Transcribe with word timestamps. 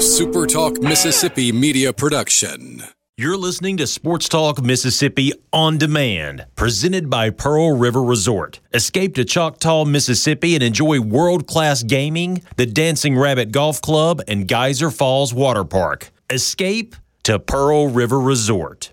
A 0.00 0.02
Super 0.02 0.46
Talk 0.46 0.80
Mississippi 0.80 1.52
media 1.52 1.92
production. 1.92 2.84
You're 3.18 3.36
listening 3.36 3.76
to 3.76 3.86
Sports 3.86 4.30
Talk 4.30 4.62
Mississippi 4.62 5.34
on 5.52 5.76
demand, 5.76 6.46
presented 6.56 7.10
by 7.10 7.28
Pearl 7.28 7.76
River 7.76 8.02
Resort. 8.02 8.60
Escape 8.72 9.14
to 9.16 9.26
Choctaw, 9.26 9.84
Mississippi 9.84 10.54
and 10.54 10.64
enjoy 10.64 11.00
world 11.00 11.46
class 11.46 11.82
gaming, 11.82 12.40
the 12.56 12.64
Dancing 12.64 13.18
Rabbit 13.18 13.52
Golf 13.52 13.82
Club, 13.82 14.22
and 14.26 14.48
Geyser 14.48 14.90
Falls 14.90 15.34
Water 15.34 15.64
Park. 15.64 16.10
Escape 16.30 16.96
to 17.24 17.38
Pearl 17.38 17.88
River 17.90 18.18
Resort. 18.18 18.92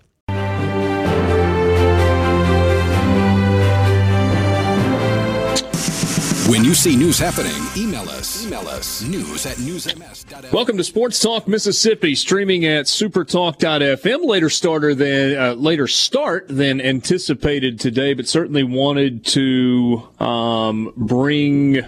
When 6.48 6.64
you 6.64 6.72
see 6.72 6.96
news 6.96 7.18
happening, 7.18 7.52
email 7.76 8.08
us. 8.08 8.46
Email 8.46 8.66
us. 8.68 9.02
News 9.02 9.44
at 9.44 9.58
newsms.fm. 9.58 10.50
Welcome 10.50 10.78
to 10.78 10.84
Sports 10.84 11.20
Talk 11.20 11.46
Mississippi, 11.46 12.14
streaming 12.14 12.64
at 12.64 12.86
supertalk.fm. 12.86 14.24
Later 14.24 14.48
starter 14.48 14.94
than 14.94 15.36
uh, 15.38 15.52
later 15.52 15.86
start 15.86 16.46
than 16.48 16.80
anticipated 16.80 17.78
today, 17.78 18.14
but 18.14 18.26
certainly 18.26 18.62
wanted 18.62 19.26
to 19.26 20.08
um, 20.20 20.94
bring 20.96 21.82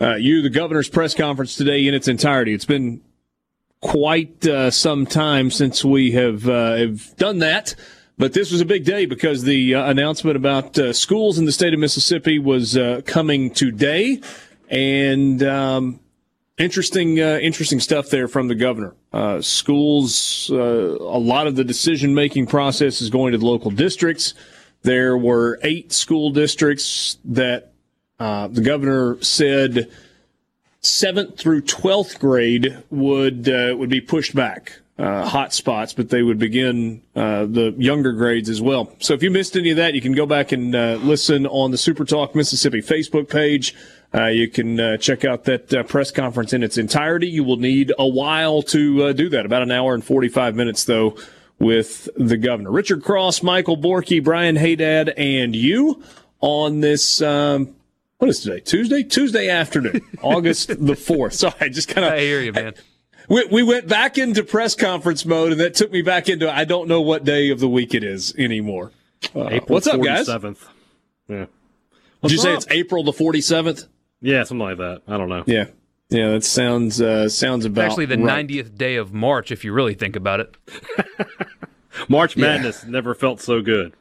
uh, 0.00 0.14
you 0.14 0.40
the 0.40 0.48
governor's 0.48 0.88
press 0.88 1.12
conference 1.12 1.54
today 1.54 1.86
in 1.86 1.92
its 1.92 2.08
entirety. 2.08 2.54
It's 2.54 2.64
been 2.64 3.02
quite 3.82 4.46
uh, 4.46 4.70
some 4.70 5.04
time 5.04 5.50
since 5.50 5.84
we 5.84 6.12
have 6.12 6.48
uh, 6.48 6.76
have 6.76 7.14
done 7.18 7.40
that. 7.40 7.74
But 8.20 8.34
this 8.34 8.52
was 8.52 8.60
a 8.60 8.66
big 8.66 8.84
day 8.84 9.06
because 9.06 9.44
the 9.44 9.74
uh, 9.74 9.90
announcement 9.90 10.36
about 10.36 10.78
uh, 10.78 10.92
schools 10.92 11.38
in 11.38 11.46
the 11.46 11.52
state 11.52 11.72
of 11.72 11.80
Mississippi 11.80 12.38
was 12.38 12.76
uh, 12.76 13.00
coming 13.06 13.48
today, 13.48 14.20
and 14.68 15.42
um, 15.42 16.00
interesting, 16.58 17.18
uh, 17.18 17.38
interesting 17.40 17.80
stuff 17.80 18.10
there 18.10 18.28
from 18.28 18.48
the 18.48 18.54
governor. 18.54 18.94
Uh, 19.10 19.40
schools, 19.40 20.50
uh, 20.52 20.56
a 20.56 21.18
lot 21.18 21.46
of 21.46 21.56
the 21.56 21.64
decision 21.64 22.14
making 22.14 22.46
process 22.46 23.00
is 23.00 23.08
going 23.08 23.32
to 23.32 23.38
the 23.38 23.46
local 23.46 23.70
districts. 23.70 24.34
There 24.82 25.16
were 25.16 25.58
eight 25.62 25.90
school 25.90 26.28
districts 26.28 27.16
that 27.24 27.72
the 28.18 28.62
governor 28.62 29.16
said 29.22 29.90
seventh 30.82 31.38
through 31.38 31.62
twelfth 31.62 32.20
grade 32.20 32.82
would 32.90 33.46
would 33.46 33.88
be 33.88 34.02
pushed 34.02 34.34
back 34.34 34.80
uh, 35.00 35.26
hot 35.26 35.54
spots, 35.54 35.94
but 35.94 36.10
they 36.10 36.22
would 36.22 36.38
begin 36.38 37.00
uh, 37.16 37.46
the 37.46 37.74
younger 37.78 38.12
grades 38.12 38.50
as 38.50 38.60
well. 38.60 38.94
So 38.98 39.14
if 39.14 39.22
you 39.22 39.30
missed 39.30 39.56
any 39.56 39.70
of 39.70 39.78
that, 39.78 39.94
you 39.94 40.00
can 40.00 40.12
go 40.12 40.26
back 40.26 40.52
and 40.52 40.74
uh, 40.74 40.98
listen 41.00 41.46
on 41.46 41.70
the 41.70 41.78
Super 41.78 42.04
Talk 42.04 42.34
Mississippi 42.34 42.82
Facebook 42.82 43.30
page. 43.30 43.74
Uh, 44.12 44.26
you 44.26 44.48
can 44.48 44.78
uh, 44.78 44.96
check 44.98 45.24
out 45.24 45.44
that 45.44 45.72
uh, 45.72 45.82
press 45.84 46.10
conference 46.10 46.52
in 46.52 46.62
its 46.62 46.76
entirety. 46.76 47.28
You 47.28 47.44
will 47.44 47.56
need 47.56 47.92
a 47.98 48.06
while 48.06 48.60
to 48.62 49.14
do 49.14 49.28
that, 49.30 49.46
about 49.46 49.62
an 49.62 49.70
hour 49.70 49.94
and 49.94 50.04
45 50.04 50.54
minutes, 50.54 50.84
though, 50.84 51.16
with 51.58 52.08
the 52.16 52.36
governor. 52.36 52.70
Richard 52.70 53.02
Cross, 53.02 53.42
Michael 53.42 53.78
Borky, 53.78 54.22
Brian 54.22 54.56
Haydad, 54.56 55.14
and 55.16 55.56
you 55.56 56.02
on 56.40 56.80
this. 56.80 57.22
Um, 57.22 57.74
what 58.18 58.28
is 58.28 58.40
today? 58.40 58.60
Tuesday? 58.60 59.02
Tuesday 59.02 59.48
afternoon, 59.48 60.02
August 60.22 60.68
the 60.68 60.92
4th. 60.92 61.34
Sorry, 61.34 61.54
I 61.58 61.68
just 61.70 61.88
kind 61.88 62.04
of. 62.04 62.12
I 62.12 62.20
hear 62.20 62.42
you, 62.42 62.52
man 62.52 62.74
we, 63.30 63.44
we 63.46 63.62
went 63.62 63.88
back 63.88 64.18
into 64.18 64.42
press 64.42 64.74
conference 64.74 65.24
mode, 65.24 65.52
and 65.52 65.60
that 65.60 65.74
took 65.74 65.90
me 65.90 66.02
back 66.02 66.28
into 66.28 66.52
I 66.52 66.64
don't 66.64 66.88
know 66.88 67.00
what 67.00 67.24
day 67.24 67.48
of 67.50 67.60
the 67.60 67.68
week 67.68 67.94
it 67.94 68.04
is 68.04 68.34
anymore. 68.36 68.92
Uh, 69.34 69.60
what's 69.68 69.86
up, 69.86 70.02
guys? 70.02 70.26
Seventh. 70.26 70.66
Yeah. 71.28 71.46
What's 72.20 72.32
Did 72.32 72.32
you 72.32 72.38
say 72.38 72.54
it's 72.54 72.66
April 72.70 73.04
the 73.04 73.12
forty 73.12 73.40
seventh? 73.40 73.86
Yeah, 74.20 74.42
something 74.42 74.66
like 74.66 74.78
that. 74.78 75.02
I 75.06 75.16
don't 75.16 75.28
know. 75.28 75.44
Yeah. 75.46 75.66
Yeah, 76.10 76.32
that 76.32 76.42
sounds 76.42 77.00
uh, 77.00 77.28
sounds 77.28 77.64
about 77.64 77.84
actually 77.84 78.06
the 78.06 78.16
ninetieth 78.16 78.76
day 78.76 78.96
of 78.96 79.14
March, 79.14 79.52
if 79.52 79.64
you 79.64 79.72
really 79.72 79.94
think 79.94 80.16
about 80.16 80.40
it. 80.40 80.56
March 82.08 82.36
Madness 82.36 82.82
yeah. 82.82 82.90
never 82.90 83.14
felt 83.14 83.40
so 83.40 83.62
good. 83.62 83.94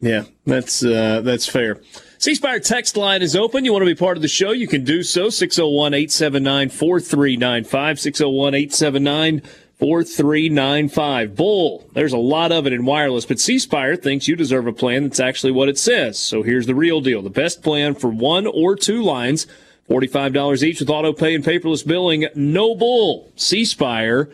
Yeah, 0.00 0.24
that's 0.46 0.84
uh, 0.84 1.22
that's 1.22 1.46
fair. 1.46 1.80
C 2.18 2.34
Spire 2.34 2.60
text 2.60 2.96
line 2.96 3.22
is 3.22 3.36
open. 3.36 3.64
You 3.64 3.72
want 3.72 3.82
to 3.82 3.86
be 3.86 3.94
part 3.94 4.16
of 4.16 4.22
the 4.22 4.28
show? 4.28 4.50
You 4.52 4.68
can 4.68 4.84
do 4.84 5.02
so. 5.02 5.28
601 5.28 5.94
879 5.94 6.68
4395. 6.70 8.00
601 8.00 8.54
879 8.54 9.42
4395. 9.78 11.36
Bull, 11.36 11.88
there's 11.92 12.12
a 12.12 12.18
lot 12.18 12.50
of 12.50 12.66
it 12.66 12.72
in 12.72 12.84
wireless, 12.84 13.24
but 13.24 13.38
C 13.38 13.58
Spire 13.60 13.94
thinks 13.94 14.26
you 14.26 14.34
deserve 14.34 14.66
a 14.66 14.72
plan 14.72 15.04
that's 15.04 15.20
actually 15.20 15.52
what 15.52 15.68
it 15.68 15.78
says. 15.78 16.18
So 16.18 16.42
here's 16.42 16.66
the 16.66 16.74
real 16.74 17.00
deal 17.00 17.22
the 17.22 17.30
best 17.30 17.62
plan 17.62 17.94
for 17.94 18.08
one 18.08 18.48
or 18.48 18.74
two 18.74 19.00
lines, 19.02 19.46
$45 19.88 20.64
each 20.64 20.80
with 20.80 20.90
auto 20.90 21.12
pay 21.12 21.36
and 21.36 21.44
paperless 21.44 21.86
billing. 21.86 22.26
No 22.34 22.74
bull. 22.74 23.32
CSpire.com. 23.36 24.28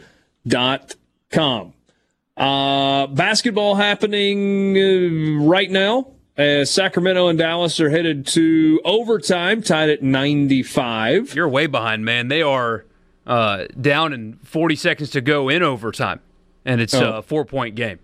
Uh, 2.36 3.06
basketball 3.08 3.76
happening 3.76 4.76
uh, 4.76 5.44
right 5.44 5.70
now 5.70 6.08
as 6.36 6.70
Sacramento 6.70 7.28
and 7.28 7.38
Dallas 7.38 7.78
are 7.78 7.90
headed 7.90 8.26
to 8.28 8.80
overtime, 8.84 9.62
tied 9.62 9.88
at 9.88 10.02
95. 10.02 11.34
You're 11.34 11.48
way 11.48 11.66
behind, 11.66 12.04
man. 12.04 12.28
They 12.28 12.42
are 12.42 12.84
uh, 13.26 13.66
down 13.80 14.12
in 14.12 14.34
40 14.42 14.76
seconds 14.76 15.10
to 15.10 15.20
go 15.20 15.48
in 15.48 15.62
overtime, 15.62 16.20
and 16.64 16.80
it's 16.80 16.94
oh. 16.94 17.18
a 17.18 17.22
four 17.22 17.44
point 17.44 17.76
game. 17.76 18.00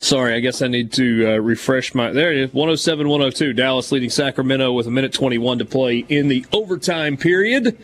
Sorry, 0.00 0.34
I 0.34 0.40
guess 0.40 0.60
I 0.60 0.68
need 0.68 0.92
to 0.92 1.26
uh, 1.26 1.36
refresh 1.38 1.94
my. 1.94 2.12
There 2.12 2.30
it 2.30 2.38
is 2.38 2.54
107 2.54 3.08
102. 3.08 3.52
Dallas 3.54 3.92
leading 3.92 4.10
Sacramento 4.10 4.72
with 4.72 4.86
a 4.86 4.90
minute 4.90 5.12
21 5.12 5.58
to 5.58 5.64
play 5.64 5.98
in 6.08 6.28
the 6.28 6.44
overtime 6.52 7.16
period. 7.16 7.78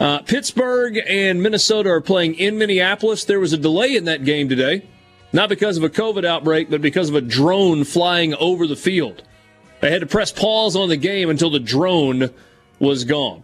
Uh, 0.00 0.20
Pittsburgh 0.20 0.98
and 1.06 1.42
Minnesota 1.42 1.90
are 1.90 2.00
playing 2.00 2.34
in 2.34 2.58
Minneapolis. 2.58 3.24
There 3.24 3.40
was 3.40 3.52
a 3.52 3.58
delay 3.58 3.94
in 3.94 4.04
that 4.04 4.24
game 4.24 4.48
today. 4.48 4.86
Not 5.34 5.48
because 5.48 5.76
of 5.76 5.82
a 5.82 5.90
COVID 5.90 6.24
outbreak, 6.24 6.70
but 6.70 6.80
because 6.80 7.08
of 7.08 7.16
a 7.16 7.20
drone 7.20 7.82
flying 7.82 8.34
over 8.36 8.68
the 8.68 8.76
field. 8.76 9.24
They 9.80 9.90
had 9.90 10.02
to 10.02 10.06
press 10.06 10.30
pause 10.30 10.76
on 10.76 10.88
the 10.88 10.96
game 10.96 11.28
until 11.28 11.50
the 11.50 11.58
drone 11.58 12.30
was 12.78 13.02
gone. 13.02 13.42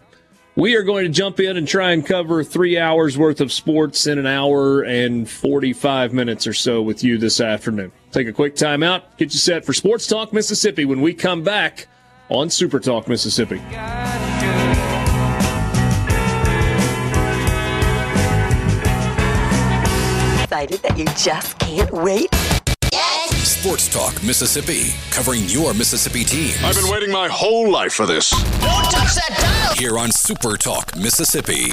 We 0.54 0.76
are 0.76 0.84
going 0.84 1.04
to 1.04 1.10
jump 1.10 1.40
in 1.40 1.56
and 1.56 1.66
try 1.66 1.90
and 1.90 2.06
cover 2.06 2.44
three 2.44 2.78
hours 2.78 3.18
worth 3.18 3.40
of 3.40 3.50
sports 3.50 4.06
in 4.06 4.20
an 4.20 4.26
hour 4.26 4.82
and 4.82 5.28
45 5.28 6.12
minutes 6.12 6.46
or 6.46 6.52
so 6.52 6.80
with 6.80 7.02
you 7.02 7.18
this 7.18 7.40
afternoon. 7.40 7.90
Take 8.12 8.28
a 8.28 8.32
quick 8.32 8.54
time 8.54 8.84
out, 8.84 9.16
get 9.18 9.32
you 9.32 9.40
set 9.40 9.64
for 9.64 9.72
Sports 9.72 10.06
Talk 10.06 10.32
Mississippi 10.32 10.84
when 10.84 11.00
we 11.00 11.12
come 11.12 11.42
back 11.42 11.88
on 12.28 12.50
Super 12.50 12.78
Talk 12.78 13.08
Mississippi. 13.08 13.60
Excited 20.60 20.82
that 20.82 20.98
you 20.98 21.04
just 21.16 21.58
can't 21.58 21.90
wait? 21.92 22.28
Yes! 22.92 23.58
Sports 23.58 23.88
Talk 23.88 24.22
Mississippi, 24.22 24.92
covering 25.10 25.44
your 25.48 25.72
Mississippi 25.74 26.24
teams. 26.24 26.62
I've 26.62 26.74
been 26.74 26.90
waiting 26.90 27.10
my 27.10 27.28
whole 27.28 27.70
life 27.70 27.92
for 27.92 28.06
this. 28.06 28.30
Don't 28.30 28.84
touch 28.84 29.14
that 29.14 29.36
dial! 29.40 29.76
Here 29.76 29.98
on 29.98 30.10
Super 30.12 30.56
Talk 30.56 30.96
Mississippi. 30.96 31.72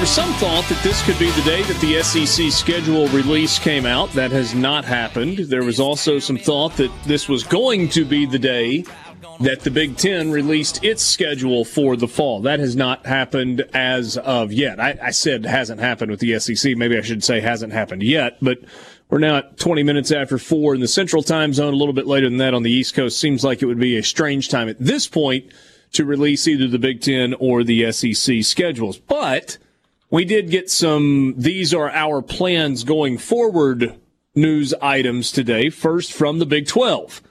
There 0.00 0.06
was 0.06 0.14
some 0.14 0.32
thought 0.36 0.66
that 0.70 0.82
this 0.82 1.04
could 1.04 1.18
be 1.18 1.30
the 1.32 1.42
day 1.42 1.62
that 1.62 1.78
the 1.82 2.02
SEC 2.02 2.50
schedule 2.50 3.06
release 3.08 3.58
came 3.58 3.84
out. 3.84 4.10
That 4.12 4.30
has 4.30 4.54
not 4.54 4.86
happened. 4.86 5.36
There 5.36 5.62
was 5.62 5.78
also 5.78 6.18
some 6.18 6.38
thought 6.38 6.74
that 6.78 6.90
this 7.04 7.28
was 7.28 7.44
going 7.44 7.90
to 7.90 8.06
be 8.06 8.24
the 8.24 8.38
day 8.38 8.86
that 9.40 9.60
the 9.60 9.70
Big 9.70 9.98
Ten 9.98 10.30
released 10.30 10.82
its 10.82 11.02
schedule 11.02 11.66
for 11.66 11.96
the 11.96 12.08
fall. 12.08 12.40
That 12.40 12.60
has 12.60 12.74
not 12.74 13.04
happened 13.04 13.68
as 13.74 14.16
of 14.16 14.54
yet. 14.54 14.80
I, 14.80 14.98
I 15.02 15.10
said 15.10 15.44
hasn't 15.44 15.80
happened 15.82 16.10
with 16.10 16.20
the 16.20 16.40
SEC. 16.40 16.78
Maybe 16.78 16.96
I 16.96 17.02
should 17.02 17.22
say 17.22 17.40
hasn't 17.40 17.74
happened 17.74 18.02
yet, 18.02 18.38
but 18.40 18.60
we're 19.10 19.18
now 19.18 19.36
at 19.36 19.58
20 19.58 19.82
minutes 19.82 20.10
after 20.10 20.38
four 20.38 20.74
in 20.74 20.80
the 20.80 20.88
central 20.88 21.22
time 21.22 21.52
zone, 21.52 21.74
a 21.74 21.76
little 21.76 21.92
bit 21.92 22.06
later 22.06 22.26
than 22.26 22.38
that 22.38 22.54
on 22.54 22.62
the 22.62 22.72
East 22.72 22.94
Coast. 22.94 23.18
Seems 23.18 23.44
like 23.44 23.60
it 23.60 23.66
would 23.66 23.78
be 23.78 23.98
a 23.98 24.02
strange 24.02 24.48
time 24.48 24.70
at 24.70 24.78
this 24.78 25.06
point 25.06 25.52
to 25.92 26.06
release 26.06 26.48
either 26.48 26.68
the 26.68 26.78
Big 26.78 27.02
Ten 27.02 27.34
or 27.34 27.62
the 27.62 27.92
SEC 27.92 28.42
schedules. 28.42 28.96
But 28.96 29.58
we 30.10 30.24
did 30.24 30.50
get 30.50 30.68
some, 30.68 31.34
these 31.36 31.72
are 31.72 31.88
our 31.90 32.20
plans 32.20 32.84
going 32.84 33.16
forward 33.16 33.98
news 34.34 34.74
items 34.82 35.30
today. 35.30 35.70
First 35.70 36.12
from 36.12 36.38
the 36.38 36.46
Big 36.46 36.66
12. 36.66 37.22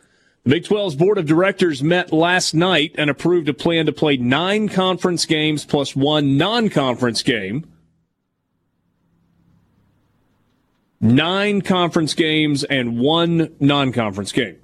The 0.43 0.49
Big 0.49 0.63
12's 0.63 0.95
board 0.95 1.17
of 1.17 1.25
directors 1.25 1.83
met 1.83 2.13
last 2.13 2.53
night 2.53 2.95
and 2.97 3.09
approved 3.09 3.49
a 3.49 3.53
plan 3.53 3.85
to 3.85 3.91
play 3.91 4.15
nine 4.15 4.69
conference 4.69 5.25
games 5.25 5.65
plus 5.65 5.95
one 5.95 6.37
non-conference 6.37 7.21
game. 7.23 7.65
Nine 11.01 11.61
conference 11.61 12.13
games 12.13 12.63
and 12.63 12.99
one 12.99 13.55
non-conference 13.59 14.31
game. 14.31 14.57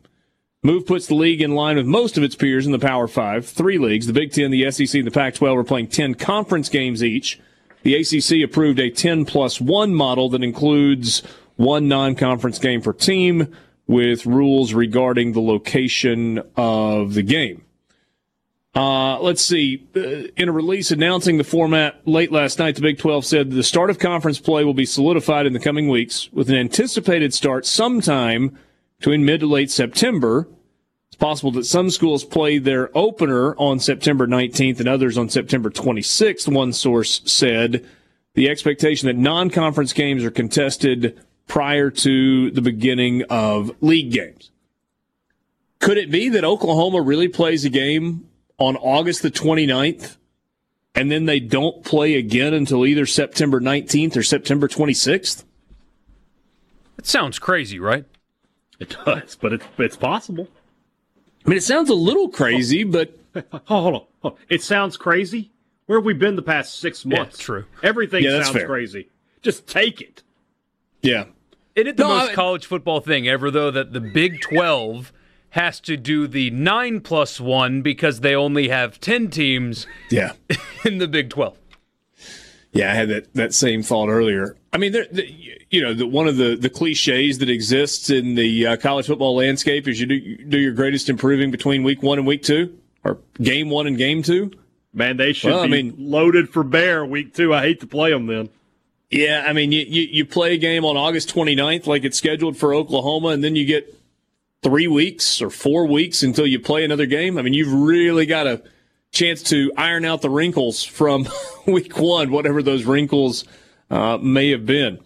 Move 0.63 0.87
puts 0.87 1.07
the 1.07 1.15
league 1.15 1.41
in 1.41 1.53
line 1.53 1.75
with 1.75 1.85
most 1.85 2.17
of 2.17 2.23
its 2.23 2.35
peers 2.35 2.65
in 2.65 2.71
the 2.71 2.79
Power 2.79 3.07
Five. 3.07 3.45
Three 3.45 3.77
leagues, 3.77 4.07
the 4.07 4.13
Big 4.13 4.31
Ten, 4.31 4.51
the 4.51 4.71
SEC, 4.71 4.95
and 4.95 5.05
the 5.05 5.11
Pac 5.11 5.35
12 5.35 5.57
are 5.59 5.63
playing 5.63 5.87
10 5.87 6.15
conference 6.15 6.69
games 6.69 7.03
each. 7.03 7.39
The 7.85 7.93
ACC 7.93 8.43
approved 8.43 8.79
a 8.79 8.89
10 8.89 9.25
plus 9.25 9.61
1 9.61 9.93
model 9.93 10.27
that 10.29 10.43
includes 10.43 11.21
one 11.55 11.87
non 11.87 12.15
conference 12.15 12.57
game 12.57 12.81
per 12.81 12.91
team. 12.91 13.55
with 13.87 14.25
rules 14.25 14.73
regarding 14.73 15.33
the 15.33 15.41
location 15.41 16.41
of 16.57 17.13
the 17.13 17.21
game. 17.21 17.63
Uh, 18.73 19.19
let's 19.19 19.43
see. 19.43 19.87
Uh, 19.95 20.27
in 20.35 20.49
a 20.49 20.51
release 20.51 20.89
announcing 20.89 21.37
the 21.37 21.43
format 21.43 22.01
late 22.07 22.31
last 22.31 22.57
night, 22.57 22.73
the 22.73 22.81
Big 22.81 22.97
12 22.97 23.23
said 23.23 23.51
the 23.51 23.61
start 23.61 23.91
of 23.91 23.99
conference 23.99 24.39
play 24.39 24.63
will 24.63 24.73
be 24.73 24.87
solidified 24.87 25.45
in 25.45 25.53
the 25.53 25.59
coming 25.59 25.87
weeks 25.87 26.33
with 26.33 26.49
an 26.49 26.55
anticipated 26.55 27.31
start 27.35 27.67
sometime 27.67 28.57
between 28.97 29.23
mid 29.23 29.41
to 29.41 29.45
late 29.45 29.69
September. 29.69 30.47
It's 31.15 31.23
possible 31.23 31.51
that 31.51 31.65
some 31.65 31.91
schools 31.91 32.25
play 32.25 32.57
their 32.57 32.89
opener 32.93 33.55
on 33.55 33.79
September 33.79 34.27
19th 34.27 34.81
and 34.81 34.89
others 34.89 35.17
on 35.17 35.29
September 35.29 35.69
26th, 35.69 36.53
one 36.53 36.73
source 36.73 37.21
said. 37.23 37.85
The 38.33 38.49
expectation 38.49 39.07
that 39.07 39.15
non 39.15 39.49
conference 39.49 39.93
games 39.93 40.25
are 40.25 40.29
contested 40.29 41.17
prior 41.47 41.89
to 41.89 42.51
the 42.51 42.61
beginning 42.61 43.23
of 43.29 43.71
league 43.79 44.11
games. 44.11 44.51
Could 45.79 45.97
it 45.97 46.11
be 46.11 46.27
that 46.27 46.43
Oklahoma 46.43 47.01
really 47.01 47.29
plays 47.29 47.63
a 47.63 47.69
game 47.69 48.27
on 48.57 48.75
August 48.75 49.21
the 49.21 49.31
29th 49.31 50.17
and 50.95 51.09
then 51.09 51.27
they 51.27 51.39
don't 51.39 51.85
play 51.85 52.15
again 52.15 52.53
until 52.53 52.85
either 52.85 53.05
September 53.05 53.61
19th 53.61 54.17
or 54.17 54.23
September 54.23 54.67
26th? 54.67 55.45
It 56.97 57.07
sounds 57.07 57.39
crazy, 57.39 57.79
right? 57.79 58.03
It 58.81 58.97
does, 59.05 59.37
but 59.39 59.53
it's 59.53 59.65
it's 59.77 59.95
possible. 59.95 60.49
I 61.45 61.49
mean, 61.49 61.57
it 61.57 61.63
sounds 61.63 61.89
a 61.89 61.93
little 61.95 62.29
crazy, 62.29 62.83
oh. 62.83 62.87
but 62.91 63.19
Oh, 63.53 63.81
hold 63.81 63.95
on. 63.95 64.01
Hold 64.21 64.33
on. 64.33 64.39
It 64.49 64.63
sounds 64.63 64.97
crazy. 64.97 65.51
Where 65.85 65.99
have 65.99 66.05
we 66.05 66.13
been 66.13 66.35
the 66.35 66.41
past 66.41 66.79
six 66.79 67.05
months? 67.05 67.15
Yeah, 67.17 67.23
months? 67.23 67.37
true. 67.39 67.65
Everything 67.83 68.23
Yeah, 68.23 68.41
sounds 68.43 68.55
fair. 68.57 68.65
crazy. 68.65 69.09
Just 69.41 69.67
take 69.67 70.01
it. 70.01 70.23
yeah. 71.01 71.25
Isn't 71.75 71.87
it 71.89 71.97
the 71.97 72.03
No, 72.03 72.09
most 72.09 72.29
I- 72.31 72.33
college 72.33 72.65
football 72.65 73.01
thing 73.01 73.27
ever, 73.27 73.51
though, 73.51 73.69
that 73.69 73.91
the 73.91 73.99
Big 73.99 74.39
12 74.41 75.11
has 75.49 75.79
to 75.81 75.97
do 75.97 76.25
the 76.25 76.49
9 76.51 77.01
plus 77.01 77.39
1 77.41 77.81
because 77.81 78.21
they 78.21 78.33
only 78.33 78.69
have 78.69 78.99
10 79.01 79.29
teams 79.29 79.85
Yeah. 80.09 80.31
in 80.85 80.97
the 80.99 81.07
Big 81.07 81.29
12? 81.29 81.57
Yeah, 82.75 82.91
I 82.91 82.95
had 82.95 83.07
that, 83.09 83.33
that 83.35 83.53
same 83.53 83.81
thought 83.83 84.09
earlier. 84.09 84.57
I 84.73 84.77
mean, 84.77 84.91
there, 84.91 85.05
the, 85.09 85.25
you 85.69 85.81
know, 85.81 85.93
the, 85.93 86.05
one 86.05 86.27
of 86.27 86.35
the, 86.35 86.57
the 86.57 86.69
cliches 86.69 87.37
that 87.37 87.49
exists 87.49 88.09
in 88.09 88.35
the 88.35 88.67
uh, 88.67 88.75
college 88.77 89.07
football 89.07 89.35
landscape 89.37 89.87
is 89.87 89.99
you 89.99 90.05
do, 90.05 90.15
you 90.15 90.37
do 90.45 90.59
your 90.59 90.73
greatest 90.73 91.07
improving 91.07 91.51
between 91.51 91.83
week 91.83 92.03
one 92.03 92.17
and 92.17 92.27
week 92.27 92.43
two, 92.43 92.77
or 93.05 93.17
game 93.41 93.69
one 93.69 93.87
and 93.87 93.97
game 93.97 94.21
two. 94.21 94.51
Man, 94.93 95.15
they 95.15 95.31
should 95.31 95.51
Well, 95.51 95.61
I 95.61 95.67
be 95.67 95.83
mean- 95.83 95.95
loaded 95.97 96.49
for 96.49 96.63
bear 96.65 97.05
week 97.05 97.33
two. 97.33 97.53
I 97.53 97.61
hate 97.61 97.79
to 97.79 97.87
play 97.87 98.11
them 98.11 98.27
then. 98.27 98.49
Yeah, 99.09 99.45
I 99.47 99.53
mean, 99.53 99.71
you, 99.71 99.85
you, 99.87 100.01
you 100.11 100.25
play 100.25 100.55
a 100.55 100.57
game 100.57 100.83
on 100.83 100.97
August 100.97 101.33
29th 101.33 101.87
like 101.87 102.03
it's 102.03 102.17
scheduled 102.17 102.57
for 102.57 102.73
Oklahoma, 102.73 103.29
and 103.29 103.41
then 103.41 103.55
you 103.55 103.63
get 103.65 103.97
three 104.63 104.87
weeks 104.87 105.41
or 105.41 105.49
four 105.49 105.85
weeks 105.87 106.23
until 106.23 106.45
you 106.45 106.59
play 106.59 106.83
another 106.83 107.05
game. 107.05 107.37
I 107.37 107.41
mean, 107.41 107.53
you've 107.53 107.71
really 107.71 108.25
got 108.25 108.47
a 108.47 108.63
chance 109.15 109.41
to 109.43 109.71
iron 109.77 110.05
out 110.05 110.21
the 110.21 110.29
wrinkles 110.29 110.83
from 110.83 111.27
week 111.65 111.97
one, 111.97 112.29
whatever 112.29 112.61
those 112.61 112.83
wrinkles 112.83 113.45
uh, 113.89 114.17
may 114.17 114.49
have 114.51 114.65
been. 114.65 114.99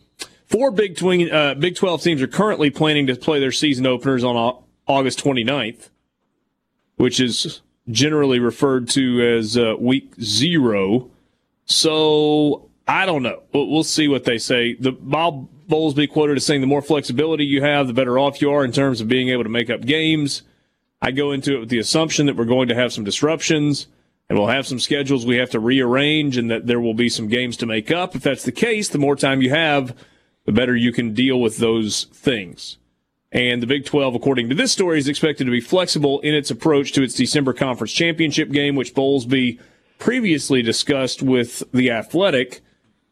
Four 0.47 0.71
Big, 0.71 0.97
Twin, 0.97 1.31
uh, 1.31 1.53
Big 1.53 1.75
12 1.75 2.01
teams 2.01 2.21
are 2.21 2.27
currently 2.27 2.71
planning 2.71 3.07
to 3.07 3.15
play 3.15 3.39
their 3.39 3.51
season 3.51 3.85
openers 3.85 4.23
on 4.23 4.63
August 4.87 5.23
29th, 5.23 5.89
which 6.95 7.19
is 7.19 7.61
generally 7.89 8.39
referred 8.39 8.89
to 8.89 9.37
as 9.37 9.55
uh, 9.55 9.75
week 9.79 10.15
zero. 10.19 11.11
So 11.65 12.69
I 12.87 13.05
don't 13.05 13.21
know. 13.21 13.43
We'll, 13.53 13.67
we'll 13.67 13.83
see 13.83 14.07
what 14.07 14.23
they 14.23 14.39
say. 14.39 14.73
The 14.73 14.91
Bob 14.91 15.47
Bowlesby 15.67 16.09
quoted 16.09 16.37
as 16.37 16.45
saying, 16.45 16.61
"The 16.61 16.67
more 16.67 16.81
flexibility 16.81 17.45
you 17.45 17.61
have, 17.61 17.85
the 17.85 17.93
better 17.93 18.17
off 18.17 18.41
you 18.41 18.51
are 18.51 18.65
in 18.65 18.71
terms 18.71 19.01
of 19.01 19.07
being 19.07 19.29
able 19.29 19.43
to 19.43 19.49
make 19.49 19.69
up 19.69 19.81
games." 19.81 20.41
I 20.99 21.11
go 21.11 21.31
into 21.31 21.55
it 21.55 21.59
with 21.59 21.69
the 21.69 21.77
assumption 21.77 22.25
that 22.25 22.35
we're 22.35 22.45
going 22.45 22.67
to 22.69 22.75
have 22.75 22.91
some 22.91 23.03
disruptions 23.03 23.87
and 24.29 24.37
we'll 24.37 24.47
have 24.47 24.67
some 24.67 24.79
schedules 24.79 25.25
we 25.25 25.37
have 25.37 25.49
to 25.49 25.59
rearrange 25.59 26.37
and 26.37 26.51
that 26.51 26.67
there 26.67 26.79
will 26.79 26.93
be 26.93 27.09
some 27.09 27.27
games 27.27 27.57
to 27.57 27.65
make 27.65 27.91
up. 27.91 28.15
If 28.15 28.21
that's 28.21 28.43
the 28.43 28.51
case, 28.51 28.87
the 28.87 28.99
more 28.99 29.15
time 29.15 29.41
you 29.41 29.49
have, 29.49 29.95
the 30.45 30.51
better 30.51 30.75
you 30.75 30.93
can 30.93 31.13
deal 31.13 31.39
with 31.41 31.57
those 31.57 32.05
things. 32.05 32.77
And 33.31 33.61
the 33.61 33.67
Big 33.67 33.85
12, 33.85 34.15
according 34.15 34.49
to 34.49 34.55
this 34.55 34.71
story, 34.71 34.97
is 34.97 35.07
expected 35.07 35.45
to 35.45 35.51
be 35.51 35.61
flexible 35.61 36.19
in 36.21 36.33
its 36.33 36.49
approach 36.49 36.91
to 36.93 37.03
its 37.03 37.13
December 37.13 37.53
conference 37.53 37.91
championship 37.91 38.51
game, 38.51 38.75
which 38.75 38.95
Bowlesby 38.95 39.59
previously 39.99 40.61
discussed 40.61 41.21
with 41.21 41.63
the 41.71 41.91
Athletic. 41.91 42.61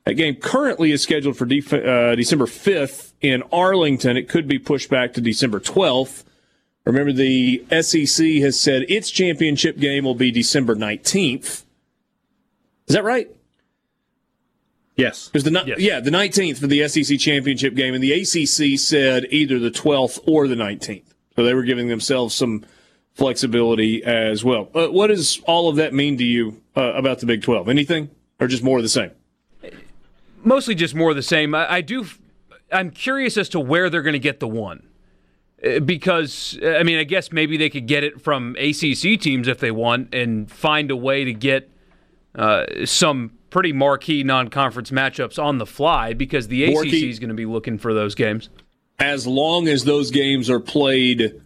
That 0.06 0.16
game 0.16 0.36
currently 0.36 0.92
is 0.92 1.04
scheduled 1.04 1.38
for 1.38 1.46
def- 1.46 1.74
uh, 1.74 2.16
December 2.16 2.46
5th 2.46 3.14
in 3.22 3.44
Arlington. 3.52 4.18
It 4.18 4.30
could 4.30 4.48
be 4.48 4.58
pushed 4.58 4.90
back 4.90 5.14
to 5.14 5.22
December 5.22 5.60
12th. 5.60 6.24
Remember, 6.88 7.12
the 7.12 7.66
SEC 7.82 8.26
has 8.42 8.58
said 8.58 8.86
its 8.88 9.12
championship 9.12 9.78
game 9.78 10.06
will 10.06 10.16
be 10.16 10.32
December 10.32 10.74
19th. 10.74 11.66
Is 12.88 12.96
that 12.96 13.04
right? 13.04 13.30
Yes. 14.96 15.30
It 15.34 15.44
the 15.44 15.64
Yes. 15.68 15.80
yeah 15.80 16.00
the 16.00 16.10
19th 16.10 16.60
for 16.60 16.68
the 16.68 16.88
SEC 16.88 17.20
championship 17.20 17.76
game, 17.76 17.94
and 17.94 18.02
the 18.02 18.14
ACC 18.14 18.80
said 18.80 19.26
either 19.32 19.60
the 19.60 19.70
12th 19.70 20.20
or 20.26 20.48
the 20.48 20.56
19th. 20.56 21.04
So 21.36 21.44
they 21.44 21.54
were 21.54 21.64
giving 21.64 21.90
themselves 21.90 22.34
some 22.34 22.66
flexibility 23.14 24.02
as 24.04 24.46
well. 24.46 24.70
Uh, 24.74 24.88
what 24.88 25.08
does 25.08 25.42
all 25.46 25.68
of 25.68 25.76
that 25.76 25.94
mean 25.94 26.18
to 26.18 26.24
you 26.24 26.62
uh, 26.78 26.94
about 26.94 27.20
the 27.20 27.26
Big 27.26 27.44
12? 27.44 27.68
Anything, 27.68 28.10
or 28.40 28.48
just 28.48 28.64
more 28.64 28.78
of 28.78 28.84
the 28.84 28.90
same? 28.90 29.12
Mostly 30.42 30.74
just 30.74 30.96
more 30.96 31.10
of 31.10 31.18
the 31.18 31.22
same. 31.22 31.54
I, 31.54 31.74
I 31.74 31.82
do. 31.82 32.06
I'm 32.72 32.92
curious 32.92 33.36
as 33.36 33.50
to 33.50 33.60
where 33.60 33.90
they're 33.90 34.02
going 34.02 34.14
to 34.14 34.20
get 34.20 34.40
the 34.40 34.48
one. 34.48 34.87
Uh, 35.64 35.80
Because, 35.80 36.60
I 36.64 36.84
mean, 36.84 36.98
I 37.00 37.04
guess 37.04 37.32
maybe 37.32 37.58
they 37.58 37.70
could 37.70 37.88
get 37.88 38.04
it 38.04 38.22
from 38.22 38.56
ACC 38.58 39.20
teams 39.20 39.48
if 39.48 39.60
they 39.60 39.72
want 39.72 40.14
and 40.14 40.50
find 40.52 40.92
a 40.92 40.96
way 40.96 41.24
to 41.26 41.34
get 41.34 41.70
uh, 42.36 42.66
some 42.86 43.32
pretty 43.50 43.74
marquee 43.74 44.24
non 44.24 44.50
conference 44.50 44.92
matchups 44.92 45.42
on 45.42 45.58
the 45.58 45.66
fly 45.66 46.14
because 46.14 46.48
the 46.48 46.72
Marquee- 46.74 46.90
ACC 47.06 47.10
is 47.10 47.20
going 47.20 47.30
to 47.30 47.36
be 47.36 47.46
looking 47.46 47.78
for 47.78 47.94
those 47.94 48.14
games. 48.16 48.50
As 49.00 49.26
long 49.28 49.68
as 49.68 49.84
those 49.84 50.12
games 50.12 50.50
are 50.50 50.60
played 50.60 51.40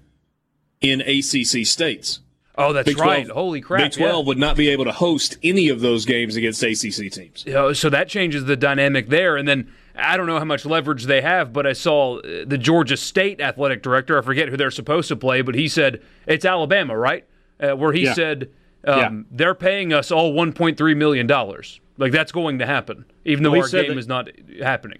in 0.81 1.01
ACC 1.01 1.65
states. 1.65 2.19
Oh, 2.57 2.73
that's 2.73 2.87
Big 2.87 2.97
right. 2.97 3.25
12 3.25 3.35
Holy 3.37 3.61
crap. 3.61 3.91
Big 3.91 3.91
12 3.93 4.27
would 4.27 4.37
not 4.37 4.57
be 4.57 4.69
able 4.69 4.85
to 4.85 4.91
host 4.91 5.37
any 5.43 5.69
of 5.69 5.79
those 5.79 6.05
games 6.05 6.35
against 6.35 6.61
ACC 6.63 7.11
teams. 7.11 7.43
You 7.45 7.53
know, 7.53 7.73
so 7.73 7.89
that 7.89 8.07
changes 8.09 8.45
the 8.45 8.55
dynamic 8.57 9.07
there. 9.07 9.37
And 9.37 9.47
then 9.47 9.71
I 9.95 10.17
don't 10.17 10.25
know 10.27 10.39
how 10.39 10.45
much 10.45 10.65
leverage 10.65 11.05
they 11.05 11.21
have, 11.21 11.51
but 11.53 11.67
I 11.67 11.73
saw 11.73 12.17
uh, 12.19 12.45
the 12.45 12.57
Georgia 12.57 12.97
State 12.97 13.41
athletic 13.41 13.81
director. 13.83 14.17
I 14.17 14.21
forget 14.21 14.49
who 14.49 14.57
they're 14.57 14.71
supposed 14.71 15.07
to 15.09 15.15
play, 15.15 15.41
but 15.41 15.55
he 15.55 15.67
said 15.67 16.01
it's 16.27 16.45
Alabama, 16.45 16.97
right? 16.97 17.25
Uh, 17.59 17.71
where 17.75 17.93
he 17.93 18.03
Yeah. 18.03 18.13
said 18.13 18.49
um, 18.85 18.97
Yeah. 18.97 19.09
they're 19.31 19.55
paying 19.55 19.93
us 19.93 20.09
all 20.11 20.33
1.3 20.33 20.95
million 20.97 21.27
dollars. 21.27 21.79
Like 21.97 22.11
that's 22.11 22.31
going 22.31 22.57
to 22.59 22.65
happen, 22.65 23.05
even 23.25 23.43
though 23.43 23.51
Well, 23.51 23.61
our 23.61 23.69
game 23.69 23.97
is 23.97 24.07
not 24.07 24.29
happening. 24.63 24.99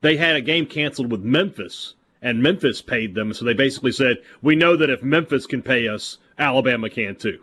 They 0.00 0.16
had 0.16 0.34
a 0.34 0.40
game 0.40 0.66
canceled 0.66 1.12
with 1.12 1.20
Memphis, 1.22 1.94
and 2.20 2.42
Memphis 2.42 2.82
paid 2.82 3.14
them. 3.14 3.32
So 3.32 3.44
they 3.44 3.54
basically 3.54 3.92
said, 3.92 4.16
"We 4.40 4.56
know 4.56 4.76
that 4.76 4.90
if 4.90 5.04
Memphis 5.04 5.46
can 5.46 5.62
pay 5.62 5.86
us, 5.86 6.18
Alabama 6.38 6.90
can 6.90 7.14
too." 7.14 7.38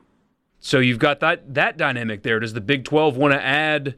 So 0.59 0.79
you've 0.79 0.99
got 0.99 1.21
that 1.21 1.53
that 1.53 1.77
dynamic 1.77 2.23
there. 2.23 2.41
Does 2.41 2.51
the 2.51 2.59
Big 2.59 2.83
12 2.83 3.15
want 3.15 3.33
to 3.33 3.41
add 3.41 3.95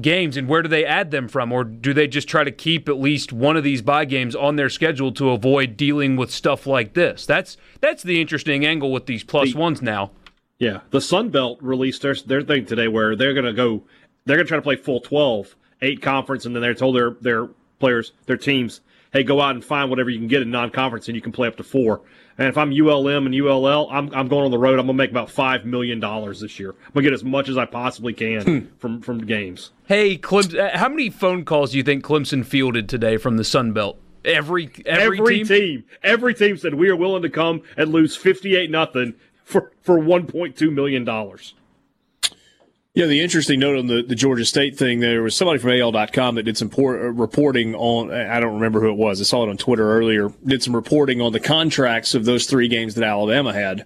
games, 0.00 0.36
and 0.36 0.48
where 0.48 0.62
do 0.62 0.68
they 0.68 0.84
add 0.84 1.10
them 1.10 1.28
from, 1.28 1.52
or 1.52 1.64
do 1.64 1.92
they 1.92 2.06
just 2.06 2.28
try 2.28 2.44
to 2.44 2.50
keep 2.52 2.88
at 2.88 2.98
least 2.98 3.32
one 3.32 3.56
of 3.56 3.64
these 3.64 3.82
bye 3.82 4.04
games 4.04 4.34
on 4.36 4.56
their 4.56 4.68
schedule 4.68 5.12
to 5.12 5.30
avoid 5.30 5.76
dealing 5.76 6.16
with 6.16 6.30
stuff 6.30 6.66
like 6.66 6.94
this? 6.94 7.26
That's 7.26 7.56
that's 7.80 8.02
the 8.02 8.20
interesting 8.20 8.64
angle 8.64 8.92
with 8.92 9.06
these 9.06 9.24
plus 9.24 9.52
The- 9.52 9.58
ones 9.58 9.82
now. 9.82 10.10
Yeah, 10.58 10.80
the 10.90 11.00
Sun 11.02 11.28
Belt 11.30 11.58
released 11.60 12.00
their 12.02 12.14
their 12.14 12.42
thing 12.42 12.64
today 12.64 12.88
where 12.88 13.14
they're 13.14 13.34
going 13.34 13.44
to 13.44 13.52
go, 13.52 13.82
they're 14.24 14.36
going 14.36 14.46
to 14.46 14.48
try 14.48 14.56
to 14.56 14.62
play 14.62 14.76
full 14.76 15.00
12, 15.00 15.54
eight 15.82 16.00
conference, 16.00 16.46
and 16.46 16.54
then 16.54 16.62
they're 16.62 16.72
told 16.74 16.96
their 16.96 17.10
their 17.20 17.48
players, 17.78 18.12
their 18.24 18.38
teams, 18.38 18.80
hey, 19.12 19.22
go 19.22 19.40
out 19.40 19.54
and 19.54 19.62
find 19.64 19.90
whatever 19.90 20.08
you 20.08 20.18
can 20.18 20.28
get 20.28 20.40
in 20.42 20.50
non-conference, 20.50 21.08
and 21.08 21.14
you 21.14 21.20
can 21.20 21.32
play 21.32 21.46
up 21.46 21.56
to 21.56 21.62
four. 21.62 22.00
And 22.38 22.48
if 22.48 22.58
I'm 22.58 22.70
ULM 22.70 23.26
and 23.26 23.34
ULL, 23.34 23.88
I'm 23.90 24.14
I'm 24.14 24.28
going 24.28 24.44
on 24.44 24.50
the 24.50 24.58
road. 24.58 24.72
I'm 24.78 24.86
going 24.86 24.88
to 24.88 24.92
make 24.94 25.10
about 25.10 25.30
five 25.30 25.64
million 25.64 26.00
dollars 26.00 26.40
this 26.40 26.58
year. 26.58 26.70
I'm 26.70 26.92
going 26.92 27.04
to 27.04 27.10
get 27.10 27.14
as 27.14 27.24
much 27.24 27.48
as 27.48 27.56
I 27.56 27.64
possibly 27.64 28.12
can 28.12 28.70
from 28.78 29.00
from 29.00 29.18
games. 29.24 29.70
Hey, 29.86 30.18
Clemson, 30.18 30.58
uh, 30.58 30.76
how 30.76 30.88
many 30.88 31.08
phone 31.10 31.44
calls 31.44 31.70
do 31.70 31.78
you 31.78 31.82
think 31.82 32.04
Clemson 32.04 32.44
fielded 32.44 32.88
today 32.88 33.16
from 33.16 33.36
the 33.38 33.44
Sun 33.44 33.72
Belt? 33.72 33.98
Every 34.24 34.70
every, 34.84 35.18
Every, 35.18 35.36
team? 35.38 35.46
team, 35.46 35.84
every 36.02 36.34
team 36.34 36.56
said 36.56 36.74
we 36.74 36.88
are 36.88 36.96
willing 36.96 37.22
to 37.22 37.30
come 37.30 37.62
and 37.76 37.92
lose 37.92 38.16
58 38.16 38.70
nothing 38.70 39.14
for 39.44 39.72
for 39.80 39.98
1.2 39.98 40.72
million 40.72 41.04
dollars. 41.04 41.54
Yeah, 42.96 43.04
the 43.04 43.20
interesting 43.20 43.60
note 43.60 43.76
on 43.76 43.88
the, 43.88 44.02
the 44.02 44.14
Georgia 44.14 44.46
State 44.46 44.78
thing, 44.78 45.00
there 45.00 45.22
was 45.22 45.36
somebody 45.36 45.58
from 45.58 45.72
AL.com 45.72 46.36
that 46.36 46.44
did 46.44 46.56
some 46.56 46.70
uh, 46.78 46.82
reporting 46.82 47.74
on, 47.74 48.10
I 48.10 48.40
don't 48.40 48.54
remember 48.54 48.80
who 48.80 48.88
it 48.88 48.96
was. 48.96 49.20
I 49.20 49.24
saw 49.24 49.44
it 49.44 49.50
on 49.50 49.58
Twitter 49.58 49.92
earlier, 49.92 50.32
did 50.46 50.62
some 50.62 50.74
reporting 50.74 51.20
on 51.20 51.32
the 51.32 51.38
contracts 51.38 52.14
of 52.14 52.24
those 52.24 52.46
three 52.46 52.68
games 52.68 52.94
that 52.94 53.04
Alabama 53.04 53.52
had. 53.52 53.84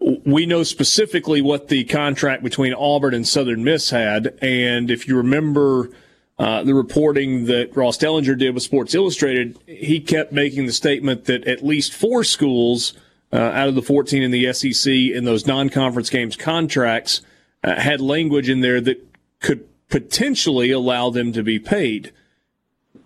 We 0.00 0.44
know 0.44 0.64
specifically 0.64 1.40
what 1.40 1.68
the 1.68 1.84
contract 1.84 2.42
between 2.42 2.74
Auburn 2.74 3.14
and 3.14 3.28
Southern 3.28 3.62
Miss 3.62 3.90
had. 3.90 4.36
And 4.42 4.90
if 4.90 5.06
you 5.06 5.16
remember 5.16 5.90
uh, 6.36 6.64
the 6.64 6.74
reporting 6.74 7.44
that 7.44 7.76
Ross 7.76 7.96
Dellenger 7.96 8.36
did 8.36 8.54
with 8.54 8.64
Sports 8.64 8.92
Illustrated, 8.92 9.56
he 9.66 10.00
kept 10.00 10.32
making 10.32 10.66
the 10.66 10.72
statement 10.72 11.26
that 11.26 11.44
at 11.44 11.64
least 11.64 11.94
four 11.94 12.24
schools 12.24 12.94
uh, 13.32 13.36
out 13.36 13.68
of 13.68 13.76
the 13.76 13.82
14 13.82 14.20
in 14.20 14.32
the 14.32 14.52
SEC 14.52 14.92
in 14.92 15.22
those 15.22 15.46
non-conference 15.46 16.10
games 16.10 16.34
contracts 16.34 17.20
uh, 17.64 17.80
had 17.80 18.00
language 18.00 18.48
in 18.48 18.60
there 18.60 18.80
that 18.80 19.06
could 19.40 19.68
potentially 19.88 20.70
allow 20.70 21.10
them 21.10 21.32
to 21.32 21.42
be 21.42 21.58
paid. 21.58 22.12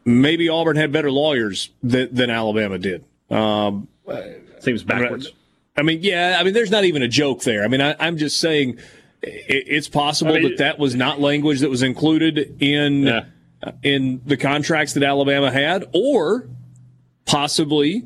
Maybe 0.04 0.48
Auburn 0.48 0.76
had 0.76 0.92
better 0.92 1.10
lawyers 1.10 1.70
than, 1.82 2.14
than 2.14 2.30
Alabama 2.30 2.78
did. 2.78 3.04
Um, 3.28 3.88
Seems 4.60 4.84
backwards. 4.84 5.32
I 5.76 5.82
mean, 5.82 6.00
yeah, 6.02 6.36
I 6.38 6.44
mean, 6.44 6.54
there's 6.54 6.70
not 6.70 6.84
even 6.84 7.02
a 7.02 7.08
joke 7.08 7.42
there. 7.42 7.64
I 7.64 7.68
mean, 7.68 7.82
I, 7.82 7.94
am 8.06 8.16
just 8.16 8.40
saying 8.40 8.78
it, 9.22 9.64
it's 9.66 9.88
possible 9.88 10.32
I 10.32 10.38
mean, 10.38 10.50
that 10.50 10.58
that 10.58 10.78
was 10.78 10.94
not 10.94 11.20
language 11.20 11.60
that 11.60 11.70
was 11.70 11.82
included 11.82 12.62
in 12.62 13.02
yeah. 13.02 13.24
uh, 13.62 13.72
in 13.82 14.22
the 14.24 14.36
contracts 14.36 14.94
that 14.94 15.02
Alabama 15.02 15.50
had, 15.50 15.84
or 15.92 16.48
possibly 17.26 18.04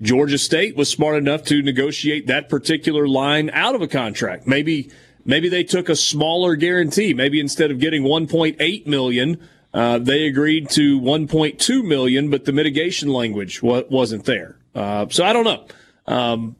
Georgia 0.00 0.38
State 0.38 0.76
was 0.76 0.88
smart 0.88 1.16
enough 1.16 1.42
to 1.44 1.62
negotiate 1.62 2.28
that 2.28 2.48
particular 2.48 3.08
line 3.08 3.50
out 3.50 3.74
of 3.74 3.82
a 3.82 3.88
contract. 3.88 4.46
Maybe 4.46 4.90
maybe 5.24 5.48
they 5.48 5.64
took 5.64 5.88
a 5.88 5.96
smaller 5.96 6.56
guarantee. 6.56 7.14
Maybe 7.14 7.40
instead 7.40 7.70
of 7.70 7.78
getting 7.78 8.02
1.8 8.02 8.86
million, 8.86 9.40
uh, 9.74 9.98
they 9.98 10.26
agreed 10.26 10.70
to 10.70 11.00
1.2 11.00 11.84
million, 11.84 12.30
but 12.30 12.44
the 12.44 12.52
mitigation 12.52 13.08
language 13.10 13.62
wasn't 13.62 14.24
there. 14.24 14.56
Uh, 14.74 15.06
so 15.10 15.24
I 15.24 15.32
don't 15.32 15.44
know. 15.44 15.66
Um, 16.06 16.56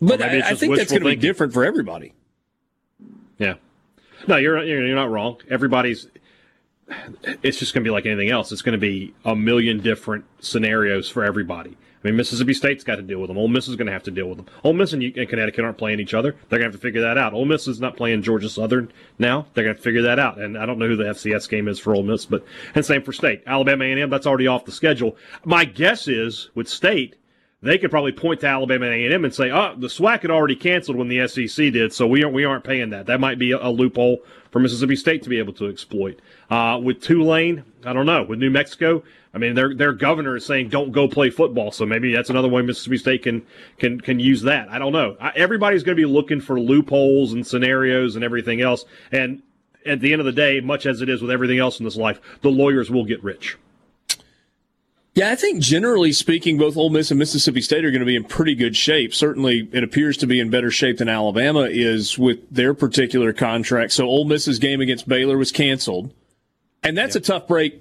but 0.00 0.22
I, 0.22 0.50
I, 0.50 0.54
think 0.54 0.76
that's 0.76 0.90
going 0.90 1.02
to 1.02 1.08
be 1.08 1.16
different 1.16 1.52
for 1.52 1.64
everybody. 1.64 2.12
Yeah. 3.38 3.54
No, 4.28 4.36
you're 4.36 4.62
you're 4.62 4.94
not 4.94 5.10
wrong. 5.10 5.38
Everybody's. 5.50 6.08
It's 7.42 7.58
just 7.58 7.72
going 7.72 7.82
to 7.82 7.88
be 7.88 7.92
like 7.92 8.04
anything 8.04 8.30
else. 8.30 8.52
It's 8.52 8.62
going 8.62 8.74
to 8.74 8.78
be 8.78 9.14
a 9.24 9.34
million 9.34 9.80
different 9.80 10.26
scenarios 10.40 11.08
for 11.08 11.24
everybody. 11.24 11.76
I 12.04 12.08
mean, 12.08 12.16
Mississippi 12.16 12.52
State's 12.52 12.84
got 12.84 12.96
to 12.96 13.02
deal 13.02 13.18
with 13.18 13.28
them. 13.28 13.38
Ole 13.38 13.48
Miss 13.48 13.66
is 13.66 13.76
going 13.76 13.86
to 13.86 13.92
have 13.92 14.02
to 14.02 14.10
deal 14.10 14.28
with 14.28 14.36
them. 14.36 14.46
Ole 14.62 14.74
Miss 14.74 14.92
and, 14.92 15.02
and 15.02 15.28
Connecticut 15.28 15.64
aren't 15.64 15.78
playing 15.78 16.00
each 16.00 16.12
other. 16.12 16.36
They're 16.48 16.58
going 16.58 16.70
to 16.70 16.74
have 16.74 16.80
to 16.80 16.86
figure 16.86 17.00
that 17.00 17.16
out. 17.16 17.32
Ole 17.32 17.46
Miss 17.46 17.66
is 17.66 17.80
not 17.80 17.96
playing 17.96 18.22
Georgia 18.22 18.50
Southern 18.50 18.92
now. 19.18 19.46
They're 19.54 19.64
going 19.64 19.76
to 19.76 19.82
figure 19.82 20.02
that 20.02 20.18
out. 20.18 20.38
And 20.38 20.58
I 20.58 20.66
don't 20.66 20.78
know 20.78 20.86
who 20.86 20.96
the 20.96 21.04
FCS 21.04 21.48
game 21.48 21.66
is 21.66 21.78
for 21.78 21.94
Ole 21.94 22.02
Miss, 22.02 22.26
but 22.26 22.44
and 22.74 22.84
same 22.84 23.02
for 23.02 23.14
State. 23.14 23.42
Alabama 23.46 23.84
A&M, 23.86 24.10
that's 24.10 24.26
already 24.26 24.46
off 24.46 24.66
the 24.66 24.72
schedule. 24.72 25.16
My 25.44 25.64
guess 25.64 26.06
is 26.06 26.50
with 26.54 26.68
State, 26.68 27.16
they 27.64 27.78
could 27.78 27.90
probably 27.90 28.12
point 28.12 28.40
to 28.40 28.46
Alabama 28.46 28.86
and 28.86 29.12
A&M 29.12 29.24
and 29.24 29.34
say, 29.34 29.50
"Oh, 29.50 29.74
the 29.74 29.86
SWAC 29.86 30.20
had 30.20 30.30
already 30.30 30.54
canceled 30.54 30.98
when 30.98 31.08
the 31.08 31.26
SEC 31.26 31.72
did, 31.72 31.94
so 31.94 32.06
we 32.06 32.22
aren't 32.22 32.34
we 32.34 32.44
aren't 32.44 32.62
paying 32.62 32.90
that." 32.90 33.06
That 33.06 33.20
might 33.20 33.38
be 33.38 33.52
a, 33.52 33.58
a 33.58 33.70
loophole 33.70 34.22
for 34.50 34.60
Mississippi 34.60 34.96
State 34.96 35.22
to 35.22 35.30
be 35.30 35.38
able 35.38 35.54
to 35.54 35.68
exploit. 35.68 36.20
Uh, 36.50 36.78
with 36.82 37.00
Tulane, 37.00 37.64
I 37.82 37.94
don't 37.94 38.04
know. 38.04 38.22
With 38.22 38.38
New 38.38 38.50
Mexico, 38.50 39.02
I 39.34 39.38
mean, 39.38 39.54
their 39.54 39.74
their 39.74 39.92
governor 39.92 40.36
is 40.36 40.46
saying 40.46 40.68
don't 40.68 40.92
go 40.92 41.08
play 41.08 41.28
football, 41.28 41.72
so 41.72 41.84
maybe 41.84 42.14
that's 42.14 42.30
another 42.30 42.48
way 42.48 42.62
Mississippi 42.62 42.98
State 42.98 43.24
can 43.24 43.44
can 43.78 44.00
can 44.00 44.20
use 44.20 44.42
that. 44.42 44.68
I 44.68 44.78
don't 44.78 44.92
know. 44.92 45.16
I, 45.20 45.32
everybody's 45.34 45.82
going 45.82 45.96
to 45.96 46.00
be 46.00 46.10
looking 46.10 46.40
for 46.40 46.60
loopholes 46.60 47.32
and 47.32 47.44
scenarios 47.44 48.14
and 48.14 48.24
everything 48.24 48.60
else, 48.60 48.84
and 49.10 49.42
at 49.84 50.00
the 50.00 50.12
end 50.12 50.20
of 50.20 50.26
the 50.26 50.32
day, 50.32 50.60
much 50.60 50.86
as 50.86 51.00
it 51.00 51.08
is 51.08 51.20
with 51.20 51.30
everything 51.30 51.58
else 51.58 51.78
in 51.78 51.84
this 51.84 51.96
life, 51.96 52.20
the 52.42 52.48
lawyers 52.48 52.90
will 52.90 53.04
get 53.04 53.22
rich. 53.22 53.58
Yeah, 55.14 55.30
I 55.30 55.36
think 55.36 55.60
generally 55.60 56.12
speaking, 56.12 56.58
both 56.58 56.76
Ole 56.76 56.90
Miss 56.90 57.10
and 57.10 57.18
Mississippi 57.18 57.60
State 57.60 57.84
are 57.84 57.90
going 57.90 58.00
to 58.00 58.06
be 58.06 58.16
in 58.16 58.24
pretty 58.24 58.54
good 58.54 58.76
shape. 58.76 59.14
Certainly, 59.14 59.68
it 59.72 59.84
appears 59.84 60.16
to 60.18 60.26
be 60.26 60.40
in 60.40 60.50
better 60.50 60.70
shape 60.70 60.98
than 60.98 61.08
Alabama 61.08 61.68
is 61.70 62.18
with 62.18 62.38
their 62.50 62.74
particular 62.74 63.32
contract. 63.32 63.92
So, 63.92 64.06
Ole 64.06 64.24
Miss's 64.24 64.58
game 64.58 64.80
against 64.80 65.08
Baylor 65.08 65.38
was 65.38 65.52
canceled, 65.52 66.12
and 66.82 66.98
that's 66.98 67.14
a 67.14 67.20
tough 67.20 67.46
break 67.46 67.80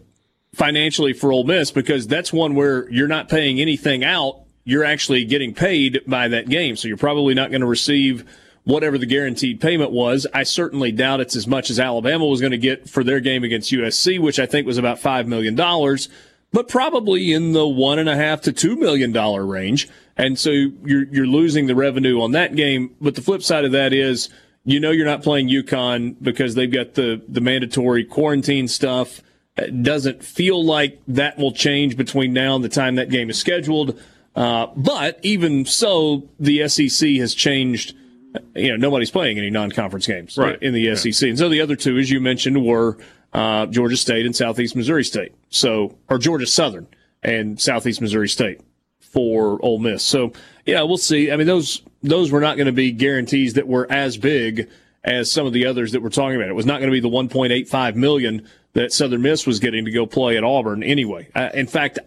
financially 0.53 1.13
for 1.13 1.31
Ole 1.31 1.43
Miss 1.43 1.71
because 1.71 2.07
that's 2.07 2.31
one 2.31 2.55
where 2.55 2.89
you're 2.89 3.07
not 3.07 3.29
paying 3.29 3.59
anything 3.59 4.03
out. 4.03 4.41
You're 4.63 4.83
actually 4.83 5.25
getting 5.25 5.53
paid 5.53 6.01
by 6.07 6.27
that 6.29 6.47
game, 6.47 6.75
so 6.75 6.87
you're 6.87 6.97
probably 6.97 7.33
not 7.33 7.49
going 7.49 7.61
to 7.61 7.67
receive 7.67 8.23
whatever 8.63 8.97
the 8.97 9.05
guaranteed 9.05 9.59
payment 9.59 9.91
was. 9.91 10.25
I 10.33 10.43
certainly 10.43 10.91
doubt 10.93 11.19
it's 11.19 11.35
as 11.35 11.47
much 11.47 11.69
as 11.69 11.79
Alabama 11.79 12.25
was 12.25 12.39
going 12.39 12.51
to 12.51 12.57
get 12.57 12.89
for 12.89 13.03
their 13.03 13.19
game 13.19 13.43
against 13.43 13.71
USC, 13.71 14.19
which 14.19 14.39
I 14.39 14.45
think 14.45 14.65
was 14.65 14.77
about 14.77 14.99
five 14.99 15.27
million 15.27 15.55
dollars 15.55 16.07
but 16.53 16.67
probably 16.67 17.33
in 17.33 17.51
the 17.51 17.67
one 17.67 17.99
and 17.99 18.07
a 18.07 18.15
half 18.15 18.41
to 18.41 18.53
two 18.53 18.77
million 18.77 19.11
dollar 19.11 19.45
range. 19.45 19.89
And 20.15 20.37
so 20.39 20.51
you're 20.51 21.05
you're 21.05 21.27
losing 21.27 21.65
the 21.65 21.75
revenue 21.75 22.21
on 22.21 22.31
that 22.31 22.55
game. 22.55 22.95
But 23.01 23.15
the 23.15 23.21
flip 23.21 23.41
side 23.41 23.65
of 23.65 23.71
that 23.73 23.91
is 23.91 24.29
you 24.63 24.79
know 24.79 24.91
you're 24.91 25.07
not 25.07 25.23
playing 25.23 25.49
UConn 25.49 26.15
because 26.21 26.55
they've 26.55 26.71
got 26.71 26.93
the 26.93 27.21
the 27.27 27.41
mandatory 27.41 28.05
quarantine 28.05 28.67
stuff. 28.67 29.21
It 29.57 29.83
doesn't 29.83 30.23
feel 30.23 30.63
like 30.63 30.99
that 31.07 31.37
will 31.37 31.51
change 31.51 31.95
between 31.95 32.33
now 32.33 32.55
and 32.55 32.63
the 32.63 32.69
time 32.69 32.95
that 32.95 33.09
game 33.09 33.29
is 33.29 33.37
scheduled. 33.37 33.99
Uh, 34.35 34.67
but 34.75 35.19
even 35.21 35.65
so, 35.65 36.27
the 36.39 36.67
SEC 36.67 37.09
has 37.17 37.35
changed. 37.35 37.95
You 38.55 38.69
know, 38.69 38.77
nobody's 38.77 39.11
playing 39.11 39.37
any 39.37 39.51
non-conference 39.51 40.07
games 40.07 40.37
right. 40.39 40.59
in 40.59 40.73
the 40.73 40.95
SEC, 40.95 41.29
and 41.29 41.37
so 41.37 41.49
the 41.49 41.61
other 41.61 41.75
two, 41.75 41.99
as 41.99 42.09
you 42.09 42.19
mentioned, 42.19 42.65
were 42.65 42.97
uh, 43.31 43.67
Georgia 43.67 43.95
State 43.97 44.25
and 44.25 44.35
Southeast 44.35 44.75
Missouri 44.75 45.03
State. 45.03 45.33
So, 45.49 45.97
or 46.09 46.17
Georgia 46.17 46.47
Southern 46.47 46.87
and 47.21 47.61
Southeast 47.61 48.01
Missouri 48.01 48.29
State 48.29 48.61
for 48.99 49.63
Ole 49.63 49.77
Miss. 49.77 50.01
So, 50.01 50.33
yeah, 50.65 50.81
we'll 50.81 50.97
see. 50.97 51.31
I 51.31 51.35
mean, 51.35 51.45
those 51.45 51.83
those 52.01 52.31
were 52.31 52.41
not 52.41 52.57
going 52.57 52.65
to 52.65 52.73
be 52.73 52.91
guarantees 52.91 53.53
that 53.53 53.67
were 53.67 53.85
as 53.91 54.17
big 54.17 54.67
as 55.03 55.31
some 55.31 55.45
of 55.45 55.53
the 55.53 55.67
others 55.67 55.91
that 55.91 56.01
we're 56.01 56.09
talking 56.09 56.37
about. 56.37 56.49
It 56.49 56.55
was 56.55 56.65
not 56.65 56.79
going 56.79 56.91
to 56.91 56.91
be 56.91 57.01
the 57.01 57.09
1.85 57.09 57.95
million 57.95 58.47
that 58.73 58.91
Southern 58.91 59.21
Miss 59.21 59.45
was 59.45 59.59
getting 59.59 59.85
to 59.85 59.91
go 59.91 60.05
play 60.05 60.37
at 60.37 60.43
Auburn 60.43 60.83
anyway. 60.83 61.29
Uh, 61.35 61.49
in 61.53 61.67
fact, 61.67 61.99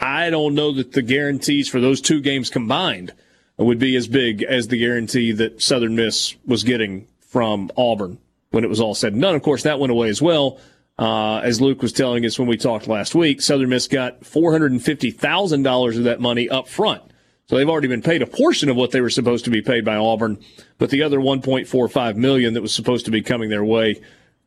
I 0.00 0.30
don't 0.30 0.54
know 0.54 0.72
that 0.72 0.92
the 0.92 1.02
guarantees 1.02 1.68
for 1.68 1.80
those 1.80 2.00
two 2.00 2.20
games 2.20 2.50
combined 2.50 3.12
would 3.56 3.78
be 3.78 3.94
as 3.96 4.08
big 4.08 4.42
as 4.42 4.68
the 4.68 4.78
guarantee 4.78 5.32
that 5.32 5.62
Southern 5.62 5.94
Miss 5.94 6.34
was 6.46 6.64
getting 6.64 7.06
from 7.20 7.70
Auburn 7.76 8.18
when 8.50 8.64
it 8.64 8.70
was 8.70 8.80
all 8.80 8.94
said 8.94 9.12
and 9.12 9.22
done. 9.22 9.34
Of 9.34 9.42
course, 9.42 9.62
that 9.62 9.78
went 9.78 9.92
away 9.92 10.08
as 10.08 10.20
well 10.20 10.58
uh, 10.98 11.38
as 11.38 11.60
Luke 11.60 11.82
was 11.82 11.92
telling 11.92 12.24
us 12.24 12.38
when 12.38 12.48
we 12.48 12.56
talked 12.56 12.86
last 12.86 13.14
week, 13.14 13.40
Southern 13.40 13.68
Miss 13.68 13.88
got 13.88 14.20
$450,000 14.20 15.96
of 15.96 16.04
that 16.04 16.20
money 16.20 16.48
up 16.48 16.68
front. 16.68 17.02
So 17.46 17.56
they've 17.56 17.68
already 17.68 17.88
been 17.88 18.02
paid 18.02 18.22
a 18.22 18.26
portion 18.26 18.68
of 18.68 18.76
what 18.76 18.92
they 18.92 19.00
were 19.00 19.10
supposed 19.10 19.44
to 19.44 19.50
be 19.50 19.60
paid 19.60 19.84
by 19.84 19.96
Auburn, 19.96 20.38
but 20.78 20.90
the 20.90 21.02
other 21.02 21.18
1.45 21.18 22.16
million 22.16 22.54
that 22.54 22.62
was 22.62 22.72
supposed 22.72 23.04
to 23.04 23.10
be 23.10 23.20
coming 23.20 23.50
their 23.50 23.64
way 23.64 24.00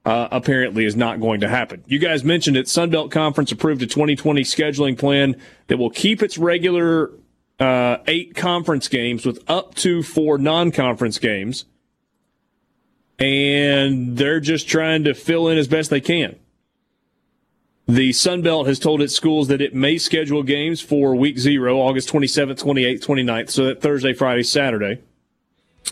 uh, 0.07 0.29
apparently 0.31 0.85
is 0.85 0.95
not 0.95 1.19
going 1.19 1.41
to 1.41 1.49
happen. 1.49 1.83
You 1.85 1.99
guys 1.99 2.23
mentioned 2.23 2.55
it. 2.55 2.67
Sunbelt 2.67 3.11
Conference 3.11 3.51
approved 3.51 3.81
a 3.81 3.87
2020 3.87 4.41
scheduling 4.43 4.97
plan 4.97 5.35
that 5.67 5.75
will 5.75 5.89
keep 5.89 6.23
its 6.23 6.37
regular 6.37 7.11
uh, 7.59 7.97
eight 8.07 8.33
conference 8.33 8.87
games 8.87 9.25
with 9.25 9.43
up 9.49 9.75
to 9.75 10.01
four 10.01 10.37
non-conference 10.37 11.19
games 11.19 11.65
and 13.19 14.15
they're 14.15 14.39
just 14.39 14.69
trying 14.69 15.03
to 15.03 15.13
fill 15.13 15.49
in 15.49 15.57
as 15.57 15.67
best 15.67 15.89
they 15.89 15.99
can. 15.99 16.37
The 17.85 18.13
Sun 18.13 18.43
Belt 18.43 18.67
has 18.67 18.79
told 18.79 19.01
its 19.01 19.13
schools 19.13 19.49
that 19.49 19.59
it 19.59 19.75
may 19.75 19.97
schedule 19.97 20.41
games 20.41 20.79
for 20.79 21.15
week 21.15 21.37
zero, 21.37 21.81
August 21.81 22.07
27th, 22.09 22.63
28th, 22.63 23.03
29th, 23.03 23.49
so 23.49 23.65
that 23.65 23.81
Thursday, 23.81 24.13
Friday, 24.13 24.43
Saturday, 24.43 25.01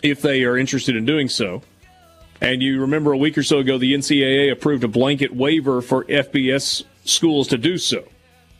if 0.01 0.21
they 0.21 0.43
are 0.43 0.57
interested 0.57 0.95
in 0.95 1.05
doing 1.05 1.27
so. 1.27 1.63
And 2.41 2.61
you 2.61 2.81
remember 2.81 3.13
a 3.13 3.17
week 3.17 3.37
or 3.37 3.43
so 3.43 3.59
ago, 3.59 3.77
the 3.77 3.93
NCAA 3.93 4.51
approved 4.51 4.83
a 4.83 4.87
blanket 4.87 5.33
waiver 5.33 5.81
for 5.81 6.03
FBS 6.05 6.83
schools 7.05 7.47
to 7.49 7.57
do 7.57 7.77
so, 7.77 8.03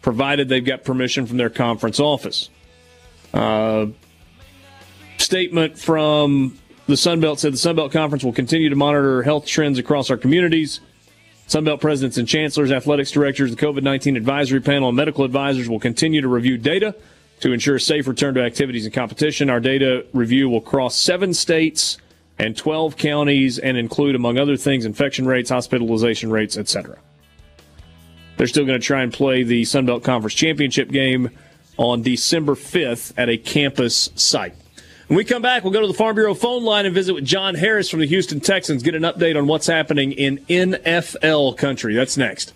provided 0.02 0.50
they've 0.50 0.64
got 0.64 0.84
permission 0.84 1.26
from 1.26 1.38
their 1.38 1.50
conference 1.50 2.00
office. 2.00 2.50
Uh, 3.34 3.88
statement 5.18 5.78
from 5.78 6.58
the 6.88 6.94
Sunbelt 6.94 7.40
said 7.40 7.52
the 7.54 7.58
Sunbelt 7.58 7.92
Conference 7.92 8.24
will 8.24 8.34
continue 8.34 8.70
to 8.70 8.76
monitor 8.76 9.24
health 9.24 9.46
trends 9.46 9.80
across 9.80 10.10
our 10.10 10.18
communities. 10.18 10.80
Sunbelt 11.48 11.82
presidents 11.82 12.18
and 12.18 12.28
chancellors, 12.28 12.72
athletics 12.72 13.12
directors, 13.12 13.52
the 13.54 13.58
COVID 13.62 13.84
19 13.84 14.16
advisory 14.16 14.62
panel, 14.62 14.90
and 14.90 14.96
medical 14.96 15.26
advisors 15.26 15.68
will 15.68 15.80
continue 15.80 16.22
to 16.22 16.28
review 16.28 16.58
data 16.58 16.96
to 17.42 17.52
ensure 17.52 17.76
a 17.76 17.80
safe 17.80 18.08
return 18.08 18.34
to 18.36 18.42
activities 18.42 18.86
and 18.86 18.94
competition. 18.94 19.50
Our 19.50 19.60
data 19.60 20.06
review 20.14 20.50
will 20.50 20.62
cross 20.62 20.96
seven 20.96 21.34
states 21.34 21.98
and 22.38 22.56
12 22.56 22.98
counties 22.98 23.60
and 23.60 23.78
include, 23.78 24.16
among 24.16 24.38
other 24.38 24.58
things, 24.58 24.86
infection 24.86 25.26
rates, 25.26 25.50
hospitalization 25.50 26.30
rates, 26.30 26.58
etc. 26.58 26.98
They're 28.38 28.48
still 28.48 28.66
going 28.66 28.80
to 28.80 28.86
try 28.86 29.02
and 29.02 29.14
play 29.14 29.44
the 29.44 29.62
Sunbelt 29.62 30.04
Conference 30.04 30.34
Championship 30.34 30.90
game 30.90 31.30
on 31.78 32.02
December 32.02 32.56
5th 32.56 33.14
at 33.18 33.30
a 33.30 33.38
campus 33.38 34.10
site. 34.16 34.54
When 35.08 35.18
we 35.18 35.24
come 35.24 35.42
back, 35.42 35.64
we'll 35.64 35.74
go 35.74 35.82
to 35.82 35.88
the 35.88 35.94
Farm 35.94 36.16
Bureau 36.16 36.34
phone 36.34 36.64
line 36.64 36.86
and 36.86 36.96
visit 36.96 37.14
with 37.14 37.26
John 37.26 37.54
Harris 37.54 37.90
from 37.90 38.00
the 38.00 38.08
Houston 38.08 38.40
Texans, 38.40 38.82
get 38.82 38.96
an 38.96 39.04
update 39.04 39.38
on 39.38 39.46
what's 39.46 39.68
happening 39.68 40.12
in 40.14 40.40
NFL 40.50 41.58
country. 41.58 41.94
That's 41.94 42.18
next. 42.18 42.54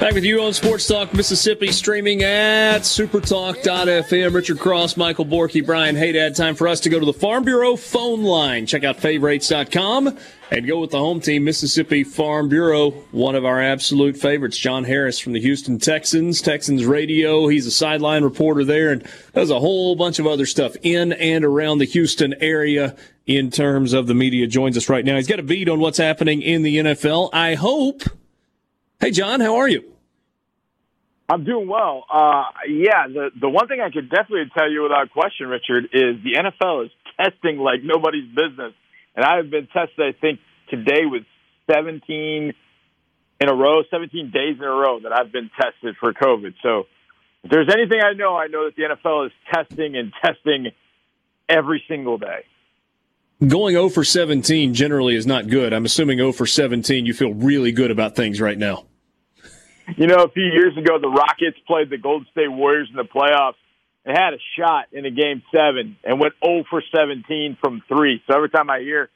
Back 0.00 0.14
with 0.14 0.24
you 0.24 0.40
on 0.40 0.54
Sports 0.54 0.88
Talk 0.88 1.12
Mississippi, 1.12 1.70
streaming 1.72 2.22
at 2.22 2.78
supertalk.fm. 2.80 4.34
Richard 4.34 4.58
Cross, 4.58 4.96
Michael 4.96 5.26
Borky, 5.26 5.64
Brian 5.64 5.94
Haydad. 5.94 6.34
Time 6.34 6.54
for 6.54 6.68
us 6.68 6.80
to 6.80 6.88
go 6.88 6.98
to 6.98 7.04
the 7.04 7.12
Farm 7.12 7.44
Bureau 7.44 7.76
phone 7.76 8.22
line. 8.22 8.64
Check 8.64 8.82
out 8.82 8.96
favorites.com 8.96 10.16
and 10.50 10.66
go 10.66 10.80
with 10.80 10.92
the 10.92 10.98
home 10.98 11.20
team, 11.20 11.44
Mississippi 11.44 12.02
Farm 12.02 12.48
Bureau. 12.48 12.92
One 13.10 13.34
of 13.34 13.44
our 13.44 13.60
absolute 13.60 14.16
favorites, 14.16 14.56
John 14.56 14.84
Harris 14.84 15.18
from 15.18 15.34
the 15.34 15.40
Houston 15.40 15.78
Texans, 15.78 16.40
Texans 16.40 16.86
Radio. 16.86 17.48
He's 17.48 17.66
a 17.66 17.70
sideline 17.70 18.24
reporter 18.24 18.64
there 18.64 18.92
and 18.92 19.06
does 19.34 19.50
a 19.50 19.60
whole 19.60 19.96
bunch 19.96 20.18
of 20.18 20.26
other 20.26 20.46
stuff 20.46 20.76
in 20.80 21.12
and 21.12 21.44
around 21.44 21.76
the 21.76 21.84
Houston 21.84 22.34
area 22.40 22.96
in 23.26 23.50
terms 23.50 23.92
of 23.92 24.06
the 24.06 24.14
media. 24.14 24.46
Joins 24.46 24.78
us 24.78 24.88
right 24.88 25.04
now. 25.04 25.16
He's 25.16 25.26
got 25.26 25.40
a 25.40 25.42
beat 25.42 25.68
on 25.68 25.78
what's 25.78 25.98
happening 25.98 26.40
in 26.40 26.62
the 26.62 26.78
NFL. 26.78 27.28
I 27.34 27.54
hope. 27.54 28.02
Hey, 29.00 29.12
John, 29.12 29.40
how 29.40 29.56
are 29.56 29.68
you? 29.68 29.84
I'm 31.30 31.44
doing 31.44 31.68
well. 31.68 32.04
Uh, 32.12 32.44
yeah, 32.68 33.06
the 33.06 33.30
the 33.40 33.48
one 33.48 33.66
thing 33.66 33.80
I 33.80 33.90
could 33.90 34.10
definitely 34.10 34.50
tell 34.52 34.70
you 34.70 34.82
without 34.82 35.10
question, 35.10 35.46
Richard, 35.46 35.84
is 35.92 36.16
the 36.22 36.34
NFL 36.36 36.86
is 36.86 36.90
testing 37.16 37.58
like 37.58 37.80
nobody's 37.82 38.28
business, 38.28 38.74
and 39.16 39.24
I 39.24 39.36
have 39.36 39.48
been 39.48 39.68
tested. 39.68 40.00
I 40.00 40.12
think 40.20 40.40
today 40.68 41.06
with 41.06 41.22
17 41.72 42.52
in 43.40 43.48
a 43.48 43.54
row, 43.54 43.82
17 43.90 44.30
days 44.32 44.56
in 44.58 44.64
a 44.64 44.68
row 44.68 45.00
that 45.00 45.12
I've 45.12 45.32
been 45.32 45.50
tested 45.58 45.96
for 45.98 46.12
COVID. 46.12 46.54
So, 46.62 46.84
if 47.44 47.50
there's 47.50 47.70
anything 47.72 48.00
I 48.02 48.12
know, 48.12 48.36
I 48.36 48.48
know 48.48 48.66
that 48.66 48.76
the 48.76 48.82
NFL 48.82 49.26
is 49.26 49.32
testing 49.50 49.96
and 49.96 50.12
testing 50.22 50.72
every 51.48 51.82
single 51.88 52.18
day. 52.18 52.44
Going 53.46 53.74
0 53.74 53.88
for 53.88 54.04
17 54.04 54.74
generally 54.74 55.14
is 55.14 55.26
not 55.26 55.48
good. 55.48 55.72
I'm 55.72 55.86
assuming 55.86 56.18
0 56.18 56.32
for 56.32 56.44
17, 56.44 57.06
you 57.06 57.14
feel 57.14 57.32
really 57.32 57.72
good 57.72 57.90
about 57.90 58.14
things 58.14 58.38
right 58.40 58.58
now. 58.58 58.84
You 59.96 60.06
know, 60.06 60.22
a 60.24 60.30
few 60.30 60.44
years 60.44 60.76
ago, 60.76 60.98
the 61.00 61.08
Rockets 61.08 61.58
played 61.66 61.90
the 61.90 61.98
Golden 61.98 62.26
State 62.32 62.48
Warriors 62.50 62.88
in 62.90 62.96
the 62.96 63.04
playoffs 63.04 63.58
and 64.04 64.16
had 64.16 64.34
a 64.34 64.38
shot 64.58 64.86
in 64.92 65.04
a 65.04 65.10
game 65.10 65.42
seven 65.54 65.96
and 66.04 66.20
went 66.20 66.34
0 66.44 66.64
for 66.70 66.82
17 66.94 67.58
from 67.60 67.82
three. 67.88 68.22
So 68.26 68.36
every 68.36 68.50
time 68.50 68.70
I 68.70 68.80
hear 68.80 69.10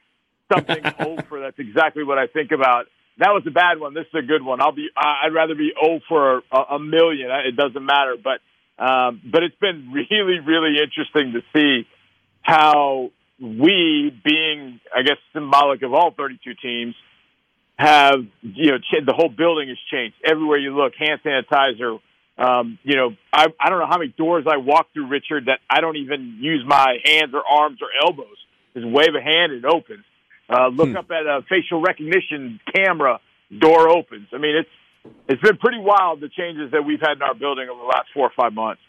something 0.51 0.83
0 1.01 1.17
for, 1.29 1.39
that's 1.39 1.59
exactly 1.59 2.03
what 2.03 2.17
I 2.17 2.27
think 2.27 2.51
about. 2.51 2.85
That 3.17 3.29
was 3.29 3.43
a 3.47 3.51
bad 3.51 3.79
one. 3.79 3.93
This 3.93 4.05
is 4.13 4.23
a 4.23 4.25
good 4.25 4.43
one. 4.43 4.61
I'll 4.61 4.73
be. 4.73 4.89
I'd 4.95 5.33
rather 5.33 5.55
be 5.55 5.71
0 5.81 6.01
for 6.07 6.43
a, 6.51 6.75
a 6.75 6.79
million. 6.79 7.29
It 7.31 7.55
doesn't 7.55 7.85
matter. 7.85 8.15
But 8.21 8.41
um, 8.83 9.21
but 9.31 9.41
it's 9.43 9.55
been 9.55 9.91
really 9.93 10.39
really 10.39 10.75
interesting 10.83 11.33
to 11.33 11.41
see 11.55 11.87
how 12.41 13.11
we, 13.39 14.13
being 14.23 14.79
I 14.95 15.01
guess 15.01 15.17
symbolic 15.33 15.81
of 15.81 15.93
all 15.93 16.11
32 16.11 16.53
teams, 16.61 16.95
have 17.77 18.25
you 18.41 18.71
know 18.71 18.77
the 19.05 19.13
whole 19.13 19.29
building 19.29 19.69
has 19.69 19.77
changed. 19.91 20.15
Everywhere 20.23 20.57
you 20.57 20.75
look, 20.75 20.93
hand 20.97 21.19
sanitizer. 21.25 21.99
Um, 22.37 22.79
you 22.83 22.97
know, 22.97 23.15
I, 23.31 23.47
I 23.59 23.69
don't 23.69 23.79
know 23.79 23.87
how 23.89 23.97
many 23.97 24.13
doors 24.17 24.45
I 24.45 24.57
walk 24.57 24.87
through, 24.93 25.07
Richard, 25.07 25.45
that 25.45 25.59
I 25.69 25.79
don't 25.79 25.95
even 25.95 26.37
use 26.41 26.65
my 26.67 26.97
hands 27.05 27.33
or 27.33 27.41
arms 27.47 27.79
or 27.81 27.87
elbows. 28.05 28.35
Just 28.73 28.85
wave 28.85 29.15
a 29.15 29.21
hand, 29.21 29.53
it 29.53 29.63
opens. 29.63 30.03
Uh, 30.49 30.67
look 30.67 30.89
hmm. 30.89 30.97
up 30.97 31.09
at 31.11 31.25
a 31.25 31.41
facial 31.49 31.81
recognition 31.81 32.59
camera, 32.75 33.19
door 33.57 33.89
opens. 33.89 34.27
I 34.33 34.37
mean, 34.37 34.57
it's 34.57 34.69
it's 35.29 35.41
been 35.41 35.57
pretty 35.57 35.79
wild 35.79 36.19
the 36.19 36.29
changes 36.29 36.71
that 36.71 36.83
we've 36.85 36.99
had 36.99 37.13
in 37.13 37.21
our 37.21 37.35
building 37.35 37.69
over 37.69 37.79
the 37.79 37.87
last 37.87 38.07
four 38.13 38.27
or 38.27 38.33
five 38.35 38.53
months. 38.53 38.81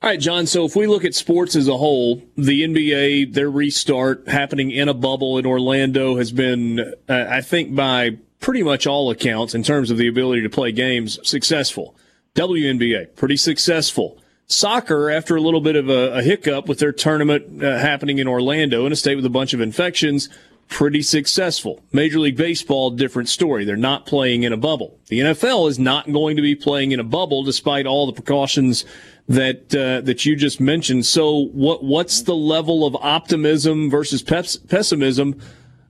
All 0.00 0.08
right, 0.08 0.20
John. 0.20 0.46
So 0.46 0.64
if 0.64 0.76
we 0.76 0.86
look 0.86 1.04
at 1.04 1.16
sports 1.16 1.56
as 1.56 1.66
a 1.66 1.76
whole, 1.76 2.22
the 2.36 2.62
NBA, 2.62 3.34
their 3.34 3.50
restart 3.50 4.28
happening 4.28 4.70
in 4.70 4.88
a 4.88 4.94
bubble 4.94 5.38
in 5.38 5.46
Orlando 5.46 6.16
has 6.18 6.30
been, 6.30 6.94
uh, 7.08 7.26
I 7.28 7.40
think, 7.40 7.74
by 7.74 8.18
pretty 8.38 8.62
much 8.62 8.86
all 8.86 9.10
accounts, 9.10 9.56
in 9.56 9.64
terms 9.64 9.90
of 9.90 9.98
the 9.98 10.06
ability 10.06 10.42
to 10.42 10.48
play 10.48 10.70
games, 10.70 11.18
successful. 11.28 11.96
WNBA, 12.36 13.16
pretty 13.16 13.36
successful. 13.36 14.22
Soccer, 14.46 15.10
after 15.10 15.34
a 15.34 15.40
little 15.40 15.60
bit 15.60 15.74
of 15.74 15.88
a, 15.88 16.18
a 16.18 16.22
hiccup 16.22 16.68
with 16.68 16.78
their 16.78 16.92
tournament 16.92 17.62
uh, 17.62 17.78
happening 17.78 18.18
in 18.18 18.28
Orlando 18.28 18.86
in 18.86 18.92
a 18.92 18.96
state 18.96 19.16
with 19.16 19.26
a 19.26 19.30
bunch 19.30 19.52
of 19.52 19.60
infections, 19.60 20.28
pretty 20.68 21.02
successful. 21.02 21.82
Major 21.92 22.20
League 22.20 22.36
Baseball, 22.36 22.90
different 22.90 23.28
story. 23.28 23.64
They're 23.64 23.76
not 23.76 24.06
playing 24.06 24.44
in 24.44 24.52
a 24.52 24.56
bubble. 24.56 24.98
The 25.08 25.20
NFL 25.20 25.68
is 25.68 25.78
not 25.78 26.12
going 26.12 26.36
to 26.36 26.42
be 26.42 26.54
playing 26.54 26.92
in 26.92 27.00
a 27.00 27.04
bubble 27.04 27.42
despite 27.42 27.86
all 27.86 28.06
the 28.06 28.12
precautions 28.12 28.84
that 29.28 29.74
uh, 29.74 30.00
that 30.02 30.24
you 30.24 30.36
just 30.36 30.60
mentioned. 30.60 31.06
So, 31.06 31.46
what 31.52 31.84
what's 31.84 32.22
the 32.22 32.34
level 32.34 32.86
of 32.86 32.96
optimism 32.96 33.90
versus 33.90 34.22
pessimism 34.22 35.40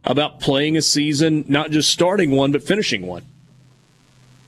about 0.05 0.41
playing 0.41 0.77
a 0.77 0.83
season, 0.83 1.45
not 1.49 1.71
just 1.71 1.91
starting 1.91 2.33
one 2.33 2.53
but 2.53 2.63
finishing 2.63 3.07
one? 3.07 3.25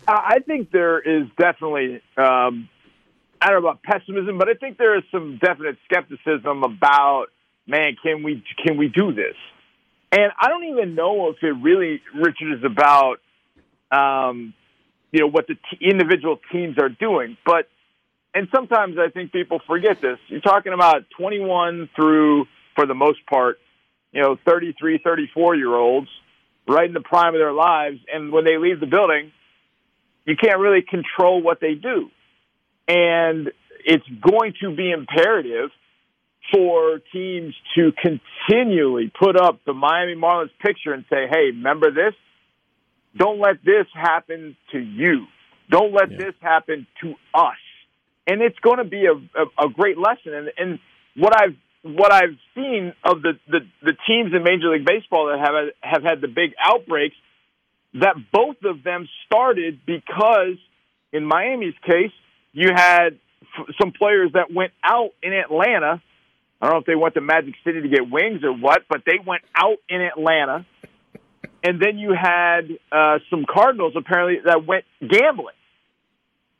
I 0.08 0.40
think 0.44 0.70
there 0.70 0.98
is 0.98 1.28
definitely. 1.38 2.02
Um, 2.16 2.68
I 3.42 3.50
don't 3.50 3.62
know 3.62 3.68
about 3.70 3.82
pessimism, 3.82 4.36
but 4.36 4.48
I 4.48 4.54
think 4.54 4.76
there 4.76 4.98
is 4.98 5.04
some 5.10 5.38
definite 5.42 5.78
skepticism 5.86 6.62
about, 6.62 7.28
man, 7.66 7.96
can 8.02 8.22
we 8.22 8.44
can 8.64 8.76
we 8.76 8.88
do 8.88 9.12
this? 9.12 9.36
And 10.12 10.32
I 10.38 10.48
don't 10.48 10.64
even 10.64 10.94
know 10.94 11.28
if 11.28 11.36
it 11.42 11.52
really, 11.52 12.02
Richard, 12.14 12.58
is 12.58 12.64
about, 12.64 13.20
um, 13.92 14.54
you 15.12 15.20
know, 15.20 15.28
what 15.28 15.46
the 15.46 15.54
t- 15.54 15.78
individual 15.80 16.40
teams 16.50 16.78
are 16.78 16.88
doing. 16.88 17.36
But, 17.46 17.68
and 18.34 18.48
sometimes 18.54 18.96
I 18.98 19.10
think 19.10 19.32
people 19.32 19.60
forget 19.66 20.00
this. 20.00 20.18
You're 20.28 20.40
talking 20.40 20.72
about 20.72 21.04
21 21.18 21.90
through, 21.96 22.46
for 22.74 22.86
the 22.86 22.94
most 22.94 23.18
part, 23.26 23.58
you 24.12 24.22
know, 24.22 24.36
33, 24.48 25.00
34 25.02 25.56
year 25.56 25.74
olds 25.74 26.08
right 26.68 26.86
in 26.86 26.94
the 26.94 27.00
prime 27.00 27.34
of 27.34 27.40
their 27.40 27.52
lives. 27.52 27.98
And 28.12 28.32
when 28.32 28.44
they 28.44 28.56
leave 28.56 28.80
the 28.80 28.86
building, 28.86 29.32
you 30.24 30.36
can't 30.36 30.58
really 30.60 30.82
control 30.82 31.42
what 31.42 31.60
they 31.60 31.74
do. 31.74 32.10
And 32.86 33.50
it's 33.84 34.06
going 34.20 34.54
to 34.62 34.74
be 34.74 34.90
imperative 34.90 35.70
for 36.52 37.00
teams 37.12 37.54
to 37.76 37.92
continually 37.92 39.12
put 39.18 39.36
up 39.36 39.60
the 39.66 39.72
Miami 39.72 40.14
Marlins 40.14 40.50
picture 40.60 40.92
and 40.92 41.04
say, 41.10 41.26
hey, 41.30 41.46
remember 41.46 41.90
this? 41.90 42.14
Don't 43.16 43.40
let 43.40 43.64
this 43.64 43.86
happen 43.92 44.56
to 44.72 44.78
you. 44.78 45.26
Don't 45.68 45.92
let 45.92 46.10
yeah. 46.10 46.18
this 46.18 46.34
happen 46.40 46.86
to 47.02 47.14
us. 47.34 47.56
And 48.26 48.42
it's 48.42 48.59
going 48.61 48.78
to 48.78 48.85
be 48.85 49.06
a, 49.06 49.14
a, 49.14 49.66
a 49.66 49.70
great 49.70 49.98
lesson. 49.98 50.35
And, 50.35 50.50
and 50.56 50.78
what 51.16 51.35
I've 51.40 51.56
what 51.83 52.12
I've 52.12 52.37
seen 52.54 52.92
of 53.02 53.22
the, 53.22 53.38
the, 53.48 53.61
the 53.83 53.96
teams 54.06 54.35
in 54.35 54.42
Major 54.42 54.68
League 54.68 54.85
Baseball 54.85 55.28
that 55.28 55.38
have 55.38 55.54
have 55.80 56.02
had 56.02 56.20
the 56.20 56.28
big 56.28 56.52
outbreaks, 56.62 57.16
that 57.94 58.16
both 58.33 58.56
of 58.64 58.85
them 58.85 59.09
started 59.26 59.80
because, 59.87 60.59
in 61.12 61.24
Miami's 61.24 61.74
case, 61.87 62.12
you 62.52 62.68
had 62.74 63.18
f- 63.59 63.74
some 63.80 63.92
players 63.92 64.33
that 64.35 64.52
went 64.52 64.72
out 64.85 65.11
in 65.22 65.33
Atlanta 65.33 66.02
I 66.61 66.66
don't 66.66 66.74
know 66.74 66.80
if 66.80 66.87
they 66.87 66.94
went 66.94 67.14
to 67.14 67.22
Magic 67.22 67.54
City 67.64 67.80
to 67.80 67.88
get 67.88 68.11
wings 68.11 68.44
or 68.44 68.52
what, 68.52 68.83
but 68.88 69.02
they 69.06 69.18
went 69.24 69.42
out 69.54 69.78
in 69.88 70.02
Atlanta. 70.02 70.66
And 71.62 71.80
then 71.80 71.98
you 71.98 72.12
had 72.12 72.68
uh, 72.92 73.18
some 73.30 73.46
Cardinals 73.48 73.94
apparently 73.96 74.40
that 74.44 74.66
went 74.66 74.85
gambling. 75.00 75.54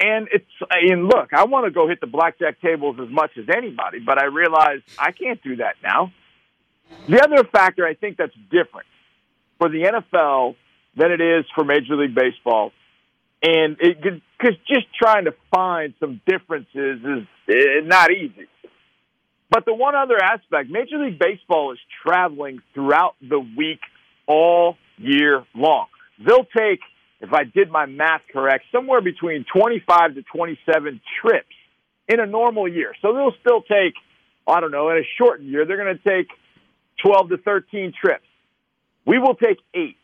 And 0.01 0.29
it's 0.33 0.47
and 0.71 1.05
look, 1.05 1.33
I 1.35 1.45
want 1.45 1.67
to 1.67 1.71
go 1.71 1.87
hit 1.87 2.01
the 2.01 2.07
blackjack 2.07 2.61
tables 2.61 2.97
as 3.01 3.11
much 3.11 3.33
as 3.37 3.45
anybody, 3.55 3.99
but 3.99 4.19
I 4.19 4.27
realize 4.27 4.81
I 4.99 5.13
can't 5.13 5.43
do 5.43 5.57
that 5.57 5.75
now. 5.83 6.13
The 7.09 7.23
other 7.23 7.45
factor 7.45 7.87
I 7.87 7.95
think 7.95 8.17
that's 8.17 8.35
different 8.51 8.87
for 9.59 9.69
the 9.69 9.83
NFL 9.83 10.57
than 10.97 11.13
it 11.13 11.21
is 11.21 11.45
for 11.55 11.65
Major 11.65 11.97
League 11.97 12.15
Baseball, 12.15 12.73
and 13.43 13.77
because 13.79 14.57
just 14.67 14.87
trying 14.95 15.27
to 15.27 15.35
find 15.55 15.95
some 16.01 16.21
differences 16.27 17.01
is, 17.05 17.27
is 17.47 17.87
not 17.87 18.11
easy. 18.11 18.49
But 19.51 19.65
the 19.65 19.75
one 19.75 19.95
other 19.95 20.17
aspect, 20.23 20.71
Major 20.71 20.99
League 21.05 21.19
Baseball 21.19 21.73
is 21.73 21.79
traveling 22.07 22.63
throughout 22.73 23.17
the 23.21 23.41
week 23.41 23.81
all 24.27 24.77
year 24.97 25.45
long. 25.55 25.87
They'll 26.25 26.47
take, 26.57 26.81
if 27.21 27.33
I 27.33 27.45
did 27.45 27.71
my 27.71 27.87
math 27.87 28.23
correct, 28.33 28.65
somewhere 28.73 29.01
between 29.01 29.45
25 29.53 30.15
to 30.15 30.23
27 30.23 31.01
trips 31.21 31.47
in 32.09 32.21
a 32.21 32.27
normal 32.27 32.67
year. 32.67 32.95
So 33.03 33.13
they'll 33.13 33.35
still 33.41 33.63
take, 33.63 33.95
I 34.47 34.61
don't 34.61 34.73
know, 34.73 34.91
in 34.91 34.97
a 34.97 35.07
shortened 35.19 35.49
year, 35.49 35.67
they're 35.67 35.83
going 35.83 35.97
to 35.97 36.03
take 36.03 36.29
12 37.05 37.31
to 37.31 37.37
13 37.39 37.93
trips. 37.99 38.25
We 39.07 39.19
will 39.19 39.35
take 39.35 39.59
eight. 39.75 39.97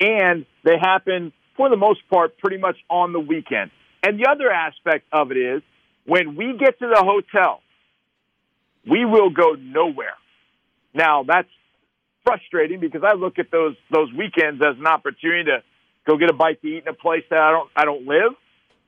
And 0.00 0.46
they 0.64 0.78
happen, 0.80 1.32
for 1.56 1.68
the 1.68 1.76
most 1.76 2.00
part, 2.10 2.38
pretty 2.38 2.58
much 2.58 2.76
on 2.88 3.12
the 3.12 3.20
weekend. 3.20 3.70
And 4.02 4.18
the 4.18 4.28
other 4.30 4.50
aspect 4.50 5.06
of 5.12 5.30
it 5.30 5.36
is 5.36 5.62
when 6.06 6.36
we 6.36 6.56
get 6.58 6.78
to 6.78 6.88
the 6.88 7.02
hotel, 7.02 7.60
we 8.88 9.04
will 9.04 9.30
go 9.30 9.54
nowhere. 9.58 10.14
Now 10.94 11.22
that's 11.22 11.48
frustrating 12.24 12.80
because 12.80 13.02
I 13.04 13.14
look 13.14 13.38
at 13.38 13.50
those 13.50 13.76
those 13.90 14.12
weekends 14.12 14.62
as 14.62 14.76
an 14.78 14.86
opportunity 14.86 15.44
to 15.44 15.62
go 16.06 16.16
get 16.16 16.30
a 16.30 16.32
bite 16.32 16.60
to 16.62 16.68
eat 16.68 16.82
in 16.82 16.88
a 16.88 16.94
place 16.94 17.24
that 17.30 17.38
I 17.38 17.50
don't 17.50 17.70
I 17.76 17.84
don't 17.84 18.06
live, 18.06 18.32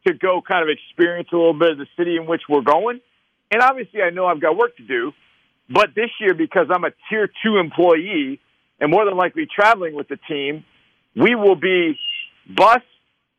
to 0.07 0.15
go 0.15 0.41
kind 0.47 0.63
of 0.63 0.69
experience 0.69 1.29
a 1.33 1.37
little 1.37 1.59
bit 1.59 1.73
of 1.73 1.79
the 1.79 1.87
city 1.97 2.17
in 2.17 2.27
which 2.27 2.43
we're 2.49 2.63
going. 2.63 3.01
And 3.51 3.63
obviously 3.63 4.03
I 4.03 4.11
know 4.11 4.27
I've 4.27 4.41
got 4.41 4.57
work 4.57 4.77
to 4.77 4.87
do, 4.87 5.13
but 5.69 5.91
this 5.95 6.11
year 6.21 6.35
because 6.35 6.67
I'm 6.71 6.85
a 6.85 6.91
tier 7.09 7.29
2 7.45 7.57
employee 7.59 8.41
and 8.81 8.91
more 8.91 9.05
than 9.05 9.17
likely 9.17 9.47
traveling 9.47 9.95
with 9.95 10.09
the 10.09 10.19
team, 10.29 10.65
we 11.15 11.35
will 11.35 11.57
be 11.57 11.97
bus, 12.49 12.83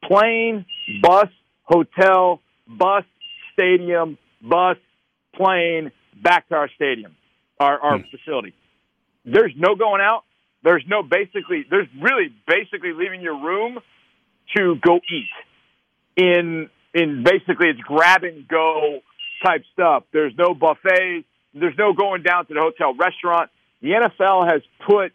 plane, 0.03 0.65
bus, 1.01 1.27
hotel, 1.63 2.41
bus, 2.67 3.03
stadium, 3.53 4.17
bus, 4.41 4.77
plane, 5.35 5.91
back 6.21 6.47
to 6.49 6.55
our 6.55 6.69
stadium, 6.75 7.15
our, 7.59 7.79
our 7.79 7.97
hmm. 7.99 8.05
facility. 8.09 8.53
There's 9.25 9.53
no 9.57 9.75
going 9.75 10.01
out. 10.01 10.23
There's 10.65 10.83
no 10.87 11.03
basically, 11.03 11.63
there's 11.69 11.87
really 12.01 12.33
basically 12.47 12.91
leaving 12.91 13.21
your 13.21 13.39
room 13.39 13.77
to 14.57 14.75
go 14.81 14.95
eat 14.95 15.29
in, 16.15 16.71
in 16.91 17.23
basically 17.23 17.69
it's 17.69 17.79
grab 17.81 18.23
and 18.23 18.47
go 18.47 19.01
type 19.45 19.61
stuff. 19.73 20.05
There's 20.11 20.33
no 20.35 20.55
buffets. 20.55 21.27
There's 21.53 21.77
no 21.77 21.93
going 21.93 22.23
down 22.23 22.47
to 22.47 22.53
the 22.55 22.61
hotel 22.61 22.95
restaurant. 22.95 23.51
The 23.83 23.89
NFL 23.89 24.51
has 24.51 24.63
put 24.87 25.13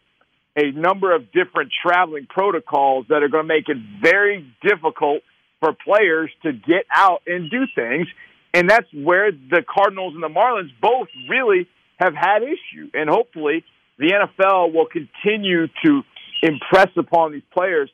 a 0.57 0.71
number 0.71 1.13
of 1.13 1.33
different 1.33 1.73
traveling 1.83 2.27
protocols 2.29 3.07
that 3.09 3.25
are 3.25 3.29
going 3.29 3.43
to 3.43 3.49
make 3.49 3.69
it 3.69 3.77
very 4.01 4.47
difficult 4.63 5.23
for 5.59 5.73
players 5.73 6.31
to 6.45 6.53
get 6.53 6.85
out 6.95 7.23
and 7.27 7.51
do 7.51 7.65
things. 7.75 8.07
And 8.55 8.71
that's 8.71 8.87
where 8.95 9.33
the 9.33 9.65
Cardinals 9.69 10.15
and 10.15 10.23
the 10.23 10.29
Marlins 10.29 10.71
both 10.81 11.09
really 11.29 11.69
have 11.99 12.15
had 12.15 12.45
issue. 12.45 12.91
And 12.95 13.11
hopefully 13.11 13.65
the 14.01 14.13
NFL 14.13 14.73
will 14.73 14.87
continue 14.87 15.69
to 15.85 16.03
impress 16.43 16.89
upon 16.97 17.33
these 17.33 17.43
players. 17.53 17.91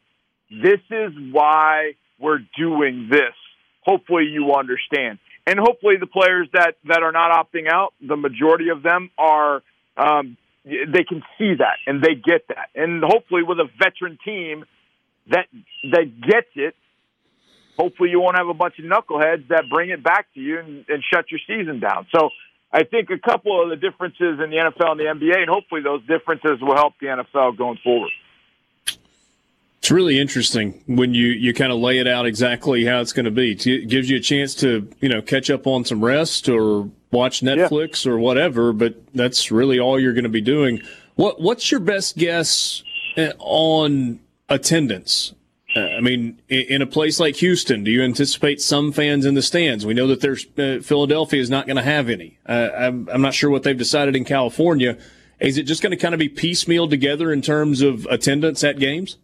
This 0.48 0.80
is 0.90 1.12
why 1.32 1.96
we're 2.20 2.38
doing 2.56 3.08
this. 3.10 3.34
Hopefully 3.82 4.26
you 4.30 4.54
understand. 4.54 5.18
And 5.48 5.58
hopefully 5.58 5.96
the 5.98 6.06
players 6.06 6.48
that, 6.52 6.76
that 6.84 7.02
are 7.02 7.12
not 7.12 7.32
opting 7.32 7.68
out, 7.70 7.92
the 8.00 8.16
majority 8.16 8.68
of 8.68 8.84
them 8.84 9.10
are 9.18 9.62
um, 9.96 10.36
they 10.64 11.04
can 11.04 11.22
see 11.38 11.54
that 11.58 11.76
and 11.86 12.02
they 12.02 12.14
get 12.14 12.46
that. 12.48 12.68
And 12.74 13.02
hopefully, 13.04 13.42
with 13.42 13.58
a 13.58 13.68
veteran 13.78 14.18
team 14.24 14.64
that 15.30 15.46
that 15.92 16.20
gets 16.20 16.48
it, 16.56 16.74
hopefully 17.76 18.10
you 18.10 18.20
won't 18.20 18.36
have 18.36 18.48
a 18.48 18.54
bunch 18.54 18.74
of 18.78 18.84
knuckleheads 18.84 19.48
that 19.48 19.64
bring 19.72 19.90
it 19.90 20.02
back 20.02 20.26
to 20.34 20.40
you 20.40 20.58
and, 20.58 20.84
and 20.88 21.02
shut 21.12 21.26
your 21.30 21.40
season 21.46 21.80
down. 21.80 22.06
So. 22.14 22.30
I 22.72 22.85
think 22.85 23.11
a 23.11 23.18
couple 23.18 23.62
of 23.62 23.70
the 23.70 23.76
differences 23.76 24.40
in 24.42 24.50
the 24.50 24.57
NFL 24.57 24.92
and 24.92 25.00
the 25.00 25.05
NBA, 25.05 25.38
and 25.38 25.48
hopefully 25.48 25.83
those 25.83 26.05
differences 26.07 26.61
will 26.61 26.74
help 26.74 26.94
the 27.00 27.07
NFL 27.07 27.57
going 27.57 27.79
forward. 27.83 28.11
It's 29.79 29.90
really 29.90 30.18
interesting 30.18 30.83
when 30.87 31.14
you, 31.14 31.29
you 31.29 31.55
kind 31.55 31.70
of 31.70 31.79
lay 31.79 31.98
it 31.98 32.09
out 32.09 32.26
exactly 32.26 32.85
how 32.85 33.00
it's 33.00 33.12
going 33.12 33.24
to 33.24 33.31
be. 33.31 33.52
It 33.52 33.88
gives 33.88 34.11
you 34.11 34.16
a 34.16 34.20
chance 34.20 34.55
to, 34.57 34.90
you 35.00 35.09
know, 35.09 35.22
catch 35.22 35.48
up 35.48 35.66
on 35.66 35.85
some 35.85 36.05
rest 36.05 36.48
or 36.48 36.90
watch 37.12 37.40
Netflix 37.40 38.05
yeah. 38.05 38.12
or 38.12 38.18
whatever, 38.18 38.72
but 38.72 38.96
that's 39.14 39.52
really 39.52 39.79
all 39.79 40.00
you're 40.00 40.12
going 40.12 40.24
to 40.24 40.29
be 40.29 40.40
doing. 40.40 40.83
What 41.14 41.40
What's 41.40 41.70
your 41.70 41.81
best 41.81 42.16
guess 42.16 42.83
eh, 43.16 43.33
on 43.38 44.18
attendance? 44.48 45.35
I 45.76 46.00
mean, 46.00 46.40
in 46.48 46.80
a 46.80 46.86
place 46.86 47.20
like 47.20 47.36
Houston, 47.36 47.84
do 47.84 47.90
you 47.90 48.02
anticipate 48.02 48.60
some 48.60 48.92
fans 48.92 49.26
in 49.26 49.34
the 49.34 49.42
stands? 49.42 49.84
We 49.84 49.94
know 49.94 50.06
that 50.06 50.20
there's 50.20 50.46
uh, 50.58 50.80
Philadelphia 50.82 51.40
is 51.40 51.50
not 51.50 51.66
going 51.66 51.76
to 51.76 51.82
have 51.82 52.08
any. 52.08 52.38
Uh, 52.46 52.68
I'm, 52.76 53.08
I'm 53.10 53.20
not 53.20 53.34
sure 53.34 53.50
what 53.50 53.62
they've 53.62 53.76
decided 53.76 54.16
in 54.16 54.24
California. 54.24 54.96
Is 55.38 55.58
it 55.58 55.64
just 55.64 55.82
going 55.82 55.90
to 55.90 55.96
kind 55.96 56.14
of 56.14 56.18
be 56.18 56.28
piecemeal 56.28 56.88
together 56.88 57.30
in 57.30 57.42
terms 57.42 57.82
of 57.82 58.06
attendance 58.06 58.64
at 58.64 58.78
games? 58.78 59.18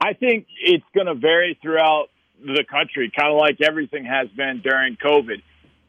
I 0.00 0.14
think 0.14 0.46
it's 0.60 0.84
going 0.94 1.06
to 1.06 1.14
vary 1.14 1.58
throughout 1.62 2.08
the 2.40 2.64
country, 2.68 3.12
kind 3.16 3.32
of 3.32 3.38
like 3.38 3.60
everything 3.60 4.04
has 4.04 4.28
been 4.28 4.60
during 4.62 4.96
COVID. 4.96 5.42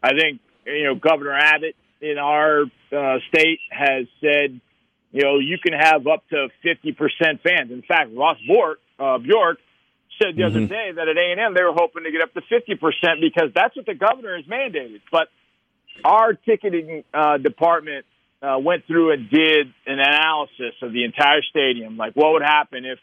I 0.03 0.11
think 0.11 0.39
you 0.67 0.83
know, 0.83 0.95
Governor 0.95 1.33
Abbott 1.33 1.75
in 2.01 2.17
our 2.17 2.63
uh, 2.91 3.17
state 3.29 3.59
has 3.71 4.05
said, 4.21 4.59
you 5.11 5.23
know, 5.23 5.39
you 5.39 5.57
can 5.57 5.73
have 5.73 6.05
up 6.07 6.27
to 6.29 6.49
50% 6.63 7.41
fans. 7.41 7.71
In 7.71 7.81
fact, 7.87 8.11
Ross 8.15 8.37
Bork, 8.47 8.79
uh, 8.99 9.17
Bjork 9.17 9.59
said 10.21 10.35
the 10.35 10.41
mm-hmm. 10.41 10.57
other 10.57 10.67
day 10.67 10.91
that 10.95 11.07
at 11.07 11.17
A&M 11.17 11.53
they 11.53 11.63
were 11.63 11.73
hoping 11.73 12.03
to 12.03 12.11
get 12.11 12.21
up 12.21 12.33
to 12.33 12.41
50% 12.41 13.21
because 13.21 13.51
that's 13.53 13.75
what 13.75 13.85
the 13.85 13.93
governor 13.93 14.35
has 14.35 14.45
mandated. 14.45 15.01
But 15.11 15.29
our 16.03 16.33
ticketing 16.33 17.03
uh, 17.13 17.37
department 17.37 18.05
uh, 18.41 18.57
went 18.59 18.85
through 18.85 19.13
and 19.13 19.29
did 19.29 19.67
an 19.85 19.99
analysis 19.99 20.73
of 20.81 20.93
the 20.93 21.03
entire 21.03 21.41
stadium, 21.49 21.97
like 21.97 22.13
what 22.13 22.33
would 22.33 22.43
happen 22.43 22.85
if 22.85 22.99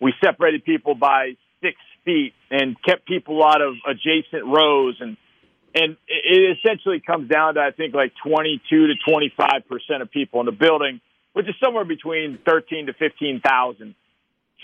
we 0.00 0.12
separated 0.22 0.64
people 0.64 0.94
by 0.94 1.36
six 1.62 1.76
feet 2.04 2.34
and 2.50 2.76
kept 2.82 3.06
people 3.06 3.44
out 3.44 3.62
of 3.62 3.74
adjacent 3.86 4.44
rows 4.46 4.96
and 5.00 5.16
and 5.74 5.96
it 6.06 6.58
essentially 6.58 7.00
comes 7.00 7.30
down 7.30 7.54
to 7.54 7.60
I 7.60 7.70
think 7.70 7.94
like 7.94 8.12
22 8.26 8.88
to 8.88 8.94
25 9.08 9.48
percent 9.68 10.02
of 10.02 10.10
people 10.10 10.40
in 10.40 10.46
the 10.46 10.52
building, 10.52 11.00
which 11.32 11.48
is 11.48 11.54
somewhere 11.64 11.84
between 11.84 12.38
13 12.44 12.86
to 12.86 12.92
15 12.92 13.40
thousand. 13.40 13.94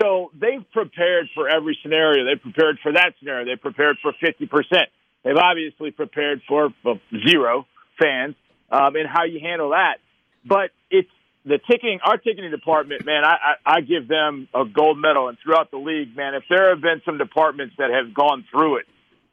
So 0.01 0.31
they've 0.35 0.65
prepared 0.73 1.29
for 1.35 1.49
every 1.49 1.79
scenario. 1.83 2.25
They 2.25 2.39
prepared 2.39 2.79
for 2.83 2.93
that 2.93 3.15
scenario. 3.19 3.45
They 3.45 3.57
prepared 3.57 3.97
for 4.03 4.13
50 4.21 4.47
percent. 4.47 4.89
They've 5.25 5.37
obviously 5.37 5.91
prepared 5.91 6.43
for 6.49 6.71
zero 7.29 7.67
fans 8.01 8.37
um, 8.71 8.95
and 8.97 9.09
how 9.09 9.25
you 9.25 9.41
handle 9.41 9.71
that. 9.71 9.99
But 10.45 10.71
it's 10.91 11.11
the 11.45 11.59
ticketing, 11.59 11.99
our 12.05 12.17
ticketing 12.17 12.51
department, 12.51 13.05
man. 13.05 13.25
I, 13.25 13.37
I, 13.67 13.77
I 13.77 13.81
give 13.81 14.07
them 14.07 14.49
a 14.55 14.65
gold 14.65 14.99
medal, 14.99 15.29
and 15.29 15.39
throughout 15.43 15.71
the 15.71 15.79
league, 15.79 16.17
man. 16.17 16.35
If 16.35 16.45
there 16.49 16.71
have 16.71 16.81
been 16.81 17.03
some 17.05 17.19
departments 17.19 17.75
that 17.79 17.91
have 17.91 18.15
gone 18.15 18.45
through 18.51 18.79
it 18.79 18.87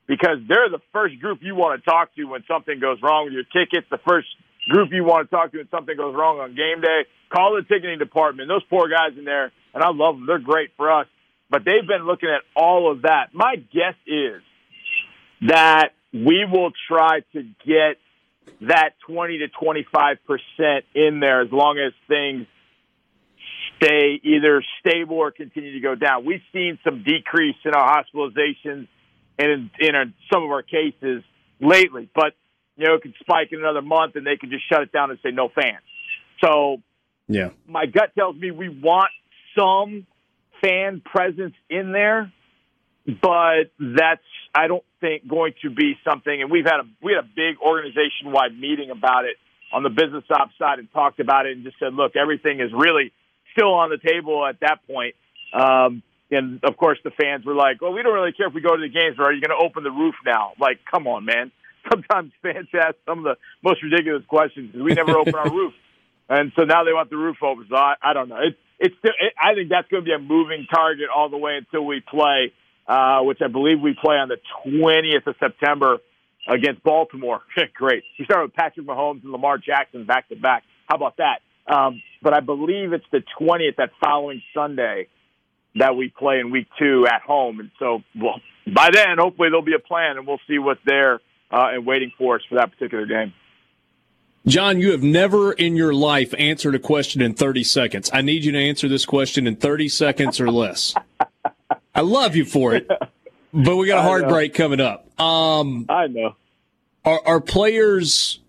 because 0.08 0.38
they're 0.48 0.70
the 0.70 0.82
first 0.94 1.20
group 1.20 1.40
you 1.42 1.56
want 1.56 1.82
to 1.82 1.90
talk 1.90 2.16
to 2.16 2.24
when 2.26 2.44
something 2.48 2.80
goes 2.80 2.98
wrong 3.02 3.26
with 3.26 3.34
your 3.34 3.44
tickets, 3.44 3.88
the 3.90 4.00
first 4.08 4.28
group 4.70 4.90
you 4.92 5.04
want 5.04 5.30
to 5.30 5.36
talk 5.36 5.52
to 5.52 5.58
when 5.58 5.70
something 5.70 5.96
goes 5.96 6.16
wrong 6.16 6.40
on 6.40 6.56
game 6.56 6.82
day. 6.82 7.06
Call 7.34 7.56
the 7.56 7.64
ticketing 7.64 8.00
department. 8.00 8.48
Those 8.48 8.64
poor 8.70 8.88
guys 8.90 9.18
in 9.18 9.26
there, 9.26 9.52
and 9.74 9.84
I 9.84 9.90
love 9.90 10.16
them. 10.16 10.26
They're 10.26 10.40
great 10.40 10.72
for 10.78 10.92
us. 10.92 11.08
But 11.50 11.64
they've 11.66 11.88
been 11.88 12.06
looking 12.06 12.30
at 12.30 12.42
all 12.56 12.92
of 12.92 13.04
that. 13.04 13.34
My 13.34 13.56
guess 13.56 13.96
is 14.08 14.42
that 15.48 15.90
we 16.14 16.46
will 16.50 16.72
try 16.88 17.20
to 17.34 17.44
get 17.66 17.98
that 18.62 18.92
20 19.08 19.40
to 19.40 19.48
25% 19.50 20.82
in 20.94 21.20
there 21.20 21.42
as 21.42 21.52
long 21.52 21.78
as 21.78 21.94
things 22.08 22.48
stay 23.78 24.20
either 24.24 24.64
stable 24.80 25.18
or 25.18 25.32
continue 25.32 25.74
to 25.74 25.80
go 25.80 25.96
down. 25.96 26.26
We've 26.26 26.42
seen 26.54 26.80
some 26.84 27.04
decrease 27.04 27.56
in 27.66 27.74
our 27.74 28.04
hospitalizations 28.04 28.88
and 29.38 29.52
in, 29.52 29.72
in 29.80 29.96
a, 29.96 30.06
some 30.32 30.44
of 30.44 30.50
our 30.50 30.64
cases 30.64 31.24
lately. 31.60 32.10
But 32.16 32.34
you 32.78 32.86
know, 32.86 32.96
it 32.96 33.02
could 33.02 33.14
spike 33.20 33.50
in 33.52 33.60
another 33.60 33.82
month, 33.82 34.16
and 34.16 34.26
they 34.26 34.38
could 34.38 34.50
just 34.50 34.68
shut 34.70 34.82
it 34.82 34.92
down 34.92 35.10
and 35.10 35.20
say 35.24 35.32
no 35.32 35.50
fans. 35.50 35.84
So, 36.44 36.78
yeah, 37.28 37.50
my 37.68 37.86
gut 37.86 38.14
tells 38.18 38.36
me 38.36 38.52
we 38.52 38.70
want 38.70 39.12
some 39.58 40.06
fan 40.62 41.02
presence 41.04 41.56
in 41.70 41.92
there, 41.92 42.32
but 43.06 43.72
that's 43.80 44.22
I 44.54 44.68
don't 44.68 44.84
think 45.02 45.28
going 45.28 45.54
to 45.64 45.70
be 45.70 45.96
something. 46.08 46.42
And 46.42 46.52
we've 46.52 46.66
had 46.66 46.82
a 46.82 46.88
we 47.02 47.14
had 47.14 47.24
a 47.24 47.28
big 47.28 47.60
organization 47.62 48.32
wide 48.32 48.58
meeting 48.58 48.90
about 48.92 49.26
it 49.26 49.38
on 49.74 49.84
the 49.84 49.90
business 49.90 50.24
ops 50.30 50.54
side 50.58 50.80
and 50.80 50.92
talked 50.92 51.20
about 51.20 51.46
it 51.46 51.56
and 51.56 51.64
just 51.64 51.78
said, 51.80 51.94
look, 51.94 52.16
everything 52.16 52.60
is 52.60 52.72
really 52.74 53.12
still 53.56 53.74
on 53.74 53.90
the 53.90 53.98
table 53.98 54.46
at 54.46 54.60
that 54.62 54.80
point. 54.88 55.16
Um, 55.54 56.04
and 56.32 56.60
of 56.64 56.78
course, 56.78 56.98
the 57.04 57.12
fans 57.12 57.46
were 57.46 57.54
like, 57.54 57.82
"Well, 57.82 57.94
we 57.94 58.02
don't 58.02 58.14
really 58.14 58.32
care 58.32 58.48
if 58.48 58.54
we 58.54 58.62
go 58.62 58.76
to 58.76 58.82
the 58.82 58.90
games, 58.90 59.16
but 59.18 59.28
are 59.28 59.34
you 59.34 59.42
going 59.42 59.58
to 59.58 59.64
open 59.64 59.84
the 59.84 59.92
roof 59.92 60.16
now?" 60.26 60.54
Like, 60.60 60.80
come 60.90 61.08
on, 61.08 61.24
man. 61.24 61.52
Sometimes 61.92 62.32
fans 62.42 62.68
ask 62.74 62.96
some 63.06 63.20
of 63.20 63.24
the 63.24 63.36
most 63.64 63.84
ridiculous 63.84 64.24
questions. 64.28 64.72
Because 64.72 64.84
we 64.84 64.94
never 64.94 65.18
open 65.18 65.36
our 65.36 65.50
roof, 65.52 65.74
and 66.30 66.52
so 66.56 66.64
now 66.64 66.84
they 66.84 66.94
want 66.94 67.10
the 67.10 67.18
roof 67.18 67.38
open. 67.44 67.66
So 67.70 67.76
I, 67.76 67.96
I 68.02 68.14
don't 68.14 68.30
know. 68.30 68.38
It's 68.38 68.58
it's. 68.80 68.96
Still, 69.00 69.14
it, 69.20 69.34
I 69.40 69.54
think 69.54 69.70
that's 69.70 69.88
going 69.90 70.04
to 70.04 70.06
be 70.06 70.14
a 70.14 70.20
moving 70.20 70.66
target 70.74 71.08
all 71.16 71.30
the 71.30 71.38
way 71.38 71.58
until 71.58 71.86
we 71.86 72.02
play, 72.02 72.54
uh, 72.88 73.20
which 73.22 73.40
I 73.44 73.48
believe 73.48 73.80
we 73.82 73.94
play 73.94 74.16
on 74.16 74.30
the 74.30 74.38
twentieth 74.64 75.28
of 75.28 75.36
September 75.40 75.98
against 76.48 76.84
Baltimore. 76.84 77.42
Great. 77.74 78.04
We 78.20 78.26
start 78.26 78.44
with 78.44 78.54
Patrick 78.54 78.86
Mahomes 78.86 79.24
and 79.24 79.32
Lamar 79.32 79.58
Jackson 79.58 80.06
back 80.06 80.30
to 80.30 80.36
back. 80.36 80.64
How 80.88 80.96
about 80.96 81.18
that? 81.18 81.40
Um, 81.68 82.02
but 82.22 82.34
I 82.34 82.40
believe 82.40 82.94
it's 82.94 83.06
the 83.12 83.24
twentieth 83.38 83.76
that 83.78 83.92
following 84.04 84.42
Sunday 84.54 85.08
that 85.76 85.96
we 85.96 86.08
play 86.08 86.40
in 86.40 86.52
week 86.52 86.68
two 86.80 87.06
at 87.06 87.22
home. 87.22 87.60
And 87.60 87.70
so, 87.80 88.02
well, 88.16 88.40
by 88.66 88.90
then, 88.92 89.18
hopefully 89.20 89.50
there'll 89.50 89.62
be 89.62 89.76
a 89.76 89.80
plan, 89.80 90.18
and 90.18 90.26
we'll 90.26 90.40
see 90.48 90.58
what's 90.58 90.80
there 90.86 91.20
uh, 91.56 91.70
and 91.72 91.86
waiting 91.86 92.12
for 92.18 92.36
us 92.36 92.42
for 92.50 92.56
that 92.56 92.72
particular 92.72 93.06
game. 93.06 93.34
John, 94.46 94.80
you 94.80 94.92
have 94.92 95.02
never 95.02 95.54
in 95.54 95.76
your 95.76 95.94
life 95.94 96.34
answered 96.38 96.76
a 96.76 96.80
question 96.80 97.22
in 97.22 97.34
30 97.34 97.64
seconds. 97.64 98.12
I 98.14 98.22
need 98.22 98.44
you 98.44 98.52
to 98.52 98.60
answer 98.60 98.88
this 98.88 99.06
question 99.06 99.48
in 99.48 99.56
30 99.56 99.90
seconds 99.90 100.40
or 100.40 100.52
less. 100.52 100.94
I 101.96 102.02
love 102.02 102.36
you 102.36 102.46
for 102.46 102.76
it, 102.76 102.88
but 103.54 103.76
we 103.78 103.88
got 103.88 104.00
a 104.00 104.02
hard 104.02 104.28
break 104.28 104.54
coming 104.54 104.82
up. 104.82 105.20
Um, 105.20 105.86
I 105.88 106.08
know. 106.08 106.36
Are, 107.06 107.22
are 107.26 107.42
players 107.42 108.40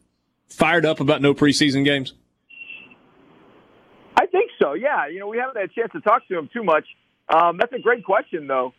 fired 0.49 0.85
up 0.85 1.01
about 1.01 1.23
no 1.23 1.33
preseason 1.33 1.85
games? 1.85 2.13
I 4.17 4.27
think 4.27 4.51
so. 4.61 4.75
Yeah, 4.75 5.07
you 5.07 5.21
know, 5.21 5.29
we 5.29 5.39
haven't 5.39 5.57
had 5.57 5.71
a 5.71 5.73
chance 5.73 5.93
to 5.93 6.01
talk 6.01 6.27
to 6.29 6.35
them 6.35 6.51
too 6.53 6.65
much. 6.65 6.85
Um, 7.29 7.57
that's 7.59 7.73
a 7.73 7.79
great 7.79 8.05
question, 8.05 8.47
though. 8.49 8.75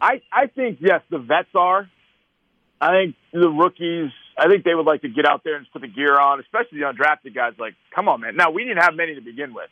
I 0.00 0.20
I 0.30 0.46
think 0.48 0.78
yes, 0.80 1.00
the 1.10 1.18
vets 1.18 1.48
are. 1.54 1.88
I 2.80 2.90
think 2.92 3.16
the 3.32 3.48
rookies. 3.48 4.10
I 4.38 4.48
think 4.48 4.64
they 4.64 4.74
would 4.74 4.86
like 4.86 5.02
to 5.02 5.08
get 5.08 5.26
out 5.26 5.44
there 5.44 5.56
and 5.56 5.66
put 5.70 5.82
the 5.82 5.88
gear 5.88 6.18
on, 6.18 6.40
especially 6.40 6.78
the 6.78 6.86
undrafted 6.86 7.34
guys. 7.34 7.52
Like, 7.58 7.74
come 7.94 8.08
on, 8.08 8.22
man. 8.22 8.36
Now 8.36 8.50
we 8.50 8.64
didn't 8.64 8.82
have 8.82 8.94
many 8.94 9.14
to 9.14 9.20
begin 9.20 9.52
with, 9.52 9.68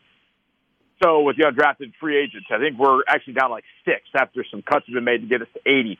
So 1.02 1.22
with 1.22 1.36
the 1.36 1.44
undrafted 1.44 1.92
free 1.98 2.22
agents, 2.22 2.48
I 2.50 2.58
think 2.58 2.78
we're 2.78 3.00
actually 3.08 3.34
down 3.34 3.50
like 3.50 3.64
six 3.84 4.02
after 4.14 4.44
some 4.50 4.60
cuts 4.62 4.86
have 4.86 4.94
been 4.94 5.04
made 5.04 5.22
to 5.22 5.26
get 5.26 5.40
us 5.40 5.48
to 5.54 5.60
80. 5.60 5.98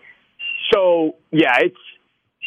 So 0.73 1.16
yeah, 1.31 1.57
it's. 1.61 1.77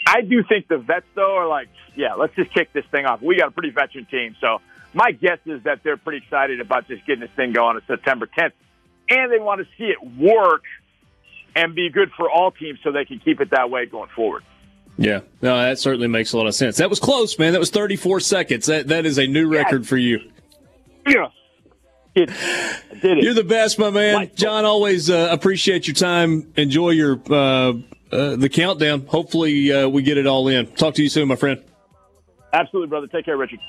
I 0.07 0.21
do 0.21 0.43
think 0.47 0.67
the 0.67 0.77
vets 0.77 1.05
though 1.15 1.37
are 1.37 1.47
like, 1.47 1.69
yeah, 1.95 2.13
let's 2.13 2.35
just 2.35 2.53
kick 2.53 2.71
this 2.73 2.85
thing 2.91 3.05
off. 3.05 3.21
We 3.21 3.37
got 3.37 3.49
a 3.49 3.51
pretty 3.51 3.71
veteran 3.71 4.05
team, 4.05 4.35
so 4.39 4.59
my 4.93 5.11
guess 5.11 5.39
is 5.45 5.63
that 5.63 5.81
they're 5.83 5.97
pretty 5.97 6.23
excited 6.23 6.59
about 6.59 6.87
just 6.87 7.05
getting 7.05 7.21
this 7.21 7.29
thing 7.35 7.53
going 7.53 7.77
on 7.77 7.81
September 7.87 8.27
10th, 8.27 8.53
and 9.09 9.31
they 9.31 9.39
want 9.39 9.61
to 9.61 9.67
see 9.77 9.85
it 9.85 9.99
work 10.17 10.63
and 11.55 11.75
be 11.75 11.89
good 11.89 12.11
for 12.15 12.29
all 12.29 12.51
teams 12.51 12.79
so 12.83 12.91
they 12.91 13.05
can 13.05 13.19
keep 13.19 13.41
it 13.41 13.51
that 13.51 13.69
way 13.69 13.85
going 13.85 14.09
forward. 14.15 14.43
Yeah, 14.97 15.21
no, 15.41 15.57
that 15.57 15.79
certainly 15.79 16.07
makes 16.07 16.33
a 16.33 16.37
lot 16.37 16.47
of 16.47 16.53
sense. 16.53 16.77
That 16.77 16.89
was 16.89 16.99
close, 16.99 17.39
man. 17.39 17.53
That 17.53 17.59
was 17.59 17.71
34 17.71 18.19
seconds. 18.19 18.65
That 18.67 18.89
that 18.89 19.05
is 19.05 19.17
a 19.17 19.25
new 19.25 19.47
record 19.47 19.87
for 19.87 19.97
you. 19.97 20.19
Yeah. 21.07 21.29
It, 22.13 22.27
did 23.01 23.17
it. 23.17 23.23
You're 23.23 23.33
the 23.33 23.43
best, 23.43 23.79
my 23.79 23.89
man. 23.89 24.31
John, 24.35 24.65
always 24.65 25.09
uh, 25.09 25.29
appreciate 25.31 25.87
your 25.87 25.95
time. 25.95 26.51
Enjoy 26.57 26.89
your 26.89 27.21
uh, 27.29 27.73
uh, 28.11 28.35
the 28.35 28.49
countdown. 28.49 29.05
Hopefully, 29.05 29.71
uh, 29.71 29.87
we 29.87 30.01
get 30.03 30.17
it 30.17 30.27
all 30.27 30.47
in. 30.47 30.67
Talk 30.67 30.95
to 30.95 31.03
you 31.03 31.09
soon, 31.09 31.29
my 31.29 31.35
friend. 31.37 31.63
Absolutely, 32.53 32.89
brother. 32.89 33.07
Take 33.07 33.25
care, 33.25 33.37
Richard. 33.37 33.59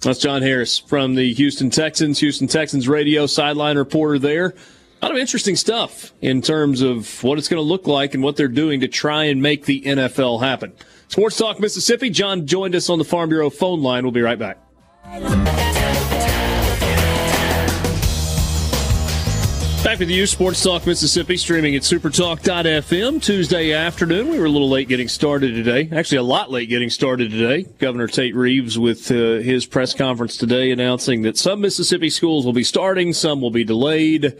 That's 0.00 0.18
John 0.18 0.42
Harris 0.42 0.78
from 0.78 1.14
the 1.14 1.32
Houston 1.34 1.70
Texans, 1.70 2.18
Houston 2.18 2.48
Texans 2.48 2.88
radio 2.88 3.26
sideline 3.26 3.78
reporter 3.78 4.18
there. 4.18 4.54
Lot 5.04 5.10
of 5.10 5.18
interesting 5.18 5.54
stuff 5.54 6.14
in 6.22 6.40
terms 6.40 6.80
of 6.80 7.22
what 7.22 7.36
it's 7.36 7.46
going 7.46 7.58
to 7.58 7.62
look 7.62 7.86
like 7.86 8.14
and 8.14 8.22
what 8.22 8.36
they're 8.36 8.48
doing 8.48 8.80
to 8.80 8.88
try 8.88 9.24
and 9.24 9.42
make 9.42 9.66
the 9.66 9.82
NFL 9.82 10.42
happen. 10.42 10.72
Sports 11.08 11.36
Talk 11.36 11.60
Mississippi. 11.60 12.08
John 12.08 12.46
joined 12.46 12.74
us 12.74 12.88
on 12.88 12.98
the 12.98 13.04
Farm 13.04 13.28
Bureau 13.28 13.50
phone 13.50 13.82
line. 13.82 14.04
We'll 14.04 14.12
be 14.12 14.22
right 14.22 14.38
back. 14.38 14.56
Back 19.84 19.98
with 19.98 20.08
you, 20.08 20.26
Sports 20.26 20.62
Talk 20.62 20.86
Mississippi, 20.86 21.36
streaming 21.36 21.76
at 21.76 21.82
supertalk.fm 21.82 23.22
Tuesday 23.22 23.74
afternoon. 23.74 24.30
We 24.30 24.38
were 24.38 24.46
a 24.46 24.50
little 24.50 24.70
late 24.70 24.88
getting 24.88 25.08
started 25.08 25.54
today. 25.54 25.90
Actually, 25.94 26.16
a 26.16 26.22
lot 26.22 26.50
late 26.50 26.70
getting 26.70 26.88
started 26.88 27.30
today. 27.30 27.64
Governor 27.78 28.06
Tate 28.06 28.34
Reeves 28.34 28.78
with 28.78 29.10
uh, 29.10 29.40
his 29.40 29.66
press 29.66 29.92
conference 29.92 30.38
today 30.38 30.70
announcing 30.70 31.20
that 31.22 31.36
some 31.36 31.60
Mississippi 31.60 32.08
schools 32.08 32.46
will 32.46 32.54
be 32.54 32.64
starting, 32.64 33.12
some 33.12 33.42
will 33.42 33.50
be 33.50 33.64
delayed, 33.64 34.34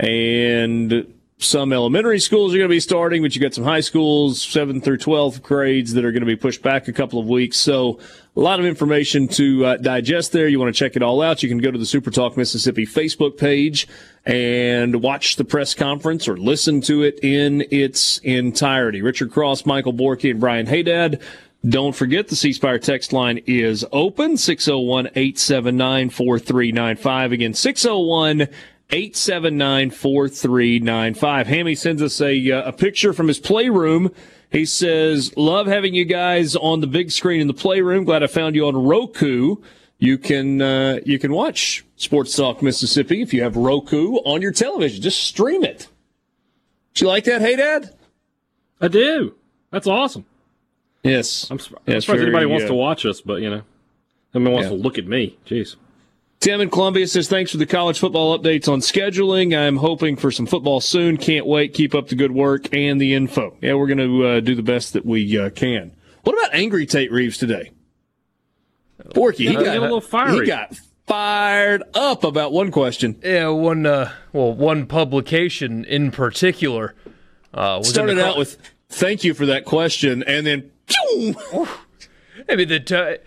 and 0.00 1.06
some 1.38 1.72
elementary 1.72 2.20
schools 2.20 2.52
are 2.54 2.58
going 2.58 2.68
to 2.68 2.74
be 2.74 2.80
starting, 2.80 3.22
but 3.22 3.34
you 3.34 3.40
got 3.40 3.54
some 3.54 3.64
high 3.64 3.80
schools, 3.80 4.44
7th 4.44 4.82
through 4.82 4.98
12th 4.98 5.42
grades, 5.42 5.94
that 5.94 6.04
are 6.04 6.12
going 6.12 6.20
to 6.20 6.26
be 6.26 6.36
pushed 6.36 6.62
back 6.62 6.88
a 6.88 6.92
couple 6.92 7.18
of 7.18 7.26
weeks. 7.26 7.56
So 7.56 7.98
a 8.36 8.40
lot 8.40 8.60
of 8.60 8.66
information 8.66 9.26
to 9.28 9.64
uh, 9.64 9.76
digest 9.78 10.32
there. 10.32 10.48
You 10.48 10.60
want 10.60 10.74
to 10.74 10.78
check 10.78 10.96
it 10.96 11.02
all 11.02 11.22
out. 11.22 11.42
You 11.42 11.48
can 11.48 11.58
go 11.58 11.70
to 11.70 11.78
the 11.78 11.86
Super 11.86 12.10
Talk 12.10 12.36
Mississippi 12.36 12.86
Facebook 12.86 13.38
page 13.38 13.88
and 14.26 15.02
watch 15.02 15.36
the 15.36 15.44
press 15.44 15.74
conference 15.74 16.28
or 16.28 16.36
listen 16.36 16.80
to 16.82 17.02
it 17.02 17.18
in 17.22 17.64
its 17.70 18.18
entirety. 18.18 19.00
Richard 19.00 19.32
Cross, 19.32 19.64
Michael 19.64 19.94
Borky, 19.94 20.30
and 20.30 20.40
Brian 20.40 20.66
Haydad. 20.66 21.22
Don't 21.66 21.94
forget 21.94 22.28
the 22.28 22.36
C 22.36 22.54
Spire 22.54 22.78
text 22.78 23.12
line 23.12 23.42
is 23.46 23.84
open 23.92 24.38
601 24.38 25.08
879 25.08 26.10
4395. 26.10 27.32
Again, 27.32 27.54
601 27.54 28.48
879 28.92 29.90
4395. 29.90 31.46
Hammy 31.46 31.74
sends 31.74 32.02
us 32.02 32.20
a, 32.20 32.50
uh, 32.50 32.68
a 32.68 32.72
picture 32.72 33.12
from 33.12 33.28
his 33.28 33.38
playroom. 33.38 34.12
He 34.50 34.64
says, 34.64 35.32
Love 35.36 35.66
having 35.66 35.94
you 35.94 36.04
guys 36.04 36.56
on 36.56 36.80
the 36.80 36.86
big 36.86 37.10
screen 37.12 37.40
in 37.40 37.46
the 37.46 37.54
playroom. 37.54 38.04
Glad 38.04 38.22
I 38.22 38.26
found 38.26 38.56
you 38.56 38.66
on 38.66 38.76
Roku. 38.76 39.56
You 39.98 40.16
can 40.18 40.60
uh, 40.62 40.98
you 41.04 41.18
can 41.18 41.30
watch 41.32 41.84
Sports 41.96 42.34
Talk 42.34 42.62
Mississippi 42.62 43.20
if 43.22 43.34
you 43.34 43.42
have 43.42 43.54
Roku 43.56 44.14
on 44.24 44.40
your 44.42 44.50
television. 44.52 45.02
Just 45.02 45.22
stream 45.22 45.62
it. 45.62 45.88
Do 46.94 47.04
you 47.04 47.08
like 47.08 47.24
that, 47.24 47.40
Hey 47.42 47.54
Dad? 47.54 47.94
I 48.80 48.88
do. 48.88 49.34
That's 49.70 49.86
awesome. 49.86 50.24
Yes. 51.04 51.50
I'm, 51.50 51.58
sur- 51.58 51.76
I'm 51.86 52.00
surprised 52.00 52.22
anybody 52.22 52.46
wants 52.46 52.64
uh, 52.64 52.68
to 52.68 52.74
watch 52.74 53.04
us, 53.06 53.20
but 53.20 53.42
you 53.42 53.50
know, 53.50 53.62
nobody 54.34 54.52
wants 54.54 54.70
Yeah. 54.70 54.76
to 54.76 54.82
look 54.82 54.98
at 54.98 55.06
me. 55.06 55.36
Jeez. 55.46 55.76
Tim 56.40 56.62
in 56.62 56.70
Columbia 56.70 57.06
says, 57.06 57.28
thanks 57.28 57.50
for 57.50 57.58
the 57.58 57.66
college 57.66 57.98
football 57.98 58.36
updates 58.38 58.66
on 58.66 58.80
scheduling. 58.80 59.54
I'm 59.54 59.76
hoping 59.76 60.16
for 60.16 60.30
some 60.30 60.46
football 60.46 60.80
soon. 60.80 61.18
Can't 61.18 61.44
wait. 61.44 61.74
Keep 61.74 61.94
up 61.94 62.08
the 62.08 62.14
good 62.14 62.32
work 62.32 62.74
and 62.74 62.98
the 62.98 63.12
info. 63.12 63.58
Yeah, 63.60 63.74
we're 63.74 63.86
going 63.86 63.98
to 63.98 64.26
uh, 64.26 64.40
do 64.40 64.54
the 64.54 64.62
best 64.62 64.94
that 64.94 65.04
we 65.04 65.38
uh, 65.38 65.50
can. 65.50 65.92
What 66.22 66.32
about 66.38 66.54
angry 66.54 66.86
Tate 66.86 67.12
Reeves 67.12 67.36
today? 67.36 67.72
Borky, 69.08 69.48
he 69.48 69.52
got 69.52 69.76
a 69.76 69.80
little 69.80 70.00
fiery. 70.00 70.40
He 70.40 70.46
got 70.46 70.74
fired 71.06 71.82
up 71.92 72.24
about 72.24 72.52
one 72.52 72.70
question. 72.70 73.20
Yeah, 73.22 73.48
one 73.48 73.84
uh, 73.84 74.10
well, 74.32 74.54
one 74.54 74.86
publication 74.86 75.84
in 75.84 76.10
particular 76.10 76.94
uh, 77.52 77.76
was 77.78 77.90
Started 77.90 78.18
out 78.18 78.38
with, 78.38 78.58
thank 78.88 79.24
you 79.24 79.34
for 79.34 79.44
that 79.46 79.66
question, 79.66 80.22
and 80.22 80.46
then, 80.46 80.70
I 82.48 82.56
mean, 82.56 82.68
the 82.68 82.80
t- 82.80 83.24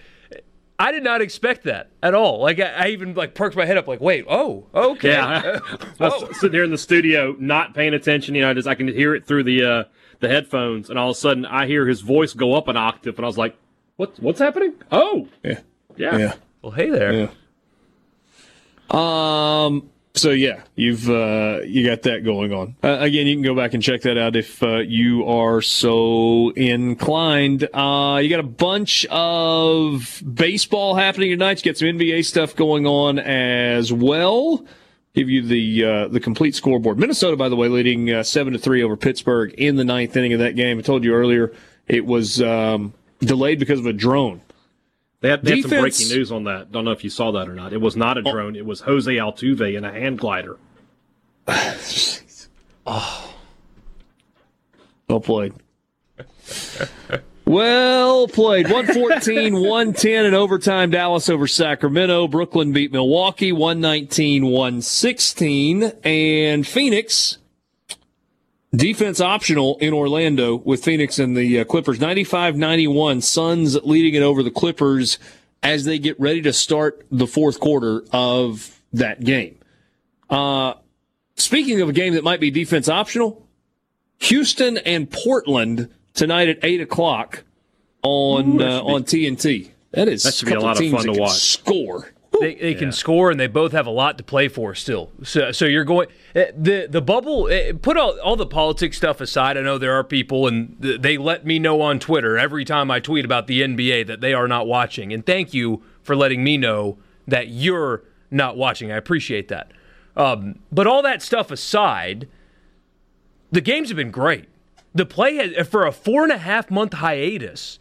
I 0.85 0.91
did 0.91 1.01
not 1.03 1.21
expect 1.21 1.63
that 1.63 1.91
at 2.01 2.13
all. 2.13 2.41
Like, 2.41 2.59
I, 2.59 2.69
I 2.71 2.87
even 2.89 3.13
like 3.13 3.35
perked 3.35 3.55
my 3.55 3.65
head 3.65 3.77
up, 3.77 3.87
like, 3.87 4.01
wait, 4.01 4.25
oh, 4.27 4.65
okay, 4.75 5.11
Yeah. 5.13 5.59
I 5.99 6.05
Uh, 6.05 6.09
was 6.27 6.39
sitting 6.39 6.53
here 6.53 6.63
in 6.65 6.71
the 6.71 6.77
studio, 6.77 7.35
not 7.39 7.73
paying 7.73 7.93
attention. 7.93 8.35
You 8.35 8.41
know, 8.41 8.53
just 8.53 8.67
I 8.67 8.75
can 8.75 8.89
hear 8.89 9.15
it 9.15 9.25
through 9.25 9.43
the 9.43 9.63
uh, 9.63 9.83
the 10.19 10.27
headphones, 10.27 10.89
and 10.89 10.99
all 10.99 11.11
of 11.11 11.15
a 11.15 11.19
sudden 11.19 11.45
I 11.45 11.67
hear 11.67 11.87
his 11.87 12.01
voice 12.01 12.33
go 12.33 12.53
up 12.55 12.67
an 12.67 12.75
octave, 12.75 13.15
and 13.17 13.25
I 13.25 13.27
was 13.27 13.37
like, 13.37 13.55
"What? 13.95 14.17
What's 14.19 14.39
happening? 14.39 14.73
Oh, 14.91 15.29
yeah, 15.43 15.59
yeah, 15.95 16.17
yeah. 16.17 16.33
well, 16.61 16.73
hey 16.73 16.89
there. 16.89 17.13
Yeah. 17.13 17.29
Um. 18.89 19.89
So 20.15 20.29
yeah, 20.29 20.61
you've 20.75 21.09
uh, 21.09 21.61
you 21.65 21.87
got 21.87 22.03
that 22.03 22.23
going 22.23 22.53
on. 22.53 22.75
Uh, 22.83 22.97
again, 22.99 23.25
you 23.25 23.35
can 23.35 23.41
go 23.41 23.55
back 23.55 23.73
and 23.73 23.81
check 23.81 24.01
that 24.01 24.15
out 24.15 24.35
if 24.35 24.61
uh, 24.61 24.77
you 24.77 25.25
are 25.25 25.59
so 25.59 26.51
inclined. 26.51 27.67
Uh, 27.73 28.19
you 28.21 28.29
got 28.29 28.39
a 28.39 28.43
bunch 28.43 29.07
of 29.09 30.21
baseball 30.31 30.93
happening 30.93 31.31
tonight. 31.31 31.65
You 31.65 31.71
got 31.71 31.79
some 31.79 31.87
NBA 31.87 32.25
stuff 32.25 32.55
going 32.55 32.85
on 32.85 33.17
as 33.17 33.91
well. 33.91 34.63
Give 35.15 35.29
you 35.29 35.41
the 35.41 35.83
uh, 35.83 36.07
the 36.09 36.19
complete 36.19 36.53
scoreboard. 36.53 36.99
Minnesota, 36.99 37.35
by 37.35 37.49
the 37.49 37.55
way, 37.55 37.67
leading 37.67 38.11
uh, 38.11 38.21
seven 38.21 38.53
to 38.53 38.59
three 38.59 38.83
over 38.83 38.95
Pittsburgh 38.95 39.51
in 39.57 39.77
the 39.77 39.83
ninth 39.83 40.15
inning 40.15 40.33
of 40.33 40.39
that 40.39 40.55
game. 40.55 40.77
I 40.77 40.83
told 40.83 41.03
you 41.03 41.15
earlier 41.15 41.53
it 41.87 42.05
was 42.05 42.39
um, 42.39 42.93
delayed 43.19 43.57
because 43.57 43.79
of 43.79 43.87
a 43.87 43.93
drone. 43.93 44.41
They 45.23 45.29
had, 45.29 45.41
they 45.41 45.51
had 45.51 45.69
some 45.69 45.79
breaking 45.79 46.09
news 46.09 46.33
on 46.33 46.43
that. 46.43 46.73
Don't 46.73 46.83
know 46.83 46.91
if 46.91 47.05
you 47.05 47.09
saw 47.09 47.31
that 47.31 47.47
or 47.47 47.55
not. 47.55 47.71
It 47.71 47.79
was 47.79 47.95
not 47.95 48.17
a 48.17 48.23
oh. 48.25 48.31
drone. 48.33 48.57
It 48.57 48.65
was 48.65 48.81
Jose 48.81 49.09
Altuve 49.09 49.73
in 49.73 49.85
a 49.85 49.91
hand 49.91 50.19
glider. 50.19 50.57
oh, 52.85 53.33
Well 55.07 55.21
played. 55.21 55.53
well 57.45 58.27
played. 58.27 58.69
114, 58.69 59.53
110 59.61 60.25
in 60.25 60.33
overtime. 60.33 60.89
Dallas 60.89 61.29
over 61.29 61.47
Sacramento. 61.47 62.27
Brooklyn 62.27 62.73
beat 62.73 62.91
Milwaukee 62.91 63.53
119, 63.53 64.47
116. 64.47 65.83
And 66.03 66.67
Phoenix, 66.67 67.37
defense 68.75 69.21
optional 69.21 69.77
in 69.79 69.93
Orlando 69.93 70.55
with 70.55 70.83
Phoenix 70.83 71.19
and 71.19 71.37
the 71.37 71.59
uh, 71.59 71.63
Clippers. 71.63 71.99
95 71.99 72.55
91. 72.55 73.21
Suns 73.21 73.75
leading 73.83 74.15
it 74.15 74.23
over 74.23 74.43
the 74.43 74.51
Clippers 74.51 75.19
as 75.61 75.85
they 75.85 75.99
get 75.99 76.19
ready 76.19 76.41
to 76.41 76.53
start 76.53 77.05
the 77.11 77.27
fourth 77.27 77.59
quarter 77.59 78.03
of 78.11 78.81
that 78.91 79.23
game. 79.23 79.57
Uh, 80.29 80.73
speaking 81.35 81.81
of 81.81 81.89
a 81.89 81.93
game 81.93 82.13
that 82.13 82.23
might 82.23 82.39
be 82.39 82.51
defense 82.51 82.89
optional, 82.89 83.47
Houston 84.19 84.77
and 84.79 85.09
Portland 85.09 85.89
tonight 86.13 86.49
at 86.49 86.59
eight 86.63 86.81
o'clock 86.81 87.43
on 88.01 88.61
uh, 88.61 88.81
on 88.81 89.03
TNT. 89.03 89.69
That 89.91 90.07
is 90.07 90.23
That 90.23 90.33
should 90.33 90.47
be 90.47 90.53
a 90.53 90.59
lot 90.59 90.81
of 90.81 90.91
fun 90.91 91.05
to 91.05 91.13
watch. 91.13 91.33
Score. 91.33 92.12
They, 92.39 92.55
they 92.55 92.73
can 92.73 92.91
score 92.91 93.29
and 93.31 93.39
they 93.39 93.47
both 93.47 93.71
have 93.73 93.85
a 93.85 93.91
lot 93.91 94.17
to 94.17 94.23
play 94.23 94.47
for 94.47 94.73
still. 94.75 95.11
So 95.23 95.51
so 95.51 95.65
you're 95.65 95.83
going 95.85 96.07
eh, 96.35 96.51
the 96.57 96.87
the 96.89 97.01
bubble. 97.01 97.47
eh, 97.49 97.73
Put 97.79 97.95
all, 97.95 98.19
all 98.21 98.35
the 98.35 98.45
politics 98.47 98.97
stuff 98.97 99.21
aside. 99.21 99.55
I 99.57 99.61
know 99.61 99.77
there 99.77 99.93
are 99.93 100.03
people 100.03 100.47
and 100.47 100.75
they 100.79 101.17
let 101.17 101.45
me 101.45 101.59
know 101.59 101.81
on 101.81 101.99
Twitter 101.99 102.37
every 102.37 102.65
time 102.65 102.89
I 102.91 102.99
tweet 102.99 103.23
about 103.23 103.47
the 103.47 103.61
NBA 103.61 104.07
that 104.07 104.19
they 104.21 104.33
are 104.33 104.47
not 104.47 104.67
watching. 104.67 105.13
And 105.13 105.25
thank 105.25 105.53
you 105.53 105.83
for 106.01 106.15
letting 106.15 106.43
me 106.43 106.57
know 106.57 106.97
that 107.27 107.47
you're 107.49 108.03
not 108.31 108.57
watching. 108.57 108.91
I 108.91 108.97
appreciate 108.97 109.47
that. 109.49 109.71
Um, 110.17 110.59
but 110.71 110.85
all 110.87 111.01
that 111.03 111.21
stuff 111.21 111.49
aside, 111.51 112.27
the 113.51 113.61
games 113.61 113.89
have 113.89 113.97
been 113.97 114.11
great. 114.11 114.45
The 114.93 115.05
play 115.05 115.35
has, 115.35 115.67
for 115.67 115.85
a 115.85 115.91
four 115.91 116.23
and 116.23 116.31
a 116.31 116.37
half 116.37 116.69
month 116.69 116.93
hiatus. 116.93 117.79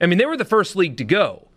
I 0.00 0.06
mean, 0.06 0.18
they 0.18 0.26
were 0.26 0.36
the 0.36 0.44
first 0.44 0.76
league 0.76 0.96
to 0.98 1.04
go. 1.04 1.48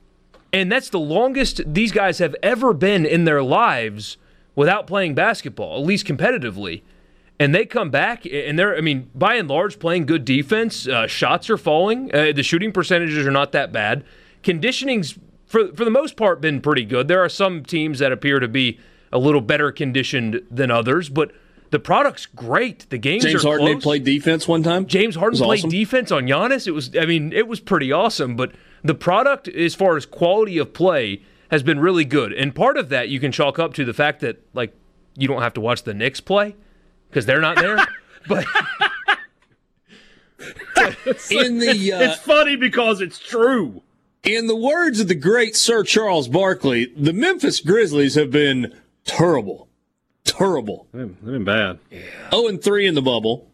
And 0.53 0.71
that's 0.71 0.89
the 0.89 0.99
longest 0.99 1.61
these 1.65 1.91
guys 1.91 2.19
have 2.19 2.35
ever 2.41 2.73
been 2.73 3.05
in 3.05 3.25
their 3.25 3.43
lives 3.43 4.17
without 4.55 4.87
playing 4.87 5.13
basketball, 5.13 5.79
at 5.79 5.85
least 5.85 6.05
competitively. 6.05 6.81
And 7.39 7.53
they 7.53 7.65
come 7.65 7.91
back, 7.91 8.25
and 8.25 8.57
they're, 8.57 8.75
I 8.75 8.81
mean, 8.81 9.11
by 9.13 9.35
and 9.35 9.47
large, 9.47 9.77
playing 9.77 10.07
good 10.07 10.25
defense. 10.25 10.87
Uh, 10.87 11.05
shots 11.05 11.49
are 11.49 11.57
falling. 11.57 12.13
Uh, 12.13 12.31
the 12.31 12.41
shooting 12.41 12.71
percentages 12.71 13.27
are 13.27 13.31
not 13.31 13.51
that 13.51 13.71
bad. 13.71 14.03
Conditioning's, 14.41 15.19
for, 15.45 15.67
for 15.75 15.85
the 15.85 15.91
most 15.91 16.15
part, 16.15 16.41
been 16.41 16.61
pretty 16.61 16.85
good. 16.85 17.07
There 17.07 17.23
are 17.23 17.29
some 17.29 17.63
teams 17.63 17.99
that 17.99 18.11
appear 18.11 18.39
to 18.39 18.47
be 18.47 18.79
a 19.11 19.19
little 19.19 19.41
better 19.41 19.71
conditioned 19.71 20.41
than 20.49 20.71
others, 20.71 21.09
but 21.09 21.31
the 21.69 21.79
product's 21.79 22.25
great. 22.25 22.89
The 22.89 22.97
games 22.97 23.23
James 23.23 23.43
are 23.43 23.47
Harden 23.47 23.67
close. 23.67 23.83
played 23.83 24.03
defense 24.03 24.47
one 24.47 24.63
time. 24.63 24.85
James 24.85 25.15
Harden 25.15 25.39
played 25.39 25.59
awesome. 25.59 25.69
defense 25.69 26.11
on 26.11 26.25
Giannis. 26.25 26.67
It 26.67 26.71
was, 26.71 26.95
I 26.95 27.05
mean, 27.05 27.33
it 27.33 27.47
was 27.47 27.59
pretty 27.59 27.91
awesome. 27.91 28.35
But 28.35 28.53
the 28.83 28.95
product, 28.95 29.47
as 29.47 29.75
far 29.75 29.97
as 29.97 30.05
quality 30.05 30.57
of 30.57 30.73
play, 30.73 31.21
has 31.51 31.63
been 31.63 31.79
really 31.79 32.05
good. 32.05 32.33
And 32.33 32.53
part 32.55 32.77
of 32.77 32.89
that 32.89 33.09
you 33.09 33.19
can 33.19 33.31
chalk 33.31 33.59
up 33.59 33.73
to 33.75 33.85
the 33.85 33.93
fact 33.93 34.21
that 34.21 34.43
like 34.53 34.73
you 35.17 35.27
don't 35.27 35.41
have 35.41 35.53
to 35.55 35.61
watch 35.61 35.83
the 35.83 35.93
Knicks 35.93 36.21
play 36.21 36.55
because 37.09 37.25
they're 37.25 37.41
not 37.41 37.57
there. 37.57 37.77
but 38.27 38.45
in 41.31 41.59
the 41.59 41.93
uh, 41.93 42.01
it's 42.01 42.21
funny 42.21 42.55
because 42.55 43.01
it's 43.01 43.19
true. 43.19 43.81
in 44.23 44.47
the 44.47 44.55
words 44.55 44.99
of 44.99 45.07
the 45.07 45.15
great 45.15 45.55
Sir 45.55 45.83
Charles 45.83 46.27
Barkley, 46.27 46.93
the 46.95 47.13
Memphis 47.13 47.59
Grizzlies 47.59 48.15
have 48.15 48.31
been 48.31 48.75
terrible, 49.05 49.67
terrible. 50.37 50.87
They've 50.93 51.23
been 51.23 51.43
bad. 51.43 51.79
0 52.31 52.47
and 52.47 52.61
3 52.61 52.87
in 52.87 52.95
the 52.95 53.01
bubble. 53.01 53.49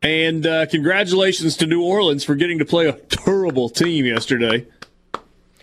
And 0.00 0.46
uh, 0.46 0.66
congratulations 0.66 1.56
to 1.56 1.66
New 1.66 1.82
Orleans 1.82 2.22
for 2.24 2.34
getting 2.36 2.58
to 2.60 2.64
play 2.64 2.86
a 2.86 2.92
terrible 2.92 3.68
team 3.68 4.04
yesterday. 4.06 4.66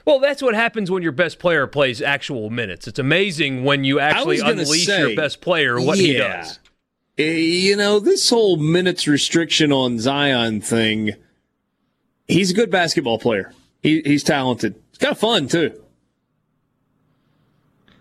well, 0.05 0.19
that's 0.19 0.41
what 0.41 0.55
happens 0.55 0.91
when 0.91 1.03
your 1.03 1.13
best 1.13 1.39
player 1.39 1.67
plays 1.67 2.01
actual 2.01 2.49
minutes. 2.49 2.87
It's 2.87 2.99
amazing 2.99 3.63
when 3.63 3.83
you 3.85 3.99
actually 3.99 4.39
unleash 4.39 4.85
say, 4.85 4.99
your 4.99 5.15
best 5.15 5.39
player 5.41 5.79
what 5.79 5.97
he 5.97 6.13
does. 6.17 6.59
Eh, 7.17 7.31
You 7.31 7.77
know, 7.77 7.99
this 7.99 8.29
whole 8.29 8.57
minutes 8.57 9.07
restriction 9.07 9.71
on 9.71 9.99
Zion 9.99 10.59
thing, 10.59 11.11
he's 12.27 12.51
a 12.51 12.53
good 12.53 12.69
basketball 12.69 13.17
player. 13.19 13.53
He, 13.81 14.01
he's 14.01 14.23
talented. 14.23 14.75
It's 14.89 14.97
kind 14.97 15.13
of 15.13 15.17
fun, 15.19 15.47
too. 15.47 15.81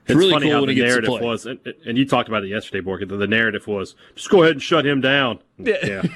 It's 0.06 0.14
really 0.14 0.32
funny 0.32 0.46
cool 0.46 0.60
how 0.60 0.66
the 0.66 0.74
narrative 0.74 1.10
was, 1.10 1.46
and, 1.46 1.58
and 1.86 1.96
you 1.96 2.06
talked 2.06 2.28
about 2.28 2.44
it 2.44 2.48
yesterday, 2.48 2.80
Bork. 2.80 3.00
The, 3.00 3.16
the 3.16 3.26
narrative 3.26 3.66
was 3.66 3.94
just 4.14 4.28
go 4.28 4.42
ahead 4.42 4.52
and 4.52 4.62
shut 4.62 4.84
him 4.86 5.00
down. 5.00 5.38
Yeah. 5.58 6.02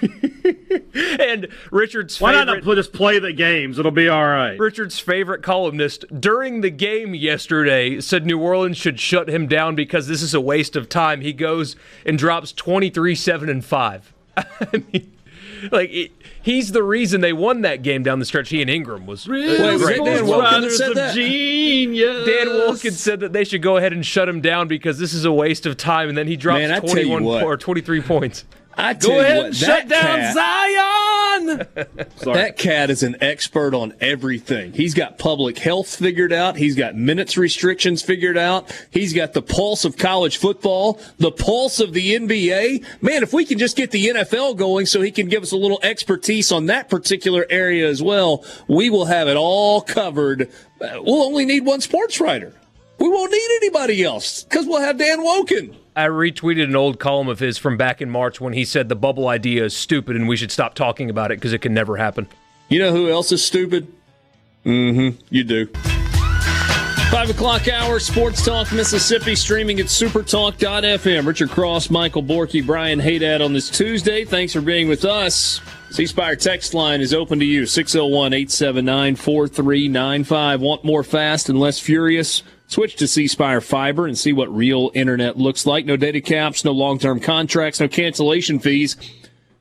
And 1.18 1.48
Richard's 1.70 2.20
Why 2.20 2.32
favorite, 2.32 2.46
not 2.46 2.64
not 2.64 2.74
just 2.76 2.92
play 2.92 3.18
the 3.18 3.32
games? 3.32 3.78
It'll 3.78 3.90
be 3.90 4.08
all 4.08 4.26
right. 4.26 4.58
Richard's 4.58 4.98
favorite 4.98 5.42
columnist 5.42 6.04
during 6.20 6.60
the 6.60 6.70
game 6.70 7.14
yesterday 7.14 8.00
said 8.00 8.26
New 8.26 8.40
Orleans 8.40 8.76
should 8.76 8.98
shut 8.98 9.28
him 9.28 9.46
down 9.46 9.74
because 9.74 10.08
this 10.08 10.22
is 10.22 10.34
a 10.34 10.40
waste 10.40 10.76
of 10.76 10.88
time. 10.88 11.20
He 11.20 11.32
goes 11.32 11.76
and 12.06 12.18
drops 12.18 12.52
23 12.52 13.14
7 13.14 13.48
and 13.48 13.64
5. 13.64 14.14
I 14.36 14.84
mean, 14.92 15.12
like, 15.72 15.90
it, 15.90 16.12
he's 16.42 16.72
the 16.72 16.82
reason 16.82 17.20
they 17.20 17.32
won 17.32 17.62
that 17.62 17.82
game 17.82 18.02
down 18.02 18.18
the 18.18 18.24
stretch. 18.24 18.48
He 18.48 18.60
and 18.60 18.70
Ingram 18.70 19.06
was. 19.06 19.28
really 19.28 19.60
was 19.72 19.82
great. 19.82 19.98
that 19.98 20.04
Dan 20.04 20.16
Dan, 20.16 20.26
Wilkins 20.26 20.78
that 20.78 20.84
said 20.86 20.96
that? 20.96 21.14
Genius. 21.14 22.26
Dan 22.26 22.46
Wilkins 22.48 23.00
said 23.00 23.20
that 23.20 23.32
they 23.32 23.44
should 23.44 23.62
go 23.62 23.76
ahead 23.76 23.92
and 23.92 24.04
shut 24.04 24.28
him 24.28 24.40
down 24.40 24.68
because 24.68 24.98
this 24.98 25.12
is 25.12 25.24
a 25.24 25.32
waste 25.32 25.66
of 25.66 25.76
time, 25.76 26.08
and 26.08 26.16
then 26.18 26.26
he 26.26 26.36
drops 26.36 26.60
Man, 26.60 26.70
I 26.72 26.80
tell 26.80 26.88
you 26.98 27.04
21 27.18 27.24
what. 27.24 27.42
or 27.44 27.56
23 27.56 28.00
points. 28.02 28.44
I 28.78 28.94
Go 28.94 29.18
ahead 29.18 29.36
what, 29.36 29.46
and 29.46 29.56
shut 29.56 29.88
down 29.88 30.18
cat- 30.18 30.34
Zion. 30.34 30.98
That 32.24 32.56
cat 32.58 32.90
is 32.90 33.02
an 33.02 33.16
expert 33.20 33.74
on 33.74 33.94
everything. 34.00 34.72
He's 34.72 34.92
got 34.92 35.18
public 35.18 35.58
health 35.58 35.96
figured 35.96 36.32
out. 36.32 36.56
He's 36.56 36.74
got 36.74 36.94
minutes 36.94 37.36
restrictions 37.36 38.02
figured 38.02 38.36
out. 38.36 38.70
He's 38.90 39.12
got 39.12 39.32
the 39.32 39.42
pulse 39.42 39.84
of 39.84 39.96
college 39.96 40.36
football, 40.36 41.00
the 41.18 41.30
pulse 41.30 41.80
of 41.80 41.92
the 41.92 42.14
NBA. 42.16 42.84
Man, 43.02 43.22
if 43.22 43.32
we 43.32 43.44
can 43.44 43.58
just 43.58 43.76
get 43.76 43.90
the 43.92 44.08
NFL 44.08 44.56
going 44.56 44.86
so 44.86 45.00
he 45.00 45.10
can 45.10 45.28
give 45.28 45.42
us 45.42 45.52
a 45.52 45.56
little 45.56 45.80
expertise 45.82 46.52
on 46.52 46.66
that 46.66 46.88
particular 46.88 47.46
area 47.48 47.88
as 47.88 48.02
well, 48.02 48.44
we 48.68 48.90
will 48.90 49.06
have 49.06 49.28
it 49.28 49.36
all 49.36 49.80
covered. 49.80 50.50
We'll 50.80 51.22
only 51.22 51.46
need 51.46 51.64
one 51.64 51.80
sports 51.80 52.20
writer. 52.20 52.54
We 52.98 53.08
won't 53.08 53.32
need 53.32 53.56
anybody 53.62 54.02
else 54.04 54.42
because 54.42 54.66
we'll 54.66 54.82
have 54.82 54.98
Dan 54.98 55.20
Wolken. 55.20 55.74
I 55.98 56.06
retweeted 56.06 56.62
an 56.62 56.76
old 56.76 57.00
column 57.00 57.26
of 57.26 57.40
his 57.40 57.58
from 57.58 57.76
back 57.76 58.00
in 58.00 58.08
March 58.08 58.40
when 58.40 58.52
he 58.52 58.64
said 58.64 58.88
the 58.88 58.94
bubble 58.94 59.26
idea 59.26 59.64
is 59.64 59.76
stupid 59.76 60.14
and 60.14 60.28
we 60.28 60.36
should 60.36 60.52
stop 60.52 60.74
talking 60.74 61.10
about 61.10 61.32
it 61.32 61.38
because 61.38 61.52
it 61.52 61.60
can 61.60 61.74
never 61.74 61.96
happen. 61.96 62.28
You 62.68 62.78
know 62.78 62.92
who 62.92 63.10
else 63.10 63.32
is 63.32 63.44
stupid? 63.44 63.92
Mm-hmm. 64.64 65.20
You 65.30 65.42
do. 65.42 65.66
Five 67.10 67.30
o'clock 67.30 67.66
hour, 67.66 67.98
Sports 67.98 68.44
Talk 68.44 68.70
Mississippi, 68.70 69.34
streaming 69.34 69.80
at 69.80 69.86
supertalk.fm. 69.86 71.26
Richard 71.26 71.50
Cross, 71.50 71.90
Michael 71.90 72.22
Borky, 72.22 72.64
Brian 72.64 73.00
Haydad 73.00 73.44
on 73.44 73.52
this 73.52 73.68
Tuesday. 73.68 74.24
Thanks 74.24 74.52
for 74.52 74.60
being 74.60 74.88
with 74.88 75.04
us. 75.04 75.60
C 75.90 76.06
Spire 76.06 76.36
text 76.36 76.74
line 76.74 77.00
is 77.00 77.12
open 77.12 77.40
to 77.40 77.44
you 77.44 77.66
601 77.66 78.34
879 78.34 79.16
4395. 79.16 80.60
Want 80.60 80.84
more 80.84 81.02
fast 81.02 81.48
and 81.48 81.58
less 81.58 81.80
furious? 81.80 82.44
Switch 82.68 82.94
to 82.96 83.08
C 83.08 83.26
Fiber 83.26 84.06
and 84.06 84.16
see 84.16 84.32
what 84.34 84.54
real 84.54 84.90
internet 84.92 85.38
looks 85.38 85.64
like. 85.64 85.86
No 85.86 85.96
data 85.96 86.20
caps, 86.20 86.66
no 86.66 86.72
long 86.72 86.98
term 86.98 87.18
contracts, 87.18 87.80
no 87.80 87.88
cancellation 87.88 88.58
fees. 88.58 88.94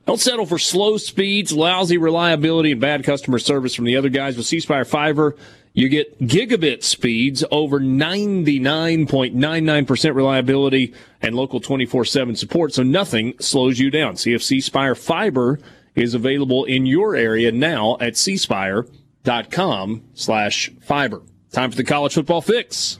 Don't 0.06 0.20
settle 0.20 0.44
for 0.44 0.58
slow 0.58 0.98
speeds, 0.98 1.52
lousy 1.52 1.96
reliability, 1.96 2.72
and 2.72 2.80
bad 2.80 3.04
customer 3.04 3.38
service 3.38 3.74
from 3.74 3.86
the 3.86 3.96
other 3.96 4.10
guys. 4.10 4.36
With 4.36 4.44
C 4.44 4.60
Fiber, 4.60 5.36
you 5.72 5.88
get 5.88 6.20
gigabit 6.20 6.82
speeds 6.82 7.42
over 7.50 7.80
99.99% 7.80 10.14
reliability 10.14 10.92
and 11.22 11.34
local 11.34 11.60
24 11.60 12.04
7 12.04 12.36
support, 12.36 12.74
so 12.74 12.82
nothing 12.82 13.32
slows 13.40 13.78
you 13.78 13.90
down. 13.90 14.16
See 14.16 14.34
if 14.34 14.42
C 14.42 14.60
Fiber 14.60 15.58
is 15.94 16.12
available 16.12 16.66
in 16.66 16.84
your 16.84 17.16
area 17.16 17.52
now 17.52 17.96
at 18.00 18.12
cspire.com 18.14 20.02
slash 20.12 20.70
fiber. 20.82 21.22
Time 21.52 21.70
for 21.70 21.76
the 21.76 21.84
college 21.84 22.14
football 22.14 22.40
fix. 22.40 22.98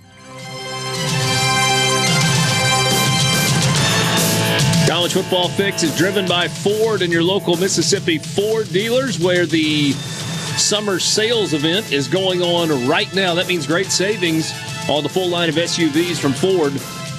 College 4.88 5.12
Football 5.12 5.48
Fix 5.50 5.82
is 5.82 5.94
driven 5.98 6.26
by 6.26 6.48
Ford 6.48 7.02
and 7.02 7.12
your 7.12 7.22
local 7.22 7.56
Mississippi 7.56 8.16
Ford 8.16 8.66
dealers, 8.70 9.20
where 9.20 9.44
the 9.44 9.92
summer 9.92 10.98
sales 10.98 11.52
event 11.52 11.92
is 11.92 12.08
going 12.08 12.40
on 12.40 12.88
right 12.88 13.14
now. 13.14 13.34
That 13.34 13.48
means 13.48 13.66
great 13.66 13.88
savings 13.88 14.50
on 14.88 15.02
the 15.02 15.08
full 15.10 15.28
line 15.28 15.50
of 15.50 15.56
SUVs 15.56 16.18
from 16.18 16.32
Ford, 16.32 16.72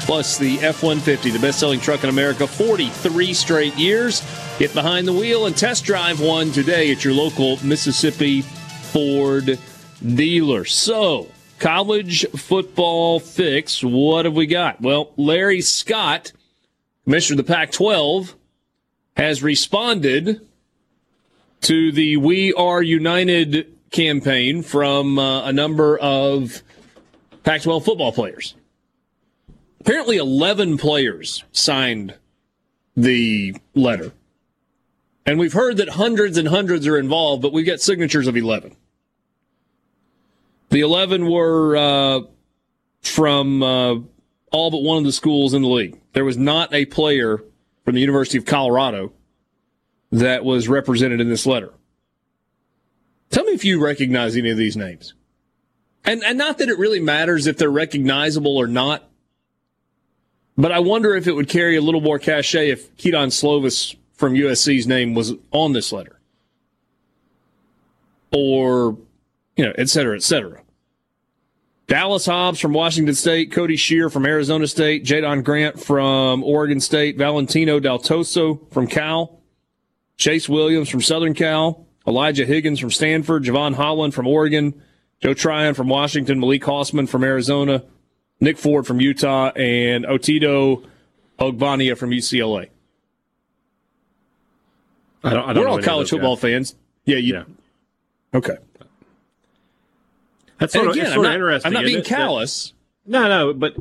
plus 0.06 0.39
the 0.39 0.60
F 0.62 0.82
150, 0.82 1.30
the 1.30 1.38
best 1.38 1.60
selling 1.60 1.80
truck 1.80 2.04
in 2.04 2.10
America, 2.10 2.48
43 2.48 3.34
straight 3.36 3.76
years. 3.76 4.24
Get 4.58 4.74
behind 4.74 5.08
the 5.08 5.13
wheel 5.13 5.46
and 5.46 5.56
test 5.56 5.86
drive 5.86 6.20
one 6.20 6.52
today 6.52 6.92
at 6.92 7.06
your 7.06 7.13
local 7.13 7.63
Mississippi 7.63 8.42
Ford 8.42 9.60
dealer. 10.04 10.66
So, 10.66 11.28
college 11.60 12.26
football 12.30 13.20
fix, 13.20 13.84
what 13.84 14.26
have 14.26 14.36
we 14.36 14.46
got? 14.46 14.82
Well, 14.82 15.12
Larry 15.18 15.62
Scott 15.62 16.32
Commissioner 17.04 17.40
of 17.40 17.48
the 17.48 17.54
Pac 17.54 17.72
12 17.72 18.36
has 19.18 19.42
responded 19.42 20.42
to 21.62 21.92
the 21.92 22.18
We 22.18 22.54
Are 22.54 22.82
United 22.82 23.76
campaign 23.92 24.62
from 24.62 25.18
uh, 25.18 25.46
a 25.46 25.52
number 25.52 25.98
of 25.98 26.62
Pac 27.44 27.64
12 27.64 27.84
football 27.84 28.12
players. 28.12 28.54
Apparently, 29.82 30.18
11 30.18 30.78
players 30.78 31.44
signed 31.52 32.14
the 32.96 33.56
letter. 33.74 34.12
And 35.26 35.40
we've 35.40 35.54
heard 35.54 35.78
that 35.78 35.90
hundreds 35.90 36.38
and 36.38 36.48
hundreds 36.48 36.86
are 36.86 36.98
involved, 36.98 37.42
but 37.42 37.54
we've 37.54 37.66
got 37.66 37.80
signatures 37.80 38.28
of 38.28 38.38
11. 38.38 38.76
The 40.69 40.82
11 40.82 41.29
were 41.29 41.75
uh, 41.75 42.19
from 43.01 43.63
uh, 43.63 43.95
all 44.51 44.71
but 44.71 44.84
one 44.84 44.97
of 44.97 45.03
the 45.03 45.12
schools 45.12 45.53
in 45.53 45.62
the 45.62 45.67
league. 45.67 45.99
There 46.13 46.25
was 46.25 46.38
not 46.38 46.73
a 46.73 46.86
player 46.86 47.43
from 47.86 47.95
the 47.95 48.01
University 48.01 48.38
of 48.38 48.45
Colorado 48.45 49.12
that 50.12 50.43
was 50.43 50.67
represented 50.67 51.21
in 51.21 51.29
this 51.29 51.45
letter. 51.45 51.73
Tell 53.29 53.43
me 53.45 53.53
if 53.53 53.63
you 53.63 53.84
recognize 53.84 54.36
any 54.36 54.49
of 54.49 54.58
these 54.58 54.75
names. 54.75 55.13
And, 56.03 56.23
and 56.23 56.38
not 56.38 56.58
that 56.58 56.69
it 56.69 56.77
really 56.77 56.99
matters 56.99 57.45
if 57.45 57.58
they're 57.58 57.69
recognizable 57.69 58.58
or 58.58 58.67
not, 58.67 59.08
but 60.58 60.71
I 60.71 60.79
wonder 60.79 61.15
if 61.15 61.27
it 61.27 61.34
would 61.34 61.49
carry 61.49 61.77
a 61.77 61.82
little 61.82 62.01
more 62.01 62.19
cachet 62.19 62.69
if 62.69 62.95
Kedon 62.97 63.29
Slovis 63.29 63.95
from 64.13 64.34
USC's 64.34 64.88
name 64.88 65.13
was 65.13 65.34
on 65.51 65.73
this 65.73 65.91
letter. 65.91 66.19
Or, 68.32 68.97
you 69.60 69.65
know, 69.65 69.74
et 69.78 69.89
cetera, 69.89 70.15
et 70.15 70.24
cetera. 70.24 70.62
Dallas 71.88 72.26
Hobbs 72.26 72.62
from 72.62 72.72
Washington 72.72 73.13
State, 73.13 73.52
Cody 73.52 73.76
Shear 73.76 74.10
from 74.10 74.26
Arizona 74.26 74.65
State, 74.67 75.04
Jaydon 75.04 75.43
Grant 75.43 75.78
from 75.84 76.45
Oregon 76.45 76.80
State, 76.80 77.17
Valentino 77.17 77.78
Daltoso 77.78 78.72
from 78.72 78.88
Cal, 78.88 79.41
Chase 80.16 80.47
Williams 80.47 80.88
from 80.88 81.01
Southern 81.01 81.34
Cal, 81.34 81.86
Elijah 82.07 82.45
Higgins 82.45 82.80
from 82.80 82.89
Stanford, 82.89 83.43
Jevon 83.43 83.76
Holland 83.76 84.14
from 84.14 84.28
Oregon, 84.28 84.82
Joe 85.22 85.34
Tryon 85.34 85.74
from 85.74 85.89
Washington, 85.89 86.39
Malik 86.39 86.62
Hausman 86.62 87.10
from 87.10 87.26
Arizona, 87.26 87.84
Nick 88.39 88.57
Ford 88.57 88.88
from 88.88 89.01
Utah, 89.01 89.51
and 89.57 90.05
Otito 90.05 90.88
Ogbonnia 91.38 91.97
from 91.97 92.12
UCLA. 92.12 92.70
I 95.22 95.34
don't, 95.34 95.49
I 95.49 95.51
don't 95.51 95.64
We're 95.64 95.70
know 95.70 95.76
all 95.76 95.82
college 95.82 96.12
football 96.12 96.38
guys. 96.38 96.43
fans. 96.43 96.76
Yeah, 97.03 97.18
you. 97.18 97.34
Yeah. 97.34 97.43
Okay. 98.34 98.55
That's 100.60 100.74
sort 100.74 100.89
again, 100.89 101.14
of 101.18 101.24
not, 101.24 101.34
interesting. 101.34 101.68
I'm 101.68 101.74
not 101.74 101.84
being 101.84 101.99
isn't? 101.99 102.10
That- 102.10 102.18
callous. 102.18 102.74
No, 103.05 103.28
no, 103.28 103.53
but 103.53 103.76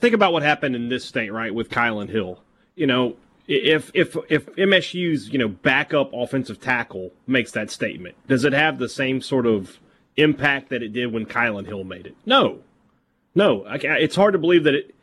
think 0.00 0.14
about 0.14 0.32
what 0.32 0.42
happened 0.42 0.74
in 0.74 0.88
this 0.88 1.04
state, 1.04 1.32
right, 1.32 1.54
with 1.54 1.70
Kylin 1.70 2.08
Hill. 2.08 2.42
You 2.74 2.86
know, 2.86 3.16
if 3.46 3.90
if 3.94 4.16
if 4.28 4.46
MSU's 4.56 5.32
you 5.32 5.38
know 5.38 5.48
backup 5.48 6.10
offensive 6.12 6.60
tackle 6.60 7.12
makes 7.26 7.52
that 7.52 7.70
statement, 7.70 8.16
does 8.26 8.44
it 8.44 8.52
have 8.52 8.78
the 8.78 8.88
same 8.88 9.20
sort 9.20 9.46
of 9.46 9.78
impact 10.16 10.70
that 10.70 10.82
it 10.82 10.92
did 10.92 11.12
when 11.12 11.26
Kylin 11.26 11.66
Hill 11.66 11.84
made 11.84 12.06
it? 12.06 12.16
No, 12.26 12.60
no. 13.34 13.64
It's 13.66 14.16
hard 14.16 14.32
to 14.32 14.38
believe 14.38 14.64
that 14.64 14.74
it. 14.74 14.94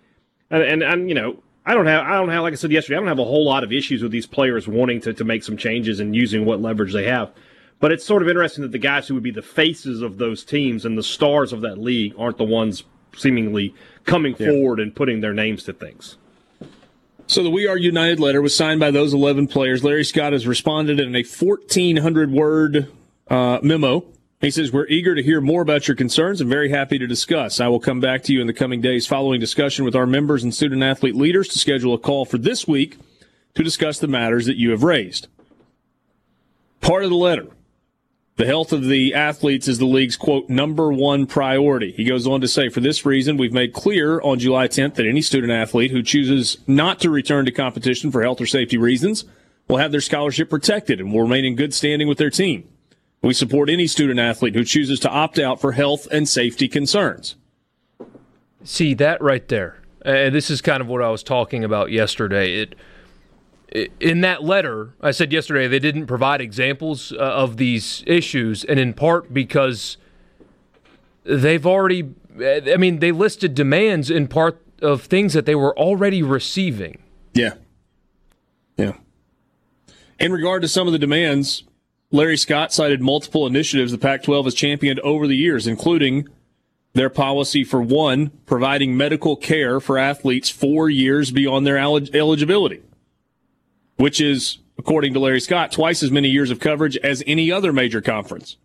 And, 0.51 0.63
and, 0.63 0.83
and 0.83 1.09
you 1.09 1.15
know, 1.15 1.43
I 1.65 1.75
don't 1.75 1.85
have 1.85 2.05
I 2.05 2.17
don't 2.17 2.29
have 2.29 2.41
like 2.43 2.53
I 2.53 2.55
said 2.55 2.71
yesterday, 2.71 2.97
I 2.97 2.99
don't 2.99 3.07
have 3.07 3.19
a 3.19 3.25
whole 3.25 3.45
lot 3.45 3.63
of 3.63 3.71
issues 3.71 4.01
with 4.01 4.11
these 4.11 4.25
players 4.25 4.67
wanting 4.67 5.01
to 5.01 5.13
to 5.13 5.23
make 5.23 5.43
some 5.43 5.57
changes 5.57 5.99
and 5.99 6.15
using 6.15 6.45
what 6.45 6.61
leverage 6.61 6.93
they 6.93 7.05
have. 7.05 7.31
But 7.79 7.91
it's 7.91 8.05
sort 8.05 8.21
of 8.21 8.27
interesting 8.27 8.61
that 8.63 8.71
the 8.71 8.77
guys 8.77 9.07
who 9.07 9.13
would 9.13 9.23
be 9.23 9.31
the 9.31 9.41
faces 9.41 10.01
of 10.01 10.17
those 10.17 10.43
teams 10.43 10.85
and 10.85 10.97
the 10.97 11.03
stars 11.03 11.53
of 11.53 11.61
that 11.61 11.77
league 11.77 12.13
aren't 12.17 12.37
the 12.37 12.43
ones 12.43 12.83
seemingly 13.15 13.73
coming 14.05 14.35
yeah. 14.37 14.47
forward 14.47 14.79
and 14.79 14.95
putting 14.95 15.21
their 15.21 15.33
names 15.33 15.63
to 15.63 15.73
things. 15.73 16.17
So 17.27 17.43
the 17.43 17.49
We 17.49 17.67
Are 17.67 17.77
United 17.77 18.19
letter 18.19 18.41
was 18.41 18.55
signed 18.55 18.79
by 18.79 18.91
those 18.91 19.13
11 19.13 19.47
players. 19.47 19.83
Larry 19.83 20.03
Scott 20.03 20.33
has 20.33 20.47
responded 20.47 20.99
in 20.99 21.15
a 21.15 21.23
1,400 21.23 22.31
word 22.31 22.91
uh, 23.29 23.59
memo. 23.61 24.03
He 24.41 24.51
says, 24.51 24.71
We're 24.71 24.87
eager 24.87 25.13
to 25.15 25.21
hear 25.21 25.39
more 25.39 25.61
about 25.61 25.87
your 25.87 25.95
concerns 25.95 26.41
and 26.41 26.49
very 26.49 26.69
happy 26.69 26.97
to 26.97 27.05
discuss. 27.05 27.59
I 27.59 27.67
will 27.67 27.79
come 27.79 27.99
back 27.99 28.23
to 28.23 28.33
you 28.33 28.41
in 28.41 28.47
the 28.47 28.53
coming 28.53 28.81
days 28.81 29.05
following 29.05 29.39
discussion 29.39 29.85
with 29.85 29.95
our 29.95 30.07
members 30.07 30.43
and 30.43 30.55
student 30.55 30.81
athlete 30.81 31.15
leaders 31.15 31.47
to 31.49 31.59
schedule 31.59 31.93
a 31.93 31.99
call 31.99 32.25
for 32.25 32.39
this 32.39 32.67
week 32.67 32.97
to 33.53 33.63
discuss 33.63 33.99
the 33.99 34.07
matters 34.07 34.47
that 34.47 34.57
you 34.57 34.71
have 34.71 34.83
raised. 34.83 35.27
Part 36.81 37.03
of 37.03 37.09
the 37.09 37.15
letter 37.15 37.47
the 38.39 38.45
health 38.45 38.71
of 38.71 38.85
the 38.85 39.13
athletes 39.13 39.67
is 39.67 39.79
the 39.79 39.85
league's 39.85 40.15
quote 40.15 40.47
number 40.47 40.93
one 40.93 41.25
priority. 41.25 41.91
He 41.91 42.05
goes 42.05 42.25
on 42.25 42.39
to 42.39 42.47
say, 42.47 42.69
for 42.69 42.79
this 42.79 43.05
reason, 43.05 43.35
we've 43.35 43.51
made 43.51 43.73
clear 43.73 44.21
on 44.21 44.39
July 44.39 44.69
10th 44.69 44.95
that 44.95 45.05
any 45.05 45.21
student 45.21 45.51
athlete 45.51 45.91
who 45.91 46.01
chooses 46.01 46.57
not 46.65 47.01
to 47.01 47.09
return 47.09 47.43
to 47.47 47.51
competition 47.51 48.13
for 48.13 48.23
health 48.23 48.39
or 48.39 48.45
safety 48.45 48.77
reasons 48.77 49.25
will 49.67 49.75
have 49.75 49.91
their 49.91 49.99
scholarship 49.99 50.49
protected 50.49 51.01
and 51.01 51.11
will 51.11 51.23
remain 51.23 51.43
in 51.43 51.57
good 51.57 51.73
standing 51.73 52.07
with 52.07 52.17
their 52.17 52.29
team. 52.29 52.65
We 53.21 53.33
support 53.33 53.69
any 53.69 53.87
student 53.87 54.21
athlete 54.21 54.55
who 54.55 54.63
chooses 54.63 55.01
to 55.01 55.09
opt 55.09 55.37
out 55.37 55.59
for 55.59 55.73
health 55.73 56.07
and 56.09 56.25
safety 56.25 56.69
concerns. 56.69 57.35
See 58.63 58.93
that 58.93 59.21
right 59.21 59.45
there. 59.49 59.81
Uh, 60.05 60.29
this 60.29 60.49
is 60.49 60.61
kind 60.61 60.79
of 60.79 60.87
what 60.87 61.03
I 61.03 61.09
was 61.09 61.23
talking 61.23 61.65
about 61.65 61.91
yesterday. 61.91 62.61
It 62.61 62.75
in 63.71 64.21
that 64.21 64.43
letter, 64.43 64.93
I 65.01 65.11
said 65.11 65.31
yesterday 65.31 65.67
they 65.67 65.79
didn't 65.79 66.07
provide 66.07 66.41
examples 66.41 67.11
uh, 67.11 67.17
of 67.17 67.57
these 67.57 68.03
issues, 68.07 68.63
and 68.63 68.79
in 68.79 68.93
part 68.93 69.33
because 69.33 69.97
they've 71.23 71.65
already, 71.65 72.13
I 72.41 72.77
mean, 72.77 72.99
they 72.99 73.11
listed 73.11 73.53
demands 73.53 74.09
in 74.09 74.27
part 74.27 74.61
of 74.81 75.03
things 75.03 75.33
that 75.33 75.45
they 75.45 75.55
were 75.55 75.77
already 75.77 76.23
receiving. 76.23 76.99
Yeah. 77.33 77.55
Yeah. 78.77 78.93
In 80.19 80.31
regard 80.31 80.61
to 80.63 80.67
some 80.67 80.87
of 80.87 80.93
the 80.93 80.99
demands, 80.99 81.63
Larry 82.11 82.37
Scott 82.37 82.73
cited 82.73 83.01
multiple 83.01 83.45
initiatives 83.45 83.91
the 83.91 83.97
Pac 83.97 84.23
12 84.23 84.45
has 84.45 84.53
championed 84.55 84.99
over 85.01 85.27
the 85.27 85.35
years, 85.35 85.67
including 85.67 86.27
their 86.93 87.09
policy 87.09 87.63
for 87.63 87.81
one, 87.81 88.31
providing 88.47 88.97
medical 88.97 89.35
care 89.35 89.79
for 89.79 89.97
athletes 89.97 90.49
four 90.49 90.89
years 90.89 91.29
beyond 91.29 91.67
their 91.67 91.77
eligibility 91.77 92.81
which 93.99 94.21
is, 94.21 94.59
according 94.77 95.13
to 95.13 95.19
Larry 95.19 95.41
Scott, 95.41 95.73
twice 95.73 96.01
as 96.01 96.09
many 96.09 96.29
years 96.29 96.51
of 96.51 96.61
coverage 96.61 96.95
as 96.99 97.21
any 97.27 97.51
other 97.51 97.73
major 97.73 97.99
conference. 98.01 98.55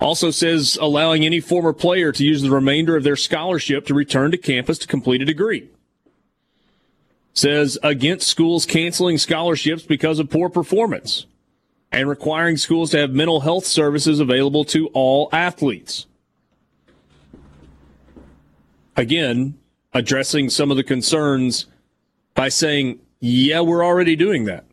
Also 0.00 0.30
says 0.30 0.78
allowing 0.80 1.26
any 1.26 1.40
former 1.40 1.74
player 1.74 2.10
to 2.10 2.24
use 2.24 2.40
the 2.40 2.50
remainder 2.50 2.96
of 2.96 3.04
their 3.04 3.16
scholarship 3.16 3.84
to 3.86 3.92
return 3.92 4.30
to 4.30 4.38
campus 4.38 4.78
to 4.78 4.86
complete 4.86 5.20
a 5.20 5.26
degree. 5.26 5.68
Says 7.34 7.76
against 7.82 8.28
schools 8.28 8.64
canceling 8.64 9.18
scholarships 9.18 9.82
because 9.82 10.18
of 10.18 10.30
poor 10.30 10.48
performance 10.48 11.26
and 11.92 12.08
requiring 12.08 12.56
schools 12.56 12.92
to 12.92 12.98
have 12.98 13.10
mental 13.10 13.40
health 13.40 13.66
services 13.66 14.20
available 14.20 14.64
to 14.64 14.86
all 14.94 15.28
athletes. 15.32 16.06
Again, 18.96 19.58
addressing 19.92 20.48
some 20.48 20.70
of 20.70 20.78
the 20.78 20.82
concerns 20.82 21.66
by 22.34 22.48
saying 22.48 23.00
yeah, 23.24 23.62
we're 23.62 23.82
already 23.82 24.16
doing 24.16 24.44
that. 24.44 24.66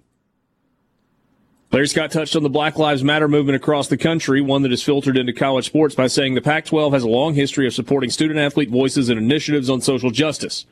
Larry 1.71 1.87
Scott 1.87 2.11
touched 2.11 2.35
on 2.35 2.43
the 2.43 2.49
Black 2.49 2.77
Lives 2.77 3.01
Matter 3.01 3.29
movement 3.29 3.55
across 3.55 3.87
the 3.87 3.95
country, 3.95 4.41
one 4.41 4.61
that 4.63 4.73
is 4.73 4.83
filtered 4.83 5.17
into 5.17 5.31
college 5.31 5.67
sports 5.67 5.95
by 5.95 6.07
saying 6.07 6.35
the 6.35 6.41
Pac 6.41 6.65
12 6.65 6.91
has 6.91 7.03
a 7.03 7.07
long 7.07 7.33
history 7.33 7.65
of 7.65 7.73
supporting 7.73 8.09
student 8.09 8.41
athlete 8.41 8.69
voices 8.69 9.07
and 9.07 9.17
initiatives 9.17 9.69
on 9.69 9.79
social 9.79 10.11
justice. 10.11 10.65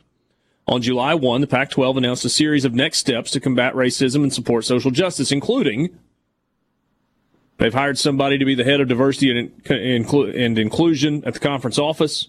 On 0.67 0.82
July 0.82 1.13
1, 1.13 1.39
the 1.39 1.47
Pac 1.47 1.69
12 1.69 1.95
announced 1.95 2.25
a 2.25 2.30
series 2.30 2.65
of 2.65 2.73
next 2.73 2.97
steps 2.97 3.32
to 3.32 3.39
combat 3.39 3.73
racism 3.73 4.23
and 4.23 4.34
support 4.34 4.65
social 4.65 4.91
justice, 4.91 5.32
including 5.32 5.97
they've 7.59 7.73
hired 7.73 7.97
somebody 7.97 8.38
to 8.38 8.43
be 8.43 8.55
the 8.55 8.65
head 8.65 8.82
of 8.82 8.89
diversity 8.89 9.32
and, 9.32 9.69
and 9.71 10.59
inclusion 10.59 11.23
at 11.25 11.36
the 11.36 11.39
conference 11.39 11.80
office. 11.80 12.27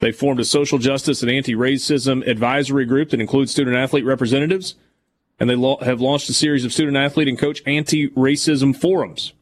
They 0.00 0.12
formed 0.12 0.40
a 0.40 0.44
social 0.44 0.78
justice 0.78 1.22
and 1.22 1.30
anti-racism 1.30 2.26
advisory 2.26 2.86
group 2.86 3.10
that 3.10 3.20
includes 3.20 3.52
student 3.52 3.76
athlete 3.76 4.04
representatives, 4.04 4.74
and 5.38 5.48
they 5.48 5.54
lo- 5.54 5.78
have 5.82 6.00
launched 6.00 6.28
a 6.30 6.34
series 6.34 6.64
of 6.64 6.72
student 6.72 6.96
athlete 6.96 7.28
and 7.28 7.38
coach 7.38 7.62
anti-racism 7.66 8.74
forums. 8.74 9.34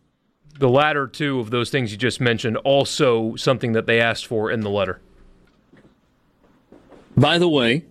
The 0.58 0.68
latter 0.68 1.06
two 1.06 1.38
of 1.38 1.50
those 1.50 1.70
things 1.70 1.92
you 1.92 1.98
just 1.98 2.20
mentioned, 2.20 2.56
also 2.58 3.36
something 3.36 3.72
that 3.72 3.86
they 3.86 4.00
asked 4.00 4.26
for 4.26 4.50
in 4.50 4.60
the 4.60 4.70
letter. 4.70 5.00
By 7.16 7.38
the 7.38 7.48
way, 7.48 7.84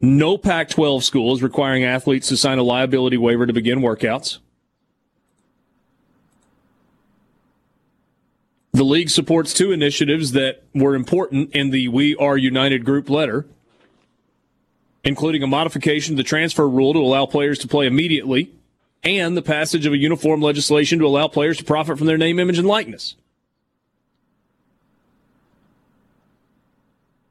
no 0.00 0.38
Pac 0.38 0.68
12 0.68 1.02
school 1.02 1.34
is 1.34 1.42
requiring 1.42 1.82
athletes 1.84 2.28
to 2.28 2.36
sign 2.36 2.58
a 2.58 2.62
liability 2.62 3.16
waiver 3.16 3.46
to 3.46 3.52
begin 3.52 3.80
workouts. 3.80 4.38
The 8.74 8.84
league 8.84 9.08
supports 9.08 9.54
two 9.54 9.70
initiatives 9.70 10.32
that 10.32 10.64
were 10.74 10.96
important 10.96 11.54
in 11.54 11.70
the 11.70 11.86
We 11.86 12.16
Are 12.16 12.36
United 12.36 12.84
group 12.84 13.08
letter, 13.08 13.46
including 15.04 15.44
a 15.44 15.46
modification 15.46 16.14
of 16.14 16.16
the 16.16 16.24
transfer 16.24 16.68
rule 16.68 16.92
to 16.92 16.98
allow 16.98 17.24
players 17.24 17.60
to 17.60 17.68
play 17.68 17.86
immediately 17.86 18.50
and 19.04 19.36
the 19.36 19.42
passage 19.42 19.86
of 19.86 19.92
a 19.92 19.96
uniform 19.96 20.42
legislation 20.42 20.98
to 20.98 21.06
allow 21.06 21.28
players 21.28 21.56
to 21.58 21.64
profit 21.64 21.98
from 21.98 22.08
their 22.08 22.18
name, 22.18 22.40
image, 22.40 22.58
and 22.58 22.66
likeness. 22.66 23.14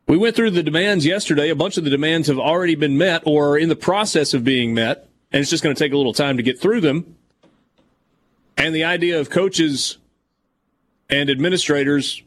We 0.08 0.16
went 0.16 0.38
through 0.38 0.52
the 0.52 0.64
demands 0.64 1.06
yesterday. 1.06 1.50
A 1.50 1.56
bunch 1.56 1.76
of 1.78 1.84
the 1.84 1.90
demands 1.90 2.30
have 2.30 2.40
already 2.40 2.76
been 2.76 2.98
met 2.98 3.22
or 3.26 3.50
are 3.50 3.58
in 3.58 3.68
the 3.68 3.76
process 3.76 4.34
of 4.34 4.46
being 4.46 4.74
met, 4.74 5.10
and 5.34 5.42
it's 5.42 5.50
just 5.50 5.62
going 5.62 5.76
to 5.76 5.80
take 5.80 5.92
a 5.92 5.98
little 5.98 6.14
time 6.14 6.38
to 6.38 6.44
get 6.44 6.58
through 6.58 6.80
them. 6.80 7.18
And 8.56 8.74
the 8.74 8.86
idea 8.86 9.20
of 9.20 9.30
coaches 9.30 9.98
and 11.14 11.30
administrators 11.30 12.24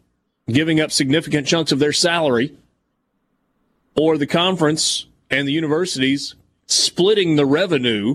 giving 0.49 0.81
up 0.81 0.93
significant 0.93 1.45
chunks 1.45 1.73
of 1.73 1.81
their 1.81 1.93
salary, 1.93 2.57
or 3.97 4.17
the 4.17 4.29
conference 4.29 5.07
and 5.29 5.49
the 5.49 5.53
universities 5.53 6.37
splitting 6.67 7.35
the 7.35 7.45
revenue 7.45 8.15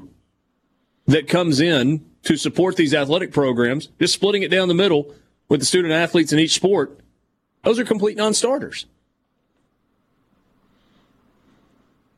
that 1.07 1.27
comes 1.27 1.59
in 1.59 2.05
to 2.23 2.37
support 2.37 2.77
these 2.77 2.93
athletic 2.93 3.33
programs, 3.33 3.89
just 3.99 4.13
splitting 4.13 4.43
it 4.43 4.47
down 4.47 4.69
the 4.69 4.73
middle 4.73 5.13
with 5.49 5.59
the 5.59 5.65
student 5.65 5.93
athletes 5.93 6.31
in 6.31 6.39
each 6.39 6.53
sport, 6.53 7.01
those 7.63 7.77
are 7.77 7.83
complete 7.83 8.15
non 8.15 8.33
starters. 8.33 8.85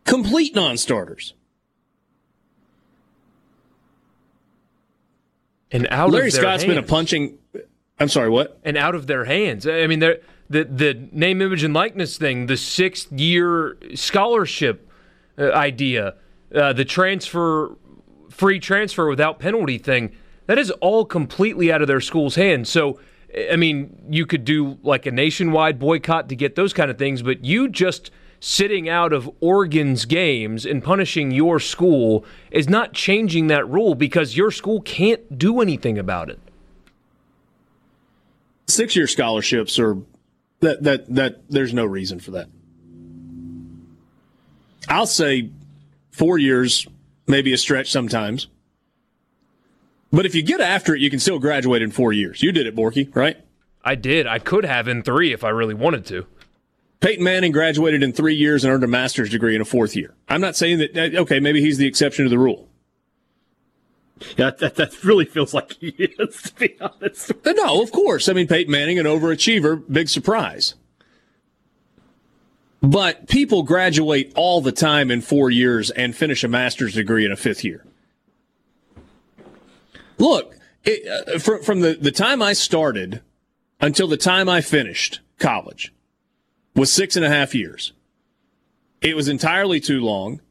Complete 0.05 0.53
non 0.53 0.77
starters. 0.77 1.33
And 5.71 5.87
out 5.89 6.11
Larry 6.11 6.29
Scott's 6.29 6.61
hands. 6.61 6.65
been 6.65 6.77
a 6.77 6.83
punching 6.83 7.39
I'm 7.99 8.09
sorry, 8.09 8.29
what? 8.29 8.59
And 8.63 8.77
out 8.77 8.95
of 8.95 9.07
their 9.07 9.25
hands. 9.25 9.67
I 9.67 9.87
mean, 9.87 9.99
the 9.99 10.19
the 10.49 11.07
name, 11.11 11.41
image, 11.41 11.63
and 11.63 11.73
likeness 11.73 12.17
thing, 12.17 12.47
the 12.47 12.57
sixth 12.57 13.11
year 13.11 13.77
scholarship 13.95 14.89
uh, 15.37 15.51
idea, 15.51 16.15
uh, 16.53 16.73
the 16.73 16.85
transfer, 16.85 17.75
free 18.29 18.59
transfer 18.59 19.07
without 19.07 19.39
penalty 19.39 19.77
thing, 19.77 20.15
that 20.45 20.59
is 20.59 20.69
all 20.71 21.05
completely 21.05 21.71
out 21.71 21.81
of 21.81 21.87
their 21.87 22.01
school's 22.01 22.35
hands. 22.35 22.69
So, 22.69 22.99
I 23.51 23.55
mean, 23.55 24.05
you 24.09 24.25
could 24.25 24.45
do 24.45 24.77
like 24.83 25.05
a 25.05 25.11
nationwide 25.11 25.79
boycott 25.79 26.29
to 26.29 26.35
get 26.35 26.55
those 26.55 26.73
kind 26.73 26.91
of 26.91 26.97
things, 26.97 27.23
but 27.23 27.43
you 27.43 27.67
just 27.69 28.11
sitting 28.39 28.89
out 28.89 29.13
of 29.13 29.31
Oregon's 29.39 30.05
games 30.05 30.65
and 30.65 30.83
punishing 30.83 31.31
your 31.31 31.59
school 31.59 32.25
is 32.51 32.69
not 32.69 32.93
changing 32.93 33.47
that 33.47 33.67
rule 33.67 33.95
because 33.95 34.35
your 34.35 34.51
school 34.51 34.81
can't 34.81 35.37
do 35.37 35.61
anything 35.61 35.97
about 35.97 36.29
it 36.29 36.39
six 38.73 38.95
year 38.95 39.07
scholarships 39.07 39.79
are 39.79 39.97
that 40.59 40.83
that 40.83 41.13
that 41.13 41.49
there's 41.49 41.73
no 41.73 41.85
reason 41.85 42.19
for 42.19 42.31
that. 42.31 42.47
I'll 44.89 45.07
say 45.07 45.49
four 46.11 46.37
years, 46.37 46.85
maybe 47.27 47.53
a 47.53 47.57
stretch 47.57 47.91
sometimes. 47.91 48.47
But 50.11 50.25
if 50.25 50.35
you 50.35 50.43
get 50.43 50.61
after 50.61 50.93
it, 50.93 51.01
you 51.01 51.09
can 51.09 51.19
still 51.19 51.39
graduate 51.39 51.81
in 51.81 51.89
four 51.89 52.13
years. 52.13 52.43
You 52.43 52.51
did 52.51 52.67
it, 52.67 52.75
Borky, 52.75 53.13
right? 53.15 53.37
I 53.83 53.95
did. 53.95 54.27
I 54.27 54.39
could 54.39 54.63
have 54.63 54.87
in 54.87 55.01
three 55.01 55.33
if 55.33 55.43
I 55.43 55.49
really 55.49 55.73
wanted 55.73 56.05
to. 56.07 56.27
Peyton 56.99 57.23
Manning 57.23 57.51
graduated 57.51 58.01
in 58.03 58.13
three 58.13 58.35
years 58.35 58.63
and 58.63 58.73
earned 58.73 58.83
a 58.83 58.87
master's 58.87 59.29
degree 59.29 59.55
in 59.55 59.61
a 59.61 59.65
fourth 59.65 59.95
year. 59.95 60.13
I'm 60.29 60.39
not 60.39 60.55
saying 60.55 60.77
that, 60.77 61.15
okay, 61.15 61.39
maybe 61.39 61.61
he's 61.61 61.77
the 61.77 61.87
exception 61.87 62.23
to 62.25 62.29
the 62.29 62.39
rule. 62.39 62.69
Yeah, 64.37 64.51
that, 64.51 64.75
that 64.75 65.03
really 65.03 65.25
feels 65.25 65.53
like 65.53 65.73
he 65.73 65.89
is, 65.89 66.41
to 66.43 66.55
be 66.55 66.75
honest. 66.79 67.31
No, 67.45 67.81
of 67.81 67.91
course. 67.91 68.29
I 68.29 68.33
mean, 68.33 68.47
Peyton 68.47 68.71
Manning, 68.71 68.99
an 68.99 69.05
overachiever, 69.05 69.83
big 69.91 70.09
surprise. 70.09 70.75
But 72.81 73.29
people 73.29 73.63
graduate 73.63 74.33
all 74.35 74.61
the 74.61 74.73
time 74.73 75.09
in 75.09 75.21
four 75.21 75.49
years 75.49 75.89
and 75.91 76.15
finish 76.15 76.43
a 76.43 76.49
master's 76.49 76.93
degree 76.95 77.25
in 77.25 77.31
a 77.31 77.37
fifth 77.37 77.63
year. 77.63 77.85
Look, 80.17 80.55
it, 80.83 81.07
uh, 81.07 81.39
from, 81.39 81.63
from 81.63 81.79
the, 81.79 81.93
the 81.93 82.11
time 82.11 82.41
I 82.41 82.53
started 82.53 83.21
until 83.79 84.07
the 84.07 84.17
time 84.17 84.49
I 84.49 84.61
finished 84.61 85.21
college 85.39 85.93
was 86.75 86.91
six 86.91 87.15
and 87.15 87.25
a 87.25 87.29
half 87.29 87.55
years. 87.55 87.93
It 89.01 89.15
was 89.15 89.27
entirely 89.27 89.79
too 89.79 90.01
long. 90.01 90.41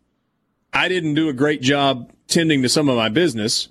I 0.73 0.89
didn't 0.89 1.15
do 1.15 1.29
a 1.29 1.35
great 1.35 1.61
job 1.61 2.13
tending 2.29 2.63
to 2.63 2.69
some 2.69 2.89
of 2.89 2.97
my 2.97 3.09
business. 3.09 3.69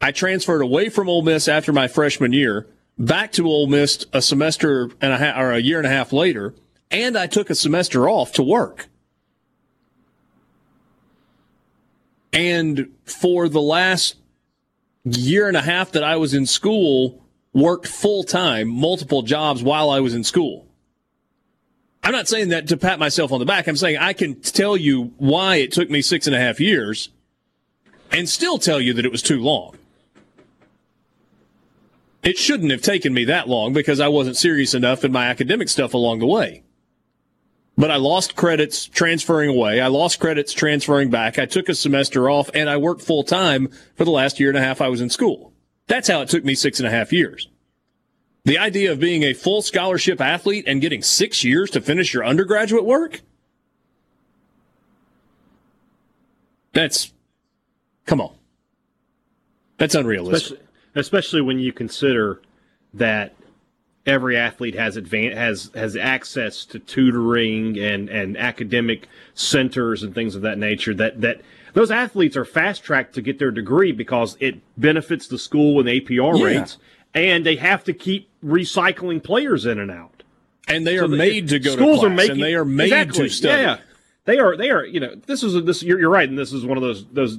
I 0.00 0.12
transferred 0.12 0.62
away 0.62 0.88
from 0.88 1.08
Ole 1.08 1.22
Miss 1.22 1.46
after 1.46 1.72
my 1.72 1.86
freshman 1.86 2.32
year, 2.32 2.66
back 2.98 3.32
to 3.32 3.46
Ole 3.46 3.66
Miss 3.66 4.06
a 4.12 4.20
semester 4.20 4.90
and 5.00 5.12
a 5.12 5.18
half, 5.18 5.38
or 5.38 5.52
a 5.52 5.58
year 5.58 5.78
and 5.78 5.86
a 5.86 5.90
half 5.90 6.12
later, 6.12 6.54
and 6.90 7.16
I 7.16 7.26
took 7.26 7.50
a 7.50 7.54
semester 7.54 8.08
off 8.08 8.32
to 8.32 8.42
work. 8.42 8.88
And 12.32 12.90
for 13.04 13.48
the 13.48 13.60
last 13.60 14.16
year 15.04 15.48
and 15.48 15.56
a 15.56 15.62
half 15.62 15.92
that 15.92 16.04
I 16.04 16.16
was 16.16 16.34
in 16.34 16.46
school, 16.46 17.22
worked 17.52 17.86
full 17.86 18.22
time, 18.22 18.68
multiple 18.68 19.22
jobs 19.22 19.62
while 19.62 19.90
I 19.90 20.00
was 20.00 20.14
in 20.14 20.24
school. 20.24 20.66
I'm 22.02 22.12
not 22.12 22.28
saying 22.28 22.48
that 22.48 22.68
to 22.68 22.76
pat 22.76 22.98
myself 22.98 23.32
on 23.32 23.40
the 23.40 23.46
back. 23.46 23.68
I'm 23.68 23.76
saying 23.76 23.98
I 23.98 24.12
can 24.12 24.40
tell 24.40 24.76
you 24.76 25.12
why 25.18 25.56
it 25.56 25.72
took 25.72 25.90
me 25.90 26.00
six 26.00 26.26
and 26.26 26.34
a 26.34 26.40
half 26.40 26.58
years 26.58 27.10
and 28.10 28.28
still 28.28 28.58
tell 28.58 28.80
you 28.80 28.94
that 28.94 29.04
it 29.04 29.12
was 29.12 29.22
too 29.22 29.40
long. 29.40 29.76
It 32.22 32.36
shouldn't 32.36 32.70
have 32.70 32.82
taken 32.82 33.14
me 33.14 33.24
that 33.26 33.48
long 33.48 33.72
because 33.72 34.00
I 34.00 34.08
wasn't 34.08 34.36
serious 34.36 34.74
enough 34.74 35.04
in 35.04 35.12
my 35.12 35.26
academic 35.26 35.68
stuff 35.68 35.94
along 35.94 36.18
the 36.18 36.26
way. 36.26 36.62
But 37.78 37.90
I 37.90 37.96
lost 37.96 38.36
credits 38.36 38.84
transferring 38.84 39.48
away. 39.48 39.80
I 39.80 39.86
lost 39.86 40.20
credits 40.20 40.52
transferring 40.52 41.08
back. 41.08 41.38
I 41.38 41.46
took 41.46 41.68
a 41.68 41.74
semester 41.74 42.28
off 42.28 42.50
and 42.52 42.68
I 42.68 42.76
worked 42.76 43.00
full 43.00 43.24
time 43.24 43.68
for 43.94 44.04
the 44.04 44.10
last 44.10 44.38
year 44.38 44.50
and 44.50 44.58
a 44.58 44.62
half 44.62 44.82
I 44.82 44.88
was 44.88 45.00
in 45.00 45.08
school. 45.08 45.52
That's 45.86 46.08
how 46.08 46.20
it 46.20 46.28
took 46.28 46.44
me 46.44 46.54
six 46.54 46.78
and 46.78 46.86
a 46.86 46.90
half 46.90 47.12
years. 47.12 47.48
The 48.44 48.58
idea 48.58 48.90
of 48.92 48.98
being 48.98 49.22
a 49.22 49.34
full 49.34 49.62
scholarship 49.62 50.20
athlete 50.20 50.64
and 50.66 50.80
getting 50.80 51.02
six 51.02 51.44
years 51.44 51.70
to 51.70 51.80
finish 51.80 52.14
your 52.14 52.24
undergraduate 52.24 52.84
work? 52.84 53.20
That's, 56.72 57.12
come 58.06 58.20
on. 58.20 58.34
That's 59.76 59.94
unrealistic. 59.94 60.42
Especially, 60.58 60.66
especially 60.94 61.40
when 61.42 61.58
you 61.58 61.72
consider 61.72 62.40
that 62.94 63.34
every 64.06 64.36
athlete 64.36 64.74
has 64.74 64.96
advan- 64.96 65.34
has 65.34 65.70
has 65.74 65.96
access 65.96 66.64
to 66.64 66.78
tutoring 66.78 67.78
and 67.78 68.08
and 68.08 68.36
academic 68.36 69.08
centers 69.34 70.02
and 70.02 70.14
things 70.14 70.34
of 70.34 70.42
that 70.42 70.58
nature 70.58 70.94
that 70.94 71.20
that 71.20 71.40
those 71.74 71.90
athletes 71.90 72.36
are 72.36 72.44
fast 72.44 72.82
tracked 72.82 73.14
to 73.14 73.22
get 73.22 73.38
their 73.38 73.50
degree 73.50 73.92
because 73.92 74.36
it 74.40 74.58
benefits 74.78 75.28
the 75.28 75.38
school 75.38 75.74
with 75.74 75.86
APR 75.86 76.38
Yeah. 76.38 76.44
rates 76.44 76.78
and 77.14 77.44
they 77.44 77.56
have 77.56 77.84
to 77.84 77.92
keep 77.92 78.29
recycling 78.44 79.22
players 79.22 79.66
in 79.66 79.78
and 79.78 79.90
out. 79.90 80.22
And 80.68 80.86
they 80.86 80.96
are 80.98 81.02
So 81.02 81.08
the- 81.08 81.16
made 81.16 81.48
to 81.48 81.58
go 81.58 81.72
schools 81.72 82.00
to 82.00 82.06
class, 82.06 82.12
are 82.12 82.14
making 82.14 82.30
and 82.32 82.42
they 82.42 82.54
are 82.54 82.64
made 82.64 82.84
exactly, 82.84 83.28
to 83.28 83.34
study. 83.34 83.62
Yeah, 83.62 83.78
they 84.24 84.38
are. 84.38 84.56
They 84.56 84.70
are. 84.70 84.84
You 84.84 85.00
know, 85.00 85.14
this 85.26 85.42
is 85.42 85.54
a, 85.56 85.60
this. 85.60 85.82
You're, 85.82 85.98
you're 86.00 86.10
right, 86.10 86.28
and 86.28 86.38
this 86.38 86.52
is 86.52 86.64
one 86.64 86.76
of 86.76 86.82
those 86.82 87.04
those 87.12 87.38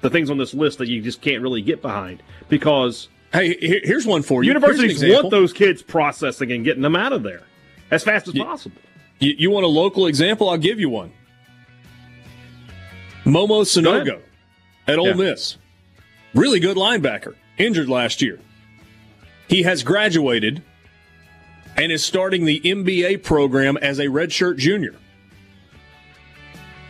the 0.00 0.10
things 0.10 0.30
on 0.30 0.38
this 0.38 0.54
list 0.54 0.78
that 0.78 0.88
you 0.88 1.00
just 1.02 1.20
can't 1.20 1.42
really 1.42 1.62
get 1.62 1.82
behind 1.82 2.22
because 2.48 3.08
Hey, 3.32 3.56
here's 3.60 4.06
one 4.06 4.22
for 4.22 4.42
you. 4.42 4.48
universities 4.48 5.02
want 5.12 5.30
those 5.30 5.52
kids 5.52 5.82
processing 5.82 6.50
and 6.52 6.64
getting 6.64 6.82
them 6.82 6.96
out 6.96 7.12
of 7.12 7.22
there 7.22 7.42
as 7.90 8.02
fast 8.02 8.26
as 8.28 8.34
possible. 8.34 8.80
You, 9.18 9.34
you 9.36 9.50
want 9.50 9.64
a 9.64 9.68
local 9.68 10.06
example? 10.06 10.48
I'll 10.48 10.56
give 10.56 10.80
you 10.80 10.88
one. 10.88 11.12
MoMo 13.24 13.62
Sanogo 13.64 14.20
at 14.86 14.98
Ole 14.98 15.08
Yeah. 15.08 15.14
Miss. 15.14 15.56
Really 16.34 16.60
good 16.60 16.76
linebacker. 16.76 17.34
Injured 17.58 17.88
last 17.88 18.22
year. 18.22 18.38
He 19.48 19.62
has 19.62 19.82
graduated 19.82 20.62
and 21.76 21.90
is 21.90 22.04
starting 22.04 22.44
the 22.44 22.60
MBA 22.60 23.22
program 23.22 23.76
as 23.78 23.98
a 23.98 24.06
redshirt 24.06 24.58
junior. 24.58 24.94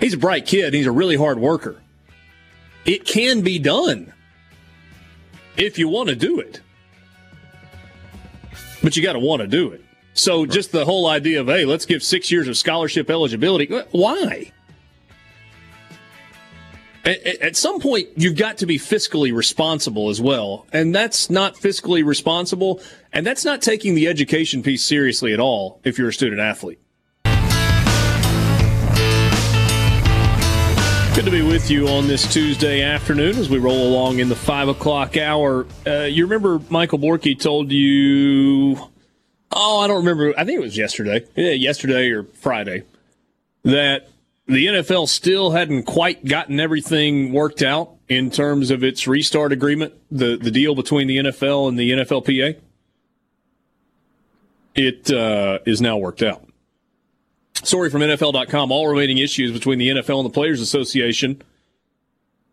He's 0.01 0.15
a 0.15 0.19
bright 0.19 0.47
kid. 0.47 0.75
He's 0.75 0.87
a 0.87 0.93
really 0.93 1.17
hard 1.17 1.39
worker. 1.39 1.81
It 2.85 3.05
can 3.05 3.43
be 3.43 3.59
done 3.59 4.13
if 5.57 5.79
you 5.79 5.89
want 5.89 6.09
to 6.09 6.17
do 6.17 6.41
it. 6.41 6.61
But 8.83 8.97
you 8.97 9.03
got 9.03 9.15
to 9.15 9.19
want 9.19 9.43
to 9.43 9.49
do 9.49 9.73
it. 9.73 9.85
So 10.15 10.47
just 10.47 10.73
the 10.73 10.85
whole 10.85 11.07
idea 11.07 11.41
of, 11.41 11.49
hey, 11.49 11.65
let's 11.65 11.85
give 11.85 12.03
six 12.03 12.31
years 12.31 12.49
of 12.49 12.57
scholarship 12.57 13.11
eligibility. 13.11 13.67
Why? 13.91 14.53
At, 17.05 17.57
some 17.57 17.80
point, 17.80 18.09
you've 18.16 18.36
got 18.36 18.59
to 18.59 18.66
be 18.66 18.78
fiscally 18.78 19.34
responsible 19.34 20.11
as 20.11 20.20
well. 20.20 20.66
And 20.72 20.94
that's 20.94 21.30
not 21.30 21.55
fiscally 21.55 22.05
responsible. 22.05 22.82
And 23.12 23.26
that's 23.26 23.44
not 23.44 23.62
taking 23.62 23.94
the 23.94 24.09
education 24.09 24.62
piece 24.62 24.84
seriously 24.84 25.32
at 25.32 25.40
all 25.40 25.80
if 25.84 25.99
you're 25.99 26.09
a 26.09 26.12
student 26.12 26.40
athlete. 26.40 26.80
Good 31.14 31.24
to 31.24 31.30
be 31.32 31.42
with 31.42 31.68
you 31.68 31.88
on 31.88 32.07
this 32.07 32.32
Tuesday 32.32 32.82
afternoon 32.82 33.38
as 33.38 33.49
we 33.51 33.59
roll 33.59 33.88
along 33.88 34.20
in 34.20 34.28
the 34.28 34.36
five 34.36 34.68
o'clock 34.68 35.16
hour. 35.16 35.66
Uh, 35.84 36.03
you 36.03 36.24
remember 36.24 36.61
Michael 36.70 37.01
Borky 37.01 37.36
told 37.36 37.72
you, 37.72 38.76
oh, 39.51 39.80
I 39.80 39.88
don't 39.88 39.96
remember, 39.96 40.32
I 40.38 40.44
think 40.44 40.59
it 40.59 40.62
was 40.62 40.76
yesterday, 40.76 41.24
yeah, 41.34 41.51
yesterday 41.51 42.11
or 42.11 42.22
Friday, 42.22 42.84
that 43.64 44.09
the 44.49 44.66
NFL 44.66 45.09
still 45.09 45.51
hadn't 45.51 45.84
quite 45.84 46.24
gotten 46.24 46.59
everything 46.59 47.32
worked 47.32 47.62
out 47.62 47.96
in 48.09 48.30
terms 48.30 48.70
of 48.70 48.82
its 48.82 49.07
restart 49.07 49.53
agreement, 49.53 49.92
the, 50.11 50.38
the 50.38 50.51
deal 50.51 50.74
between 50.74 51.07
the 51.07 51.18
NFL 51.18 51.68
and 51.68 51.78
the 51.78 51.90
NFLPA. 51.90 52.59
It 54.74 55.11
uh, 55.11 55.59
is 55.66 55.80
now 55.82 55.99
worked 55.99 56.22
out. 56.22 56.49
Story 57.62 57.90
from 57.90 58.01
NFL.com. 58.01 58.72
All 58.72 58.88
remaining 58.88 59.18
issues 59.18 59.53
between 59.53 59.78
the 59.78 59.88
NFL 59.88 60.20
and 60.20 60.26
the 60.26 60.32
Players 60.32 60.61
Association 60.61 61.42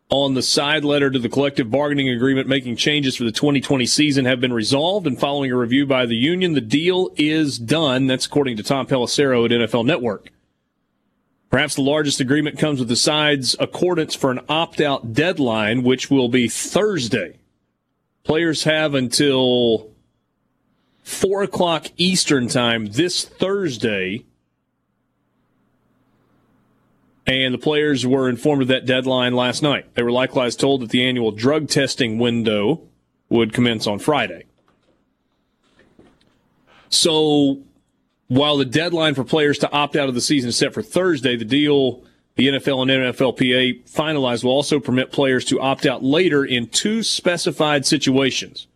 on 0.10 0.34
the 0.34 0.42
side 0.42 0.84
letter 0.84 1.10
to 1.10 1.18
the 1.18 1.30
collective 1.30 1.72
bargaining 1.72 2.10
agreement 2.10 2.48
making 2.48 2.76
changes 2.76 3.16
for 3.16 3.24
the 3.24 3.32
2020 3.32 3.86
season 3.86 4.26
have 4.26 4.42
been 4.42 4.54
resolved. 4.54 5.08
And 5.08 5.20
following 5.20 5.52
a 5.52 5.56
review 5.56 5.86
by 5.86 6.06
the 6.06 6.16
union, 6.16 6.54
the 6.54 6.62
deal 6.62 7.12
is 7.16 7.58
done. 7.58 8.08
That's 8.08 8.26
according 8.26 8.58
to 8.58 8.64
Tom 8.64 8.86
Pelissero 8.86 9.46
at 9.46 9.52
NFL 9.52 9.86
Network. 9.86 10.30
Perhaps 11.50 11.76
the 11.76 11.82
largest 11.82 12.20
agreement 12.20 12.60
comes 12.60 12.80
with 12.80 12.90
the 12.90 12.96
sides' 12.96 13.56
accordance 13.60 14.14
for 14.16 14.32
an 14.32 14.40
opt 14.50 14.82
out 14.82 15.14
deadline, 15.14 15.84
which 15.84 16.10
will 16.10 16.28
be 16.28 16.50
Thursday. 16.50 17.38
Players 18.24 18.64
have 18.64 18.94
until 18.94 19.92
4 21.04 21.44
o'clock 21.44 21.88
Eastern 21.98 22.48
Time 22.48 22.88
this 22.88 23.24
Thursday 23.24 24.26
and 27.28 27.54
the 27.54 27.60
players 27.60 28.06
were 28.06 28.30
informed 28.30 28.62
of 28.62 28.68
that 28.68 28.86
deadline 28.86 29.34
last 29.34 29.64
night. 29.64 29.94
They 29.96 30.04
were 30.04 30.12
likewise 30.12 30.56
told 30.56 30.82
that 30.82 30.90
the 30.90 31.04
annual 31.04 31.32
drug 31.32 31.70
testing 31.70 32.20
window 32.20 32.82
would 33.30 33.52
commence 33.52 33.88
on 33.88 34.00
Friday. 34.00 34.46
So, 36.90 37.64
while 38.28 38.58
the 38.58 38.66
deadline 38.66 39.14
for 39.14 39.24
players 39.24 39.58
to 39.60 39.72
opt 39.72 39.96
out 39.96 40.10
of 40.10 40.16
the 40.16 40.22
season 40.22 40.50
is 40.50 40.58
set 40.58 40.74
for 40.74 40.82
Thursday, 40.82 41.36
the 41.36 41.46
deal 41.46 42.04
the 42.36 42.48
NFL 42.50 42.82
and 42.82 42.92
NFLPA 42.92 43.90
finalized 43.90 44.44
will 44.44 44.52
also 44.52 44.80
permit 44.80 45.12
players 45.12 45.46
to 45.46 45.60
opt 45.62 45.86
out 45.86 46.04
later 46.04 46.44
in 46.44 46.68
two 46.68 47.02
specified 47.02 47.86
situations 47.86 48.68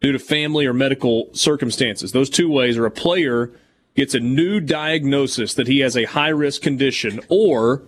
due 0.00 0.12
to 0.12 0.18
family 0.18 0.66
or 0.66 0.74
medical 0.74 1.30
circumstances. 1.32 2.12
Those 2.12 2.28
two 2.28 2.50
ways 2.50 2.76
are 2.76 2.84
a 2.84 2.90
player 2.90 3.50
gets 3.96 4.14
a 4.14 4.20
new 4.20 4.60
diagnosis 4.60 5.54
that 5.54 5.66
he 5.66 5.80
has 5.80 5.96
a 5.96 6.04
high 6.04 6.28
risk 6.28 6.62
condition 6.62 7.20
or 7.28 7.82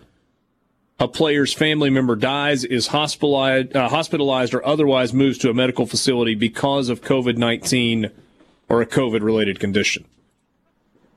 a 0.99 1.07
player's 1.07 1.53
family 1.53 1.89
member 1.89 2.17
dies, 2.17 2.65
is 2.65 2.89
hospitalized, 2.89 3.77
uh, 3.77 3.89
hospitalized 3.89 4.53
or 4.53 4.67
otherwise 4.67 5.15
moves 5.15 5.39
to 5.39 5.51
a 5.51 5.55
medical 5.55 5.87
facility 5.87 6.35
because 6.35 6.89
of 6.89 7.01
COVID 7.01 7.37
19 7.37 8.11
or 8.69 8.83
a 8.83 8.87
COVID 8.87 9.23
related 9.23 9.61
condition. 9.61 10.05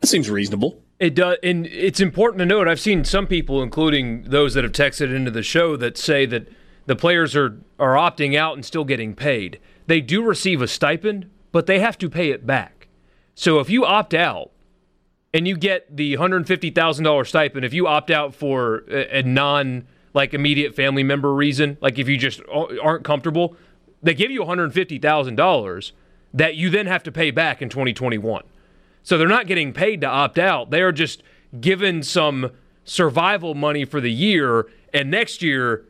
That 0.03 0.07
seems 0.07 0.29
reasonable. 0.29 0.83
It 0.99 1.15
does, 1.15 1.37
and 1.43 1.65
it's 1.65 2.01
important 2.01 2.39
to 2.39 2.45
note. 2.45 2.67
I've 2.67 2.81
seen 2.81 3.05
some 3.05 3.25
people, 3.25 3.63
including 3.63 4.23
those 4.23 4.53
that 4.53 4.65
have 4.65 4.73
texted 4.73 5.15
into 5.15 5.31
the 5.31 5.41
show, 5.41 5.77
that 5.77 5.97
say 5.97 6.25
that 6.25 6.49
the 6.87 6.95
players 6.97 7.37
are 7.37 7.57
are 7.79 7.95
opting 7.95 8.35
out 8.35 8.55
and 8.55 8.65
still 8.65 8.83
getting 8.83 9.15
paid. 9.15 9.61
They 9.87 10.01
do 10.01 10.21
receive 10.21 10.61
a 10.61 10.67
stipend, 10.67 11.29
but 11.53 11.67
they 11.67 11.79
have 11.79 11.97
to 11.99 12.09
pay 12.09 12.31
it 12.31 12.45
back. 12.45 12.89
So 13.33 13.61
if 13.61 13.69
you 13.69 13.85
opt 13.85 14.13
out, 14.13 14.51
and 15.33 15.47
you 15.47 15.55
get 15.55 15.95
the 15.95 16.15
$150,000 16.17 17.25
stipend 17.25 17.63
if 17.63 17.73
you 17.73 17.87
opt 17.87 18.11
out 18.11 18.35
for 18.35 18.83
a, 18.89 19.19
a 19.19 19.23
non 19.23 19.87
like 20.13 20.33
immediate 20.33 20.75
family 20.75 21.03
member 21.03 21.33
reason, 21.33 21.77
like 21.79 21.97
if 21.97 22.09
you 22.09 22.17
just 22.17 22.41
aren't 22.51 23.05
comfortable, 23.05 23.55
they 24.01 24.13
give 24.13 24.31
you 24.31 24.41
$150,000 24.41 25.91
that 26.33 26.55
you 26.55 26.69
then 26.69 26.87
have 26.87 27.03
to 27.03 27.11
pay 27.13 27.31
back 27.31 27.61
in 27.61 27.69
2021. 27.69 28.43
So 29.03 29.17
they're 29.17 29.27
not 29.27 29.47
getting 29.47 29.73
paid 29.73 30.01
to 30.01 30.07
opt 30.07 30.39
out. 30.39 30.71
They 30.71 30.81
are 30.81 30.91
just 30.91 31.21
given 31.59 32.01
some 32.03 32.51
survival 32.85 33.53
money 33.53 33.85
for 33.85 34.01
the 34.01 34.11
year 34.11 34.67
and 34.93 35.09
next 35.09 35.41
year 35.41 35.85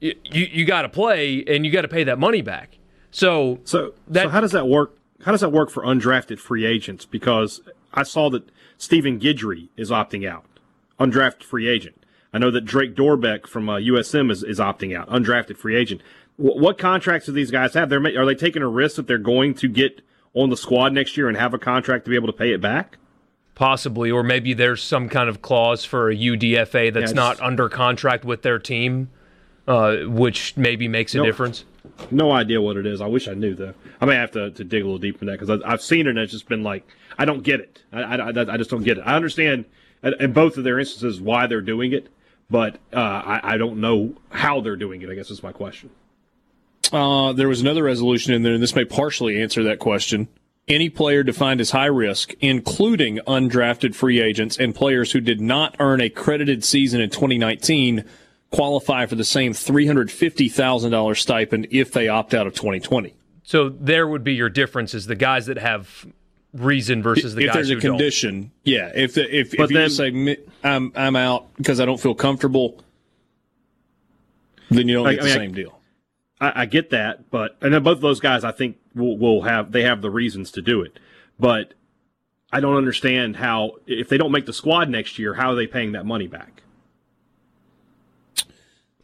you 0.00 0.14
you 0.24 0.64
got 0.64 0.82
to 0.82 0.88
play 0.88 1.44
and 1.46 1.64
you 1.64 1.72
got 1.72 1.82
to 1.82 1.88
pay 1.88 2.04
that 2.04 2.18
money 2.18 2.42
back. 2.42 2.78
So 3.10 3.60
so 3.64 3.94
that, 4.08 4.24
so 4.24 4.28
how 4.30 4.40
does 4.40 4.52
that 4.52 4.66
work? 4.68 4.96
How 5.24 5.32
does 5.32 5.40
that 5.40 5.50
work 5.50 5.70
for 5.70 5.82
undrafted 5.82 6.38
free 6.38 6.66
agents? 6.66 7.04
Because 7.04 7.62
I 7.94 8.02
saw 8.02 8.30
that 8.30 8.48
Stephen 8.78 9.18
Guidry 9.18 9.68
is 9.76 9.90
opting 9.90 10.28
out, 10.28 10.44
undrafted 11.00 11.42
free 11.42 11.68
agent. 11.68 12.04
I 12.32 12.38
know 12.38 12.50
that 12.50 12.66
Drake 12.66 12.94
Dorbeck 12.94 13.46
from 13.46 13.68
uh, 13.68 13.76
USM 13.78 14.30
is, 14.30 14.42
is 14.42 14.58
opting 14.58 14.94
out, 14.96 15.08
undrafted 15.08 15.56
free 15.56 15.74
agent. 15.74 16.02
W- 16.38 16.60
what 16.60 16.76
contracts 16.76 17.26
do 17.26 17.32
these 17.32 17.50
guys 17.50 17.72
have? 17.72 17.88
They're, 17.88 18.00
are 18.18 18.26
they 18.26 18.34
taking 18.34 18.62
a 18.62 18.68
risk 18.68 18.96
that 18.96 19.06
they're 19.06 19.16
going 19.16 19.54
to 19.54 19.68
get 19.68 20.02
on 20.36 20.50
the 20.50 20.56
squad 20.56 20.92
next 20.92 21.16
year 21.16 21.28
and 21.28 21.36
have 21.36 21.54
a 21.54 21.58
contract 21.58 22.04
to 22.04 22.10
be 22.10 22.14
able 22.14 22.28
to 22.28 22.32
pay 22.32 22.52
it 22.52 22.60
back? 22.60 22.98
Possibly, 23.54 24.10
or 24.10 24.22
maybe 24.22 24.52
there's 24.52 24.82
some 24.82 25.08
kind 25.08 25.30
of 25.30 25.40
clause 25.40 25.84
for 25.84 26.10
a 26.10 26.14
UDFA 26.14 26.92
that's 26.92 27.12
yeah, 27.12 27.16
not 27.16 27.40
under 27.40 27.70
contract 27.70 28.24
with 28.24 28.42
their 28.42 28.58
team, 28.58 29.10
uh, 29.66 29.96
which 30.04 30.54
maybe 30.58 30.88
makes 30.88 31.14
a 31.14 31.18
no, 31.18 31.24
difference. 31.24 31.64
No 32.10 32.32
idea 32.32 32.60
what 32.60 32.76
it 32.76 32.84
is. 32.84 33.00
I 33.00 33.06
wish 33.06 33.26
I 33.26 33.32
knew 33.32 33.54
though. 33.54 33.72
I 33.98 34.04
may 34.04 34.14
have 34.14 34.30
to, 34.32 34.50
to 34.50 34.62
dig 34.62 34.82
a 34.82 34.84
little 34.84 34.98
deeper 34.98 35.20
in 35.22 35.28
that 35.28 35.40
because 35.40 35.62
I've 35.64 35.80
seen 35.80 36.06
it 36.06 36.10
and 36.10 36.18
it's 36.18 36.32
just 36.32 36.48
been 36.48 36.62
like 36.62 36.86
I 37.18 37.24
don't 37.24 37.42
get 37.42 37.60
it. 37.60 37.82
I, 37.90 38.02
I, 38.02 38.54
I 38.54 38.56
just 38.58 38.68
don't 38.68 38.82
get 38.82 38.98
it. 38.98 39.02
I 39.06 39.16
understand 39.16 39.64
in 40.20 40.34
both 40.34 40.58
of 40.58 40.64
their 40.64 40.78
instances 40.78 41.18
why 41.18 41.46
they're 41.46 41.62
doing 41.62 41.92
it, 41.92 42.08
but 42.50 42.78
uh, 42.92 43.00
I, 43.00 43.54
I 43.54 43.56
don't 43.56 43.80
know 43.80 44.14
how 44.30 44.60
they're 44.60 44.76
doing 44.76 45.00
it. 45.00 45.08
I 45.08 45.14
guess 45.14 45.30
is 45.30 45.42
my 45.42 45.52
question. 45.52 45.88
Uh, 46.92 47.32
there 47.32 47.48
was 47.48 47.60
another 47.60 47.82
resolution 47.82 48.32
in 48.32 48.42
there, 48.42 48.54
and 48.54 48.62
this 48.62 48.74
may 48.74 48.84
partially 48.84 49.40
answer 49.40 49.62
that 49.64 49.78
question. 49.78 50.28
Any 50.68 50.88
player 50.88 51.22
defined 51.22 51.60
as 51.60 51.70
high 51.70 51.86
risk, 51.86 52.34
including 52.40 53.18
undrafted 53.26 53.94
free 53.94 54.20
agents 54.20 54.58
and 54.58 54.74
players 54.74 55.12
who 55.12 55.20
did 55.20 55.40
not 55.40 55.76
earn 55.78 56.00
a 56.00 56.08
credited 56.08 56.64
season 56.64 57.00
in 57.00 57.10
2019, 57.10 58.04
qualify 58.50 59.06
for 59.06 59.14
the 59.14 59.24
same 59.24 59.52
$350,000 59.52 61.16
stipend 61.16 61.68
if 61.70 61.92
they 61.92 62.08
opt 62.08 62.34
out 62.34 62.46
of 62.46 62.54
2020. 62.54 63.14
So 63.44 63.68
there 63.68 64.08
would 64.08 64.24
be 64.24 64.34
your 64.34 64.48
difference 64.48 64.92
is 64.92 65.06
the 65.06 65.14
guys 65.14 65.46
that 65.46 65.58
have 65.58 66.04
reason 66.52 67.02
versus 67.02 67.34
the 67.34 67.42
if 67.42 67.46
guys 67.52 67.68
there's 67.68 67.78
a 67.78 67.80
condition. 67.80 68.40
Don't. 68.40 68.52
Yeah, 68.64 68.92
if 68.94 69.14
the, 69.14 69.22
if, 69.22 69.54
if 69.54 69.70
you 69.70 69.88
say 69.88 70.38
I'm 70.64 70.92
I'm 70.96 71.14
out 71.14 71.54
because 71.56 71.80
I 71.80 71.84
don't 71.84 72.00
feel 72.00 72.14
comfortable, 72.14 72.82
then 74.70 74.88
you 74.88 74.94
don't 74.94 75.10
get 75.10 75.20
I 75.20 75.22
the 75.22 75.28
mean, 75.28 75.34
same 75.34 75.50
I, 75.52 75.54
deal. 75.54 75.80
I, 76.40 76.62
I, 76.62 76.66
get 76.66 76.90
that, 76.90 77.30
but 77.30 77.56
and 77.60 77.72
then 77.72 77.82
both 77.82 77.96
of 77.96 78.02
those 78.02 78.20
guys 78.20 78.44
I 78.44 78.52
think 78.52 78.76
will, 78.94 79.16
will 79.16 79.42
have 79.42 79.72
they 79.72 79.82
have 79.82 80.02
the 80.02 80.10
reasons 80.10 80.50
to 80.52 80.62
do 80.62 80.82
it, 80.82 80.98
but 81.38 81.74
I 82.52 82.60
don't 82.60 82.76
understand 82.76 83.36
how 83.36 83.72
if 83.86 84.08
they 84.08 84.18
don't 84.18 84.32
make 84.32 84.46
the 84.46 84.52
squad 84.52 84.88
next 84.88 85.18
year, 85.18 85.34
how 85.34 85.52
are 85.52 85.54
they 85.54 85.66
paying 85.66 85.92
that 85.92 86.06
money 86.06 86.26
back? 86.26 86.62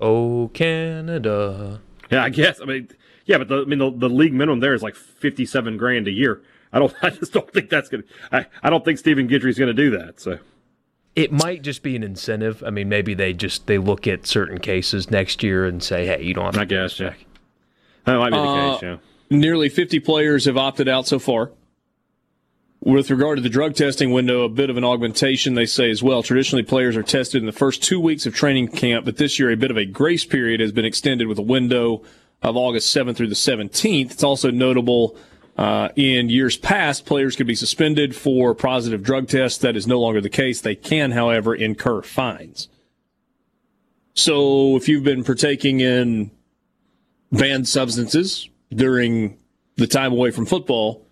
Oh, 0.00 0.50
Canada. 0.52 1.80
Yeah, 2.10 2.24
I 2.24 2.28
guess. 2.28 2.60
I 2.60 2.64
mean, 2.64 2.88
yeah, 3.24 3.38
but 3.38 3.48
the, 3.48 3.62
I 3.62 3.64
mean 3.64 3.78
the, 3.78 3.90
the 3.90 4.08
league 4.08 4.34
minimum 4.34 4.60
there 4.60 4.74
is 4.74 4.82
like 4.82 4.96
fifty-seven 4.96 5.76
grand 5.76 6.08
a 6.08 6.10
year. 6.10 6.42
I 6.72 6.78
don't. 6.78 6.94
I 7.02 7.10
just 7.10 7.32
don't 7.32 7.50
think 7.50 7.70
that's 7.70 7.88
gonna. 7.88 8.04
I, 8.30 8.46
I 8.62 8.70
don't 8.70 8.84
think 8.84 8.98
Stephen 8.98 9.26
Guidry's 9.26 9.58
going 9.58 9.74
to 9.74 9.82
do 9.82 9.96
that. 9.96 10.20
So 10.20 10.38
it 11.14 11.32
might 11.32 11.62
just 11.62 11.82
be 11.82 11.94
an 11.96 12.02
incentive. 12.02 12.62
I 12.64 12.70
mean, 12.70 12.88
maybe 12.88 13.14
they 13.14 13.32
just 13.32 13.66
they 13.66 13.78
look 13.78 14.06
at 14.06 14.26
certain 14.26 14.58
cases 14.58 15.10
next 15.10 15.42
year 15.42 15.64
and 15.64 15.82
say, 15.82 16.06
"Hey, 16.06 16.22
you 16.22 16.34
don't 16.34 16.46
have." 16.46 16.54
To 16.54 16.60
I 16.60 16.64
guess, 16.64 16.98
yeah. 16.98 17.14
That 18.04 18.18
might 18.18 18.30
be 18.30 18.36
the 18.36 18.42
uh, 18.42 18.72
case. 18.72 18.82
Yeah. 18.82 18.96
Nearly 19.30 19.68
50 19.68 20.00
players 20.00 20.44
have 20.44 20.56
opted 20.56 20.88
out 20.88 21.06
so 21.06 21.18
far. 21.18 21.52
With 22.80 23.10
regard 23.10 23.38
to 23.38 23.42
the 23.42 23.48
drug 23.48 23.76
testing 23.76 24.10
window, 24.10 24.42
a 24.42 24.48
bit 24.48 24.68
of 24.68 24.76
an 24.76 24.84
augmentation, 24.84 25.54
they 25.54 25.66
say 25.66 25.88
as 25.88 26.02
well. 26.02 26.22
Traditionally, 26.22 26.64
players 26.64 26.96
are 26.96 27.02
tested 27.04 27.40
in 27.40 27.46
the 27.46 27.52
first 27.52 27.82
two 27.82 28.00
weeks 28.00 28.26
of 28.26 28.34
training 28.34 28.68
camp, 28.68 29.04
but 29.04 29.18
this 29.18 29.38
year 29.38 29.52
a 29.52 29.56
bit 29.56 29.70
of 29.70 29.76
a 29.76 29.84
grace 29.84 30.24
period 30.24 30.58
has 30.60 30.72
been 30.72 30.84
extended 30.84 31.28
with 31.28 31.38
a 31.38 31.42
window 31.42 32.02
of 32.42 32.56
August 32.56 32.94
7th 32.94 33.14
through 33.14 33.28
the 33.28 33.36
17th. 33.36 34.10
It's 34.10 34.24
also 34.24 34.50
notable 34.50 35.16
uh, 35.56 35.90
in 35.96 36.30
years 36.30 36.56
past, 36.56 37.04
players 37.04 37.36
could 37.36 37.46
be 37.46 37.54
suspended 37.54 38.16
for 38.16 38.54
positive 38.54 39.02
drug 39.02 39.28
tests. 39.28 39.58
That 39.58 39.76
is 39.76 39.86
no 39.86 40.00
longer 40.00 40.20
the 40.20 40.30
case. 40.30 40.60
They 40.60 40.74
can, 40.74 41.12
however, 41.12 41.54
incur 41.54 42.02
fines. 42.02 42.68
So 44.14 44.76
if 44.76 44.88
you've 44.88 45.04
been 45.04 45.24
partaking 45.24 45.80
in 45.80 46.30
banned 47.30 47.68
substances 47.68 48.48
during 48.70 49.38
the 49.76 49.86
time 49.86 50.12
away 50.12 50.30
from 50.30 50.46
football, 50.46 51.06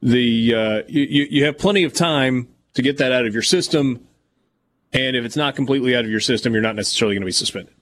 the 0.00 0.54
uh, 0.54 0.82
you, 0.86 1.26
you 1.30 1.44
have 1.44 1.58
plenty 1.58 1.84
of 1.84 1.92
time 1.92 2.48
to 2.74 2.82
get 2.82 2.98
that 2.98 3.12
out 3.12 3.26
of 3.26 3.32
your 3.32 3.42
system. 3.42 4.06
And 4.92 5.16
if 5.16 5.24
it's 5.24 5.36
not 5.36 5.56
completely 5.56 5.94
out 5.96 6.04
of 6.04 6.10
your 6.10 6.20
system, 6.20 6.52
you're 6.52 6.62
not 6.62 6.76
necessarily 6.76 7.14
going 7.14 7.22
to 7.22 7.26
be 7.26 7.32
suspended. 7.32 7.74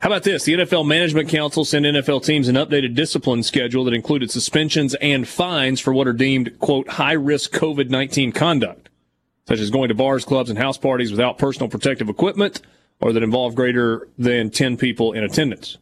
How 0.00 0.10
about 0.10 0.22
this? 0.22 0.44
The 0.44 0.54
NFL 0.54 0.86
Management 0.86 1.28
Council 1.28 1.64
sent 1.64 1.84
NFL 1.84 2.24
teams 2.24 2.46
an 2.46 2.54
updated 2.54 2.94
discipline 2.94 3.42
schedule 3.42 3.82
that 3.84 3.94
included 3.94 4.30
suspensions 4.30 4.94
and 5.00 5.26
fines 5.26 5.80
for 5.80 5.92
what 5.92 6.06
are 6.06 6.12
deemed, 6.12 6.56
quote, 6.60 6.86
high 6.88 7.14
risk 7.14 7.50
COVID 7.52 7.90
19 7.90 8.30
conduct, 8.30 8.90
such 9.48 9.58
as 9.58 9.70
going 9.70 9.88
to 9.88 9.96
bars, 9.96 10.24
clubs, 10.24 10.50
and 10.50 10.58
house 10.58 10.78
parties 10.78 11.10
without 11.10 11.36
personal 11.36 11.68
protective 11.68 12.08
equipment 12.08 12.62
or 13.00 13.12
that 13.12 13.24
involve 13.24 13.56
greater 13.56 14.08
than 14.16 14.50
10 14.50 14.76
people 14.76 15.12
in 15.12 15.24
attendance. 15.24 15.78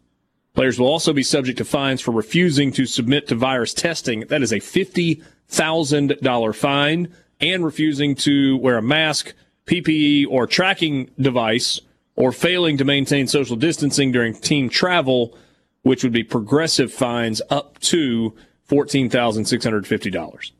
Players 0.55 0.81
will 0.81 0.89
also 0.89 1.13
be 1.13 1.23
subject 1.23 1.59
to 1.59 1.67
fines 1.67 2.01
for 2.01 2.13
refusing 2.13 2.73
to 2.73 2.87
submit 2.87 3.29
to 3.29 3.35
virus 3.35 3.75
testing. 3.75 4.21
That 4.21 4.41
is 4.43 4.53
a 4.53 4.61
$50,000 4.61 6.55
fine 6.55 7.15
and 7.39 7.63
refusing 7.63 8.15
to 8.15 8.57
wear 8.57 8.79
a 8.79 8.83
mask, 8.83 9.35
PPE, 9.67 10.27
or 10.31 10.47
tracking 10.47 11.11
device 11.21 11.83
or 12.17 12.33
failing 12.33 12.79
to 12.79 12.85
maintain 12.85 13.27
social 13.27 13.57
distancing 13.57 14.11
during 14.11 14.35
team 14.35 14.69
travel, 14.69 15.37
which 15.83 16.03
would 16.03 16.13
be 16.13 16.25
progressive 16.25 16.93
fines 16.93 17.41
up 17.51 17.79
to 17.79 18.35
$14,650. 18.69 20.51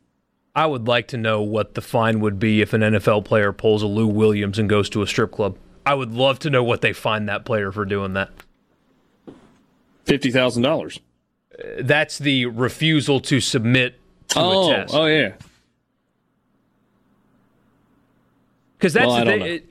I 0.55 0.65
would 0.65 0.87
like 0.87 1.07
to 1.09 1.17
know 1.17 1.41
what 1.41 1.73
the 1.73 1.81
fine 1.81 2.19
would 2.19 2.39
be 2.39 2.61
if 2.61 2.73
an 2.73 2.81
NFL 2.81 3.25
player 3.25 3.51
pulls 3.51 3.83
a 3.83 3.87
Lou 3.87 4.07
Williams 4.07 4.57
and 4.57 4.69
goes 4.69 4.89
to 4.89 5.01
a 5.01 5.07
strip 5.07 5.31
club. 5.31 5.57
I 5.85 5.93
would 5.93 6.13
love 6.13 6.39
to 6.39 6.49
know 6.49 6.63
what 6.63 6.81
they 6.81 6.93
fine 6.93 7.27
that 7.27 7.45
player 7.45 7.71
for 7.71 7.85
doing 7.85 8.13
that. 8.13 8.31
$50,000. 10.05 10.99
That's 11.79 12.17
the 12.17 12.45
refusal 12.47 13.19
to 13.21 13.39
submit 13.39 13.99
to 14.29 14.39
oh, 14.39 14.71
a 14.71 14.75
test. 14.75 14.93
Oh, 14.93 15.05
yeah. 15.05 15.33
Because 18.77 18.93
that's 18.93 19.07
well, 19.07 19.25
the 19.25 19.31
thing 19.31 19.61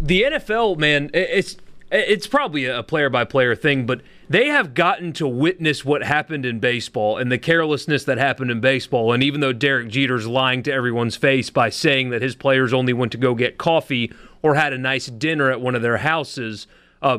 the 0.00 0.22
NFL, 0.22 0.78
man, 0.78 1.10
it's 1.14 1.56
it's 1.92 2.26
probably 2.26 2.66
a 2.66 2.82
player 2.84 3.10
by 3.10 3.24
player 3.24 3.56
thing, 3.56 3.84
but 3.84 4.00
they 4.28 4.46
have 4.46 4.74
gotten 4.74 5.12
to 5.14 5.26
witness 5.26 5.84
what 5.84 6.04
happened 6.04 6.46
in 6.46 6.60
baseball 6.60 7.18
and 7.18 7.32
the 7.32 7.38
carelessness 7.38 8.04
that 8.04 8.16
happened 8.16 8.50
in 8.50 8.60
baseball. 8.60 9.12
And 9.12 9.24
even 9.24 9.40
though 9.40 9.52
Derek 9.52 9.88
Jeter's 9.88 10.26
lying 10.26 10.62
to 10.64 10.72
everyone's 10.72 11.16
face 11.16 11.50
by 11.50 11.68
saying 11.68 12.10
that 12.10 12.22
his 12.22 12.36
players 12.36 12.72
only 12.72 12.92
went 12.92 13.10
to 13.12 13.18
go 13.18 13.34
get 13.34 13.58
coffee 13.58 14.12
or 14.40 14.54
had 14.54 14.72
a 14.72 14.78
nice 14.78 15.06
dinner 15.06 15.50
at 15.50 15.60
one 15.60 15.74
of 15.74 15.82
their 15.82 15.96
houses, 15.96 16.68
uh, 17.02 17.18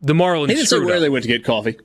the 0.00 0.14
Marlins. 0.14 0.50
He 0.50 0.54
didn't 0.54 0.68
say 0.68 0.78
where 0.78 0.96
up. 0.96 1.00
they 1.00 1.08
went 1.08 1.24
to 1.24 1.28
get 1.28 1.44
coffee. 1.44 1.78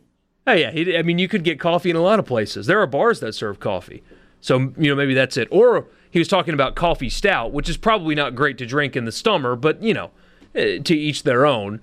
Oh 0.46 0.54
yeah, 0.54 0.72
he, 0.72 0.98
I 0.98 1.02
mean 1.02 1.18
you 1.20 1.28
could 1.28 1.44
get 1.44 1.60
coffee 1.60 1.90
in 1.90 1.96
a 1.96 2.02
lot 2.02 2.20
of 2.20 2.26
places. 2.26 2.68
There 2.68 2.80
are 2.80 2.88
bars 2.88 3.20
that 3.22 3.34
serve 3.34 3.60
coffee, 3.60 4.04
so 4.40 4.72
you 4.78 4.90
know 4.90 4.96
maybe 4.96 5.14
that's 5.14 5.36
it. 5.36 5.48
Or 5.52 5.88
he 6.10 6.20
was 6.20 6.28
talking 6.28 6.54
about 6.54 6.76
coffee 6.76 7.10
stout, 7.10 7.52
which 7.52 7.70
is 7.70 7.78
probably 7.78 8.16
not 8.16 8.36
great 8.36 8.58
to 8.60 8.66
drink 8.66 8.96
in 8.96 9.06
the 9.06 9.12
summer, 9.12 9.56
but 9.56 9.82
you 9.82 9.94
know, 9.94 10.12
eh, 10.56 10.80
to 10.80 10.96
each 10.96 11.24
their 11.24 11.46
own. 11.46 11.82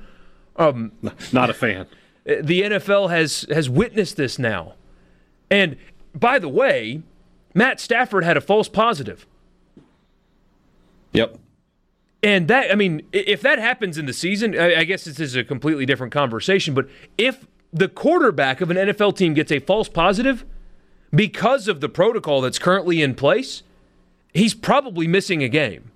Um, 0.57 0.93
not 1.33 1.51
a 1.51 1.55
fan. 1.55 1.87
Eh, 2.27 2.41
the 2.43 2.63
NFL 2.63 3.11
has 3.11 3.47
has 3.51 3.69
witnessed 3.69 4.17
this 4.17 4.39
now, 4.39 4.75
and 5.51 5.77
by 6.15 6.39
the 6.39 6.49
way, 6.49 7.03
Matt 7.55 7.81
Stafford 7.81 8.25
had 8.25 8.37
a 8.37 8.41
false 8.41 8.69
positive. 8.69 9.27
Yep. 11.13 11.39
And 12.23 12.49
that, 12.49 12.73
I 12.73 12.75
mean, 12.75 13.03
if 13.13 13.43
that 13.43 13.59
happens 13.59 13.99
in 13.99 14.07
the 14.07 14.13
season, 14.13 14.59
I 14.59 14.85
guess 14.85 15.05
this 15.05 15.21
is 15.21 15.37
a 15.37 15.45
completely 15.45 15.85
different 15.85 16.13
conversation. 16.13 16.73
But 16.73 16.89
if 17.19 17.47
the 17.71 17.87
quarterback 17.87 18.63
of 18.63 18.71
an 18.71 18.79
NFL 18.79 19.17
team 19.17 19.35
gets 19.35 19.53
a 19.53 19.59
false 19.59 19.91
positive 19.91 20.45
because 21.15 21.69
of 21.69 21.81
the 21.81 21.89
protocol 21.89 22.41
that's 22.41 22.59
currently 22.59 23.03
in 23.03 23.15
place, 23.15 23.63
he's 24.35 24.53
probably 24.55 25.07
missing 25.07 25.43
a 25.43 25.49
game. 25.49 25.91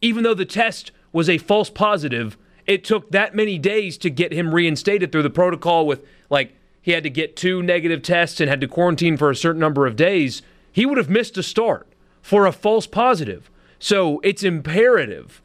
Even 0.00 0.24
though 0.24 0.34
the 0.34 0.44
test 0.44 0.90
was 1.12 1.28
a 1.28 1.38
false 1.38 1.70
positive, 1.70 2.36
it 2.66 2.82
took 2.82 3.10
that 3.10 3.34
many 3.34 3.58
days 3.58 3.96
to 3.98 4.10
get 4.10 4.32
him 4.32 4.54
reinstated 4.54 5.12
through 5.12 5.22
the 5.22 5.30
protocol 5.30 5.86
with 5.86 6.04
like 6.30 6.56
he 6.80 6.90
had 6.90 7.04
to 7.04 7.10
get 7.10 7.36
two 7.36 7.62
negative 7.62 8.02
tests 8.02 8.40
and 8.40 8.50
had 8.50 8.60
to 8.60 8.66
quarantine 8.66 9.16
for 9.16 9.30
a 9.30 9.36
certain 9.36 9.60
number 9.60 9.86
of 9.86 9.94
days. 9.94 10.42
he 10.72 10.86
would 10.86 10.98
have 10.98 11.10
missed 11.10 11.38
a 11.38 11.42
start 11.42 11.86
for 12.22 12.46
a 12.46 12.52
false 12.52 12.86
positive. 12.86 13.50
So 13.78 14.20
it's 14.24 14.42
imperative 14.42 15.42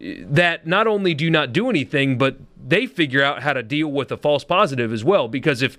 that 0.00 0.66
not 0.66 0.86
only 0.86 1.12
do 1.12 1.24
you 1.24 1.30
not 1.30 1.52
do 1.52 1.68
anything, 1.68 2.16
but 2.16 2.38
they 2.62 2.86
figure 2.86 3.22
out 3.22 3.42
how 3.42 3.52
to 3.52 3.62
deal 3.62 3.88
with 3.88 4.12
a 4.12 4.16
false 4.16 4.44
positive 4.44 4.92
as 4.92 5.04
well. 5.04 5.28
Because 5.28 5.60
if 5.60 5.76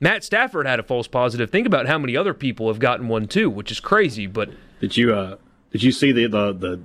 Matt 0.00 0.22
Stafford 0.22 0.66
had 0.66 0.78
a 0.78 0.82
false 0.82 1.08
positive, 1.08 1.50
think 1.50 1.66
about 1.66 1.86
how 1.86 1.98
many 1.98 2.16
other 2.16 2.34
people 2.34 2.68
have 2.68 2.78
gotten 2.78 3.08
one 3.08 3.26
too, 3.26 3.48
which 3.48 3.70
is 3.72 3.80
crazy. 3.80 4.26
But 4.26 4.50
Did 4.80 4.96
you 4.96 5.14
uh 5.14 5.36
did 5.76 5.82
you 5.82 5.92
see 5.92 6.10
the 6.10 6.26
the 6.26 6.80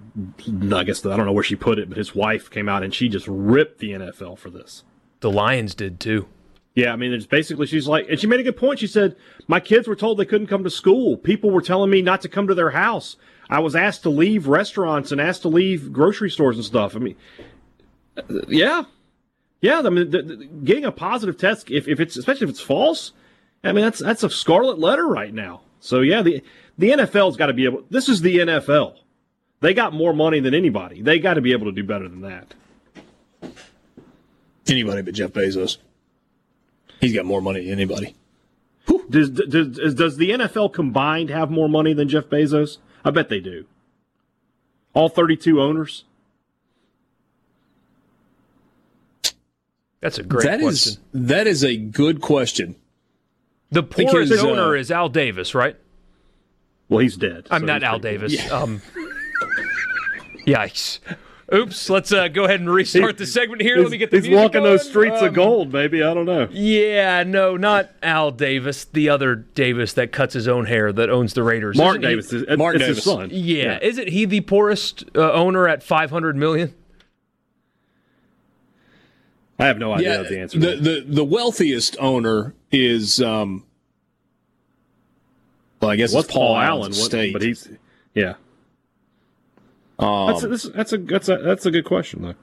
the 0.49 0.75
I 0.75 0.83
guess 0.83 0.99
the, 0.99 1.11
I 1.11 1.15
don't 1.15 1.25
know 1.25 1.31
where 1.31 1.45
she 1.45 1.55
put 1.55 1.79
it, 1.79 1.87
but 1.87 1.97
his 1.97 2.13
wife 2.13 2.49
came 2.49 2.67
out 2.67 2.83
and 2.83 2.93
she 2.93 3.07
just 3.07 3.25
ripped 3.25 3.79
the 3.79 3.91
NFL 3.91 4.37
for 4.37 4.49
this. 4.49 4.83
the 5.21 5.31
Lions 5.31 5.73
did 5.73 6.01
too. 6.01 6.27
Yeah, 6.75 6.91
I 6.91 6.97
mean, 6.97 7.13
it's 7.13 7.25
basically 7.25 7.67
she's 7.67 7.87
like, 7.87 8.09
and 8.09 8.19
she 8.19 8.27
made 8.27 8.41
a 8.41 8.43
good 8.43 8.57
point. 8.57 8.79
She 8.79 8.87
said, 8.87 9.15
"My 9.47 9.61
kids 9.61 9.87
were 9.87 9.95
told 9.95 10.17
they 10.17 10.25
couldn't 10.25 10.47
come 10.47 10.65
to 10.65 10.69
school. 10.69 11.15
People 11.15 11.51
were 11.51 11.61
telling 11.61 11.89
me 11.89 12.01
not 12.01 12.19
to 12.21 12.27
come 12.27 12.47
to 12.47 12.53
their 12.53 12.71
house. 12.71 13.15
I 13.49 13.59
was 13.59 13.77
asked 13.77 14.03
to 14.03 14.09
leave 14.09 14.47
restaurants 14.47 15.13
and 15.13 15.21
asked 15.21 15.43
to 15.43 15.47
leave 15.47 15.93
grocery 15.93 16.29
stores 16.29 16.57
and 16.57 16.65
stuff. 16.65 16.93
I 16.93 16.99
mean, 16.99 17.15
yeah, 18.49 18.83
yeah. 19.61 19.79
I 19.79 19.89
mean, 19.89 20.09
the, 20.09 20.21
the, 20.21 20.35
getting 20.65 20.83
a 20.83 20.91
positive 20.91 21.37
test, 21.37 21.71
if, 21.71 21.87
if 21.87 22.01
it's 22.01 22.17
especially 22.17 22.45
if 22.45 22.49
it's 22.49 22.61
false, 22.61 23.13
I 23.63 23.71
mean, 23.71 23.85
that's 23.85 23.99
that's 23.99 24.23
a 24.23 24.29
scarlet 24.29 24.79
letter 24.79 25.07
right 25.07 25.33
now. 25.33 25.61
So 25.81 25.99
yeah, 26.01 26.21
the 26.21 26.41
the 26.77 26.91
NFL's 26.91 27.35
got 27.35 27.47
to 27.47 27.53
be 27.53 27.65
able. 27.65 27.83
This 27.89 28.07
is 28.07 28.21
the 28.21 28.37
NFL. 28.37 28.95
They 29.59 29.73
got 29.73 29.93
more 29.93 30.13
money 30.13 30.39
than 30.39 30.53
anybody. 30.53 31.01
They 31.01 31.19
got 31.19 31.33
to 31.33 31.41
be 31.41 31.51
able 31.51 31.65
to 31.65 31.71
do 31.71 31.83
better 31.83 32.07
than 32.07 32.21
that. 32.21 32.53
Anybody 34.67 35.01
but 35.01 35.13
Jeff 35.13 35.31
Bezos. 35.31 35.77
He's 37.01 37.13
got 37.13 37.25
more 37.25 37.41
money 37.41 37.61
than 37.61 37.73
anybody. 37.73 38.15
Does, 39.09 39.29
does 39.29 39.95
does 39.95 40.17
the 40.17 40.29
NFL 40.31 40.71
combined 40.73 41.29
have 41.29 41.51
more 41.51 41.67
money 41.67 41.93
than 41.93 42.07
Jeff 42.07 42.25
Bezos? 42.25 42.77
I 43.03 43.09
bet 43.11 43.27
they 43.29 43.39
do. 43.39 43.65
All 44.93 45.09
32 45.09 45.61
owners. 45.61 46.05
That's 49.99 50.17
a 50.17 50.23
great 50.23 50.45
That 50.45 50.61
question. 50.61 50.93
is 50.93 50.99
that 51.13 51.47
is 51.47 51.63
a 51.63 51.75
good 51.77 52.21
question. 52.21 52.75
The 53.71 53.83
think 53.83 54.09
poorest 54.11 54.31
his, 54.31 54.43
uh, 54.43 54.49
owner 54.49 54.75
is 54.75 54.91
Al 54.91 55.09
Davis, 55.09 55.55
right? 55.55 55.75
Well, 56.89 56.99
he's 56.99 57.15
dead. 57.17 57.47
I'm 57.49 57.61
so 57.61 57.65
not 57.67 57.83
Al 57.83 57.99
pretty 57.99 58.17
good. 58.17 58.27
Davis. 58.31 58.51
Um, 58.51 58.81
yikes. 60.45 60.99
Oops. 61.53 61.89
Let's 61.89 62.13
uh, 62.13 62.29
go 62.29 62.45
ahead 62.45 62.61
and 62.61 62.69
restart 62.69 63.17
the 63.17 63.25
segment 63.25 63.61
here. 63.61 63.77
Let 63.77 63.91
me 63.91 63.97
get 63.97 64.09
the 64.09 64.17
He's 64.17 64.27
music 64.29 64.41
walking 64.41 64.63
those 64.63 64.87
streets 64.87 65.21
Um, 65.21 65.27
of 65.29 65.33
gold, 65.33 65.73
maybe. 65.73 66.01
I 66.01 66.13
don't 66.13 66.25
know. 66.25 66.47
Yeah, 66.51 67.23
no, 67.23 67.57
not 67.57 67.89
Al 68.01 68.31
Davis. 68.31 68.85
The 68.85 69.09
other 69.09 69.35
Davis 69.35 69.91
that 69.93 70.13
cuts 70.13 70.33
his 70.33 70.47
own 70.47 70.65
hair 70.65 70.93
that 70.93 71.09
owns 71.09 71.33
the 71.33 71.43
Raiders. 71.43 71.77
Mark 71.77 71.97
Isn't 71.97 72.03
he- 72.03 72.07
Davis. 72.09 72.33
Is, 72.33 72.57
Mark 72.57 72.75
it's 72.75 72.83
Davis. 72.85 72.97
his 72.97 73.03
son. 73.03 73.29
yeah. 73.33 73.79
isn't 73.81 74.07
he 74.09 74.23
the 74.25 74.41
poorest 74.41 75.03
uh, 75.15 75.31
owner 75.33 75.67
at 75.67 75.83
500 75.83 76.37
million? 76.37 76.73
I 79.59 79.65
have 79.65 79.77
no 79.77 79.93
idea 79.93 80.21
Yeah, 80.23 80.29
the 80.29 80.39
answer. 80.39 80.59
the, 80.59 80.75
the 80.77 81.05
the 81.07 81.23
wealthiest 81.23 81.95
owner 81.99 82.55
is 82.71 83.21
um. 83.21 83.63
Well, 85.81 85.91
I 85.91 85.95
guess 85.95 86.13
What's 86.13 86.27
it's 86.27 86.33
Paul, 86.33 86.47
Paul 86.49 86.57
Allen, 86.57 86.69
Allen? 86.69 86.91
What, 86.91 86.95
State. 86.95 87.33
but 87.33 87.41
he's 87.41 87.67
yeah. 88.13 88.35
um, 89.97 90.27
That's 90.27 90.43
a, 90.43 90.47
this, 90.47 90.63
that's 90.63 90.93
a 90.93 90.97
that's 90.97 91.29
a 91.29 91.37
that's 91.37 91.65
a 91.65 91.71
good 91.71 91.85
question 91.85 92.21
though. 92.21 92.35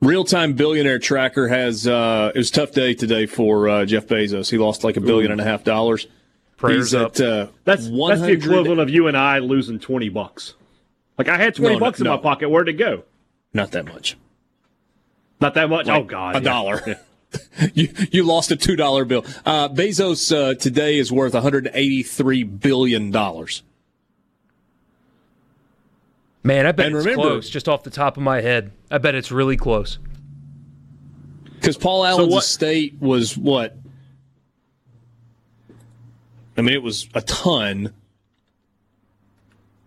Real 0.00 0.24
time 0.24 0.52
billionaire 0.54 0.98
tracker 0.98 1.48
has 1.48 1.86
uh, 1.86 2.30
it 2.34 2.38
was 2.38 2.50
a 2.50 2.52
tough 2.52 2.72
day 2.72 2.94
today 2.94 3.26
for 3.26 3.68
uh, 3.68 3.84
Jeff 3.86 4.06
Bezos. 4.06 4.50
He 4.50 4.58
lost 4.58 4.84
like 4.84 4.96
a 4.96 5.00
billion 5.00 5.32
and 5.32 5.40
a 5.40 5.44
half 5.44 5.64
dollars. 5.64 6.06
Prayers 6.56 6.92
He's 6.92 6.94
up. 6.94 7.16
at 7.16 7.20
uh, 7.20 7.46
That's 7.64 7.88
that's 7.88 8.20
the 8.20 8.32
equivalent 8.32 8.80
of 8.80 8.88
you 8.88 9.08
and 9.08 9.16
I 9.16 9.38
losing 9.40 9.78
twenty 9.78 10.08
bucks. 10.08 10.54
Like 11.18 11.28
I 11.28 11.36
had 11.36 11.54
twenty 11.54 11.74
No, 11.74 11.78
no, 11.78 11.84
bucks 11.84 11.98
in 11.98 12.04
no. 12.04 12.16
my 12.16 12.22
pocket. 12.22 12.48
Where'd 12.48 12.68
it 12.68 12.74
go? 12.74 13.04
Not 13.52 13.72
that 13.72 13.86
much. 13.86 14.16
Not 15.40 15.54
that 15.54 15.68
much. 15.68 15.86
Like 15.86 16.00
oh 16.02 16.04
God, 16.04 16.36
a 16.36 16.38
yeah. 16.38 16.44
dollar. 16.44 17.00
you 17.74 17.92
you 18.10 18.22
lost 18.22 18.50
a 18.50 18.56
two 18.56 18.76
dollar 18.76 19.04
bill. 19.04 19.24
Uh, 19.44 19.68
Bezos 19.68 20.34
uh, 20.34 20.54
today 20.54 20.98
is 20.98 21.10
worth 21.10 21.34
183 21.34 22.42
billion 22.44 23.10
dollars. 23.10 23.62
Man, 26.42 26.64
I 26.66 26.72
bet 26.72 26.86
And 26.86 26.96
it's 26.96 27.04
remember- 27.04 27.28
close 27.28 27.50
just 27.50 27.68
off 27.68 27.82
the 27.82 27.90
top 27.90 28.16
of 28.16 28.22
my 28.22 28.40
head. 28.40 28.70
I 28.90 28.98
bet 28.98 29.14
it's 29.16 29.32
really 29.32 29.56
close. 29.56 29.98
Because 31.54 31.76
Paul 31.76 32.04
Allen's 32.04 32.32
what- 32.32 32.44
estate 32.44 32.96
was 33.00 33.36
what? 33.36 33.76
I 36.56 36.62
mean, 36.62 36.74
it 36.74 36.82
was 36.82 37.08
a 37.14 37.20
ton. 37.20 37.92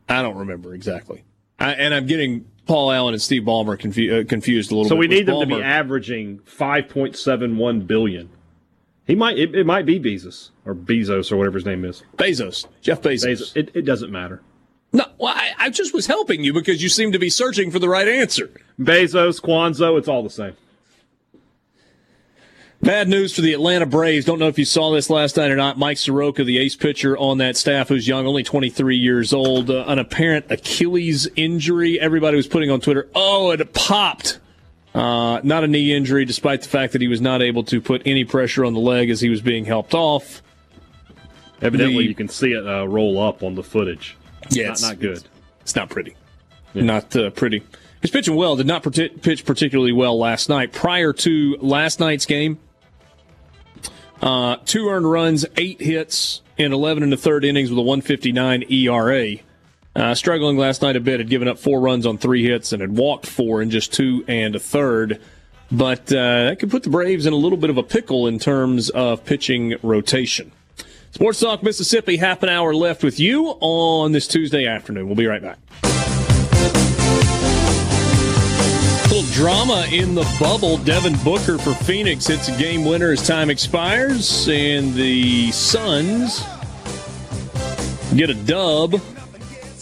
I 0.08 0.22
don't 0.22 0.38
remember 0.38 0.74
exactly. 0.76 1.24
I, 1.60 1.72
and 1.74 1.94
I'm 1.94 2.06
getting 2.06 2.46
Paul 2.70 2.92
Allen 2.92 3.16
and 3.16 3.22
Steve 3.22 3.42
Ballmer 3.42 3.80
confu- 3.80 4.20
uh, 4.20 4.24
confused 4.26 4.72
a 4.72 4.76
little 4.76 4.84
bit. 4.84 4.90
So 4.90 4.96
bit. 4.96 5.00
we 5.00 5.08
need 5.08 5.26
them 5.26 5.40
to 5.40 5.48
be 5.48 5.60
averaging 5.60 6.40
five 6.46 6.88
point 6.88 7.18
seven 7.18 7.58
one 7.58 7.82
billion. 7.82 8.30
He 9.08 9.16
might 9.16 9.40
it, 9.40 9.56
it 9.56 9.66
might 9.66 9.88
be 9.88 10.00
Bezos 10.00 10.52
or 10.68 10.76
Bezos 10.76 11.32
or 11.32 11.38
whatever 11.38 11.58
his 11.58 11.66
name 11.66 11.84
is. 11.84 12.04
Bezos, 12.16 12.68
Jeff 12.80 13.02
Bezos. 13.02 13.26
Bezos. 13.26 13.58
It, 13.58 13.72
it 13.74 13.82
doesn't 13.86 14.12
matter. 14.12 14.44
No, 14.94 15.06
well, 15.18 15.34
I, 15.36 15.54
I 15.58 15.70
just 15.72 15.96
was 15.96 16.06
helping 16.06 16.44
you 16.44 16.54
because 16.54 16.84
you 16.84 16.90
seem 16.90 17.12
to 17.12 17.18
be 17.18 17.32
searching 17.32 17.72
for 17.72 17.80
the 17.80 17.90
right 17.90 18.08
answer. 18.08 18.52
Bezos, 18.80 19.42
Quanzo, 19.42 19.98
it's 19.98 20.08
all 20.08 20.22
the 20.22 20.30
same. 20.30 20.54
Bad 22.82 23.10
news 23.10 23.36
for 23.36 23.42
the 23.42 23.54
Atlanta 23.54 23.86
Braves. 23.86 24.26
Don't 24.26 24.40
know 24.40 24.48
if 24.48 24.58
you 24.58 24.64
saw 24.64 24.92
this 24.92 25.10
last 25.10 25.36
night 25.36 25.52
or 25.52 25.58
not. 25.58 25.78
Mike 25.78 25.98
Soroka, 25.98 26.46
the 26.46 26.60
ace 26.60 26.76
pitcher 26.78 27.18
on 27.18 27.40
that 27.40 27.58
staff, 27.58 27.90
who's 27.90 28.08
young, 28.08 28.26
only 28.26 28.42
23 28.42 28.96
years 28.96 29.34
old, 29.34 29.70
uh, 29.70 29.84
an 29.88 30.00
apparent 30.00 30.46
Achilles 30.50 31.28
injury. 31.36 32.00
Everybody 32.00 32.38
was 32.38 32.48
putting 32.48 32.72
on 32.72 32.80
Twitter, 32.80 33.10
oh, 33.14 33.52
it 33.52 33.74
popped. 33.74 34.40
Uh, 34.96 35.42
not 35.44 35.64
a 35.66 35.68
knee 35.68 35.94
injury, 35.94 36.24
despite 36.24 36.62
the 36.62 36.70
fact 36.70 36.94
that 36.94 37.02
he 37.02 37.08
was 37.10 37.20
not 37.22 37.42
able 37.42 37.64
to 37.66 37.82
put 37.82 38.02
any 38.06 38.24
pressure 38.24 38.64
on 38.64 38.74
the 38.74 38.80
leg 38.80 39.10
as 39.10 39.20
he 39.20 39.30
was 39.30 39.42
being 39.42 39.66
helped 39.66 39.94
off. 39.94 40.42
Evidently, 41.62 42.04
The- 42.04 42.10
you 42.10 42.16
can 42.16 42.30
see 42.30 42.54
it 42.54 42.66
uh, 42.66 42.88
roll 42.88 43.20
up 43.22 43.44
on 43.44 43.56
the 43.56 43.64
footage. 43.64 44.16
Yeah, 44.50 44.70
not, 44.70 44.82
not 44.82 45.00
good. 45.00 45.24
It's 45.62 45.76
not 45.76 45.90
pretty. 45.90 46.16
Not 46.74 47.14
uh, 47.16 47.30
pretty. 47.32 47.62
He's 48.02 48.10
pitching 48.12 48.36
well. 48.36 48.56
Did 48.56 48.68
not 48.68 48.84
pitch 48.84 49.44
particularly 49.46 49.92
well 49.92 50.18
last 50.18 50.48
night. 50.48 50.72
Prior 50.72 51.12
to 51.14 51.58
last 51.60 52.00
night's 52.00 52.26
game, 52.26 52.58
uh, 54.22 54.58
two 54.66 54.90
earned 54.90 55.10
runs, 55.10 55.46
eight 55.58 55.82
hits 55.82 56.42
in 56.58 56.74
11 56.74 57.04
and 57.04 57.12
the 57.12 57.18
third 57.18 57.46
innings 57.46 57.70
with 57.70 57.80
a 57.80 57.82
159 57.82 58.64
ERA. 58.72 59.36
Uh, 59.96 60.14
struggling 60.14 60.58
last 60.58 60.82
night 60.82 60.96
a 60.96 61.00
bit, 61.00 61.20
had 61.20 61.30
given 61.30 61.48
up 61.48 61.58
four 61.58 61.80
runs 61.80 62.06
on 62.06 62.18
three 62.18 62.44
hits 62.44 62.72
and 62.72 62.82
had 62.82 62.96
walked 62.96 63.26
four 63.26 63.62
in 63.62 63.70
just 63.70 63.92
two 63.92 64.24
and 64.28 64.56
a 64.56 64.60
third. 64.60 65.20
But 65.72 66.12
uh, 66.12 66.46
that 66.46 66.58
could 66.60 66.72
put 66.72 66.84
the 66.84 66.90
Braves 66.90 67.26
in 67.26 67.34
a 67.34 67.38
little 67.38 67.58
bit 67.58 67.70
of 67.70 67.78
a 67.78 67.84
pickle 67.84 68.28
in 68.28 68.40
terms 68.40 68.90
of 68.90 69.26
pitching 69.26 69.76
rotation. 69.84 70.52
Sports 71.12 71.40
Talk 71.40 71.64
Mississippi, 71.64 72.18
half 72.18 72.44
an 72.44 72.50
hour 72.50 72.74
left 72.74 73.04
with 73.04 73.20
you 73.20 73.48
on 73.60 74.12
this 74.12 74.28
Tuesday 74.28 74.68
afternoon. 74.68 75.08
We'll 75.08 75.16
be 75.16 75.28
right 75.28 75.42
back. 75.42 75.89
Drama 79.40 79.88
in 79.90 80.16
the 80.16 80.30
bubble. 80.38 80.76
Devin 80.80 81.16
Booker 81.24 81.58
for 81.58 81.74
Phoenix 81.74 82.28
hits 82.28 82.50
a 82.50 82.58
game 82.58 82.84
winner 82.84 83.14
as 83.14 83.26
time 83.26 83.50
expires, 83.50 84.50
and 84.50 84.94
the 84.94 85.50
Suns 85.54 86.44
get 88.14 88.30
a 88.30 88.34
dub 88.34 89.00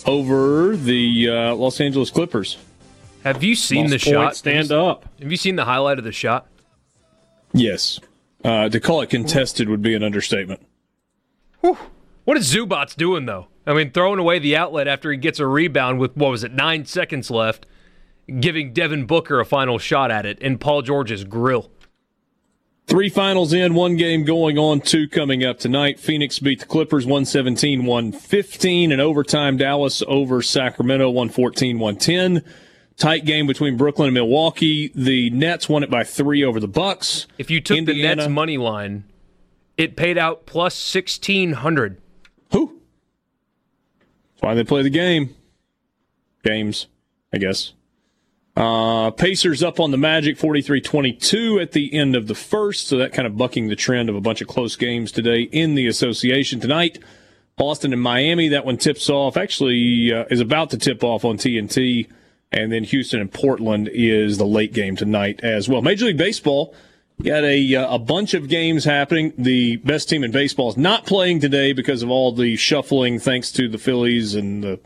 over 0.05 0.78
the 0.78 1.30
uh, 1.30 1.55
Los 1.55 1.82
Angeles 1.82 2.12
Clippers. 2.12 2.60
Have 3.24 3.43
you 3.43 3.55
seen 3.55 3.89
Lost 3.89 3.91
the 3.93 3.97
shot? 3.97 4.36
Stand 4.36 4.72
up. 4.72 5.05
Have 5.20 5.32
you 5.32 5.38
seen 5.38 5.55
the 5.55 5.66
highlight 5.66 5.97
of 5.97 6.03
the 6.03 6.12
shot? 6.12 6.45
Yes. 7.51 7.99
Uh, 8.43 8.70
to 8.70 8.80
call 8.80 9.01
it 9.01 9.10
contested 9.10 9.70
would 9.70 9.82
be 9.82 9.95
an 9.95 10.03
understatement. 10.03 10.62
What 11.62 12.38
is 12.38 12.53
Zubac 12.53 12.95
doing 12.95 13.26
though? 13.26 13.47
I 13.66 13.74
mean, 13.74 13.89
throwing 13.89 14.20
away 14.20 14.38
the 14.38 14.55
outlet 14.55 14.88
after 14.88 15.12
he 15.12 15.18
gets 15.18 15.39
a 15.39 15.47
rebound 15.47 15.97
with 15.97 16.16
what 16.16 16.30
was 16.30 16.43
it, 16.43 16.53
nine 16.53 16.86
seconds 16.86 17.32
left, 17.32 17.66
giving 18.40 18.74
Devin 18.74 19.06
Booker 19.06 19.40
a 19.40 19.46
final 19.46 19.80
shot 19.80 20.12
at 20.12 20.26
it 20.26 20.40
in 20.40 20.58
Paul 20.58 20.82
George's 20.82 21.24
grill. 21.24 21.72
Three 22.88 23.10
finals 23.10 23.52
in, 23.52 23.74
one 23.74 23.98
game 23.98 24.24
going 24.24 24.58
on, 24.58 24.80
two 24.80 25.10
coming 25.10 25.44
up 25.44 25.60
tonight. 25.60 26.00
Phoenix 26.00 26.40
beat 26.40 26.62
the 26.62 26.66
Clippers 26.66 27.06
117 27.06 27.86
115. 27.86 28.92
In 28.94 29.00
overtime, 29.02 29.58
Dallas 29.58 30.02
over 30.08 30.42
Sacramento 30.42 31.10
114 31.10 31.80
110. 31.80 32.44
Tight 32.96 33.26
game 33.26 33.46
between 33.46 33.76
Brooklyn 33.76 34.08
and 34.08 34.14
Milwaukee. 34.14 34.92
The 34.96 35.30
Nets 35.32 35.68
won 35.68 35.84
it 35.84 35.90
by 35.90 36.06
three 36.06 36.44
over 36.46 36.62
the 36.62 36.68
Bucks. 36.68 37.28
If 37.38 37.52
you 37.52 37.60
took 37.60 37.86
the 37.86 38.02
Nets 38.02 38.30
money 38.30 38.58
line, 38.58 39.04
it 39.76 39.98
paid 39.98 40.18
out 40.18 40.46
plus 40.46 40.74
sixteen 40.74 41.54
hundred. 41.54 42.02
Who? 42.54 42.80
That's 44.00 44.42
why 44.42 44.54
they 44.56 44.64
play 44.64 44.82
the 44.82 44.90
game. 44.90 45.36
Games, 46.44 46.88
I 47.34 47.38
guess. 47.38 47.74
Uh, 48.58 49.12
Pacers 49.12 49.62
up 49.62 49.80
on 49.80 49.91
the 49.91 49.99
Magic 49.99 50.36
43 50.36 50.82
22 50.82 51.60
at 51.60 51.74
the 51.74 51.93
end 51.93 52.16
of 52.16 52.26
the 52.26 52.34
first. 52.34 52.88
So 52.88 52.97
that 52.97 53.14
kind 53.14 53.28
of 53.28 53.38
bucking 53.38 53.68
the 53.68 53.76
trend 53.76 54.10
of 54.10 54.16
a 54.16 54.22
bunch 54.22 54.41
of 54.41 54.47
close 54.47 54.76
games 54.76 55.12
today 55.12 55.41
in 55.41 55.76
the 55.76 55.86
association. 55.86 56.60
Tonight, 56.60 56.97
Boston 57.55 57.93
and 57.93 58.01
Miami. 58.01 58.47
That 58.47 58.66
one 58.66 58.78
tips 58.78 59.12
off, 59.12 59.38
actually, 59.38 60.12
uh, 60.12 60.26
is 60.32 60.39
about 60.39 60.72
to 60.72 60.78
tip 60.80 61.03
off 61.03 61.24
on 61.24 61.38
TNT. 61.38 62.08
And 62.51 62.72
then 62.72 62.84
Houston 62.84 63.22
and 63.22 63.32
Portland 63.32 63.91
is 63.93 64.39
the 64.39 64.45
late 64.45 64.74
game 64.74 64.95
tonight 64.95 65.39
as 65.43 65.70
well. 65.70 65.84
Major 65.84 66.08
League 66.08 66.18
Baseball 66.18 66.74
got 67.22 67.43
a, 67.43 67.76
uh, 67.76 67.93
a 67.93 67.99
bunch 67.99 68.34
of 68.34 68.49
games 68.49 68.86
happening. 68.86 69.34
The 69.38 69.76
best 69.76 70.10
team 70.10 70.24
in 70.24 70.32
baseball 70.32 70.70
is 70.70 70.78
not 70.78 71.05
playing 71.05 71.41
today 71.41 71.74
because 71.74 72.01
of 72.01 72.10
all 72.10 72.32
the 72.32 72.55
shuffling, 72.55 73.20
thanks 73.20 73.51
to 73.51 73.70
the 73.70 73.78
Phillies 73.78 74.34
and 74.34 74.64
the 74.64 74.80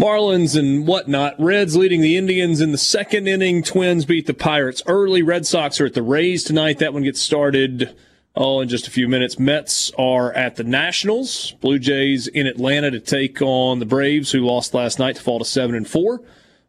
Marlins 0.00 0.58
and 0.58 0.86
whatnot. 0.86 1.34
Reds 1.38 1.76
leading 1.76 2.00
the 2.00 2.16
Indians 2.16 2.62
in 2.62 2.72
the 2.72 2.78
second 2.78 3.28
inning. 3.28 3.62
Twins 3.62 4.06
beat 4.06 4.26
the 4.26 4.32
Pirates 4.32 4.82
early. 4.86 5.20
Red 5.20 5.46
Sox 5.46 5.78
are 5.78 5.84
at 5.84 5.92
the 5.92 6.02
Rays 6.02 6.42
tonight. 6.42 6.78
That 6.78 6.94
one 6.94 7.02
gets 7.02 7.20
started. 7.20 7.94
Oh, 8.34 8.62
in 8.62 8.68
just 8.70 8.88
a 8.88 8.90
few 8.90 9.08
minutes. 9.08 9.38
Mets 9.38 9.92
are 9.98 10.32
at 10.32 10.56
the 10.56 10.64
Nationals. 10.64 11.52
Blue 11.60 11.78
Jays 11.78 12.28
in 12.28 12.46
Atlanta 12.46 12.90
to 12.90 12.98
take 12.98 13.42
on 13.42 13.78
the 13.78 13.84
Braves, 13.84 14.32
who 14.32 14.40
lost 14.40 14.72
last 14.72 14.98
night 14.98 15.16
to 15.16 15.22
fall 15.22 15.38
to 15.38 15.44
seven 15.44 15.76
and 15.76 15.86
four. 15.86 16.22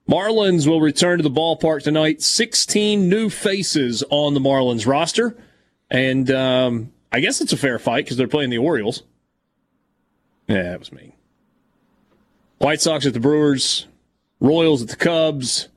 Marlins 0.10 0.68
will 0.68 0.82
return 0.82 1.18
to 1.18 1.24
the 1.24 1.32
ballpark 1.32 1.84
tonight. 1.84 2.22
16 2.22 3.08
new 3.08 3.30
faces 3.30 4.04
on 4.10 4.34
the 4.34 4.42
Marlins 4.42 4.86
roster. 4.86 5.38
And 5.90 6.30
um, 6.32 6.92
I 7.14 7.22
guess 7.22 7.40
it's 7.40 7.54
a 7.54 7.58
fair 7.58 7.80
fight 7.80 8.04
because 8.04 8.18
they're 8.18 8.28
playing 8.28 8.50
the 8.50 8.58
Orioles. 8.58 9.04
Yeah, 10.50 10.64
that 10.64 10.80
was 10.80 10.92
mean. 10.92 11.14
White 12.62 12.80
Sox 12.80 13.08
at 13.08 13.14
the 13.14 13.20
Brewers, 13.20 13.88
Royals 14.40 14.84
at 14.84 14.90
the 14.90 14.96
Cubs. 14.96 15.68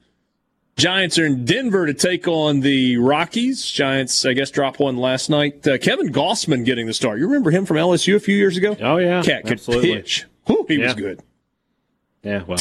Giants 0.77 1.19
are 1.19 1.25
in 1.25 1.45
Denver 1.47 1.87
to 1.87 1.95
take 1.95 2.29
on 2.29 2.61
the 2.61 2.99
Rockies. 2.99 3.65
Giants, 3.71 4.27
I 4.27 4.35
guess, 4.35 4.51
dropped 4.51 4.81
one 4.81 4.99
last 4.99 5.31
night. 5.31 5.67
Uh, 5.67 5.79
Kevin 5.79 6.13
Gausman 6.13 6.65
getting 6.65 6.87
the 6.87 6.93
start. 6.93 7.19
You 7.19 7.27
remember 7.27 7.51
him 7.51 7.65
from 7.65 7.79
LSU 7.79 8.17
a 8.17 8.21
few 8.21 8.37
years 8.37 8.57
ago? 8.59 8.77
Oh 8.81 8.99
yeah, 8.99 9.23
Cat 9.23 9.45
could 9.45 9.53
absolutely. 9.53 9.95
pitch. 9.95 10.27
Whew, 10.47 10.67
he 10.69 10.79
was 10.79 10.93
good. 10.95 11.23
Yeah, 12.23 12.43
well, 12.43 12.59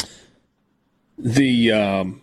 The 1.18 1.72
um, 1.72 2.22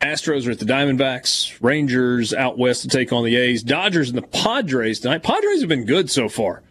Astros 0.00 0.46
are 0.46 0.50
at 0.50 0.58
the 0.58 0.64
Diamondbacks. 0.66 1.56
Rangers 1.62 2.34
out 2.34 2.58
west 2.58 2.82
to 2.82 2.88
take 2.88 3.10
on 3.12 3.24
the 3.24 3.36
A's. 3.36 3.62
Dodgers 3.62 4.10
and 4.10 4.18
the 4.18 4.22
Padres 4.26 5.00
tonight. 5.00 5.22
Padres 5.22 5.60
have 5.60 5.68
been 5.68 5.86
good 5.86 6.10
so 6.10 6.28
far. 6.28 6.62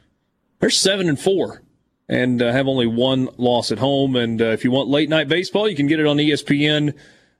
They're 0.59 0.69
seven 0.69 1.07
and 1.09 1.19
four, 1.19 1.63
and 2.11 2.41
uh, 2.41 2.51
have 2.51 2.67
only 2.67 2.85
one 2.85 3.29
loss 3.37 3.71
at 3.71 3.79
home. 3.79 4.17
And 4.17 4.41
uh, 4.41 4.45
if 4.47 4.65
you 4.65 4.69
want 4.69 4.89
late 4.89 5.09
night 5.09 5.29
baseball, 5.29 5.67
you 5.67 5.77
can 5.77 5.87
get 5.87 5.99
it 5.99 6.05
on 6.05 6.17
ESPN. 6.17 6.93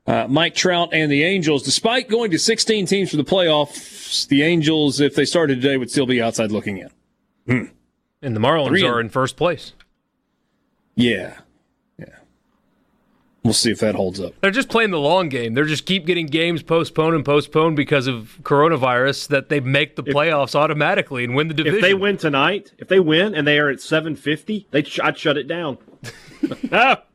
Uh, 0.07 0.26
Mike 0.28 0.55
Trout 0.55 0.89
and 0.93 1.11
the 1.11 1.24
Angels, 1.24 1.61
despite 1.61 2.09
going 2.09 2.32
to 2.32 2.39
16 2.39 2.86
teams 2.88 3.11
for 3.11 3.17
the 3.17 3.24
playoffs, 3.24 4.26
the 4.30 4.41
Angels, 4.41 4.99
if 4.99 5.13
they 5.13 5.26
started 5.26 5.61
today, 5.61 5.78
would 5.78 5.91
still 5.91 6.07
be 6.07 6.22
outside 6.22 6.51
looking 6.51 6.78
in. 6.78 6.89
And 8.22 8.36
the 8.36 8.39
Marlins 8.39 8.69
Three 8.69 8.84
are 8.84 8.99
in 9.01 9.09
first 9.09 9.36
place. 9.36 9.74
Yeah. 10.95 11.40
We'll 13.43 13.53
see 13.55 13.71
if 13.71 13.79
that 13.79 13.95
holds 13.95 14.19
up. 14.19 14.33
They're 14.41 14.51
just 14.51 14.69
playing 14.69 14.91
the 14.91 14.99
long 14.99 15.27
game. 15.27 15.55
They're 15.55 15.65
just 15.65 15.87
keep 15.87 16.05
getting 16.05 16.27
games 16.27 16.61
postponed 16.61 17.15
and 17.15 17.25
postponed 17.25 17.75
because 17.75 18.05
of 18.05 18.37
coronavirus 18.43 19.29
that 19.29 19.49
they 19.49 19.59
make 19.59 19.95
the 19.95 20.03
playoffs 20.03 20.53
automatically 20.53 21.23
and 21.23 21.33
win 21.35 21.47
the 21.47 21.55
division. 21.55 21.77
if 21.77 21.81
they 21.81 21.95
win 21.95 22.17
tonight, 22.17 22.71
if 22.77 22.87
they 22.87 22.99
win 22.99 23.33
and 23.33 23.47
they 23.47 23.57
are 23.57 23.69
at 23.69 23.81
750, 23.81 24.67
they 24.69 24.83
sh- 24.83 24.99
I'd 25.01 25.17
shut 25.17 25.37
it 25.37 25.47
down. 25.47 25.79
ah, 26.71 27.01
got 27.01 27.05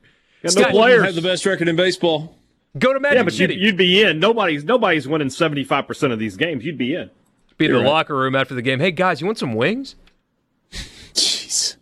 no 0.43 0.51
Scott, 0.51 0.66
you 0.72 0.79
players. 0.79 1.05
have 1.05 1.14
the 1.14 1.22
best 1.22 1.47
record 1.47 1.68
in 1.68 1.77
baseball. 1.77 2.37
Go 2.77 2.93
to 2.93 2.99
Magic 2.99 3.16
yeah, 3.18 3.22
but 3.22 3.39
you'd, 3.39 3.51
you'd 3.53 3.77
be 3.77 4.03
in. 4.03 4.18
Nobody's 4.18 4.64
nobody's 4.64 5.07
winning 5.07 5.31
75 5.31 5.87
percent 5.87 6.12
of 6.12 6.18
these 6.18 6.37
games. 6.37 6.64
You'd 6.64 6.77
be 6.77 6.95
in. 6.95 7.09
be 7.57 7.66
in 7.66 7.70
the 7.70 7.77
You're 7.79 7.85
right. 7.85 7.91
locker 7.91 8.16
room 8.16 8.35
after 8.35 8.55
the 8.55 8.62
game. 8.62 8.81
Hey 8.81 8.91
guys, 8.91 9.20
you 9.20 9.27
want 9.27 9.39
some 9.39 9.55
wings? 9.55 9.95
Jeez. 11.14 11.77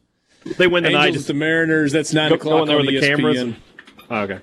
They 0.58 0.66
win 0.66 0.84
tonight. 0.84 1.06
Angels 1.06 1.24
at 1.24 1.28
the 1.28 1.34
Mariners. 1.34 1.92
That's 1.92 2.12
nine 2.12 2.28
Go, 2.28 2.34
o'clock 2.36 2.60
go 2.60 2.66
there 2.66 2.78
on 2.78 2.86
with 2.86 2.94
the 2.94 3.00
ESPN. 3.00 3.16
cameras. 3.16 3.40
And, 3.40 3.56
oh, 4.10 4.22
okay. 4.22 4.40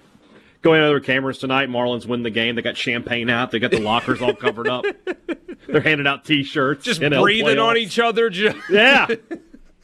Going 0.62 0.82
in 0.82 0.88
there 0.88 1.00
cameras 1.00 1.40
tonight. 1.40 1.70
Marlins 1.70 2.06
win 2.06 2.22
the 2.22 2.30
game. 2.30 2.56
They 2.56 2.62
got 2.62 2.78
champagne 2.78 3.30
out. 3.30 3.50
They 3.52 3.58
got 3.60 3.72
the 3.72 3.80
lockers 3.80 4.22
all 4.22 4.36
covered 4.36 4.68
up. 4.68 4.86
They're 5.68 5.82
handing 5.82 6.06
out 6.06 6.24
T-shirts. 6.26 6.86
Just 6.86 7.02
NL 7.02 7.22
breathing 7.22 7.58
on 7.58 7.78
each 7.78 7.98
other. 8.00 8.30
Just, 8.30 8.58
Yeah. 8.70 9.08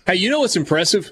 Hey, 0.05 0.15
you 0.15 0.29
know 0.29 0.39
what's 0.39 0.55
impressive? 0.55 1.11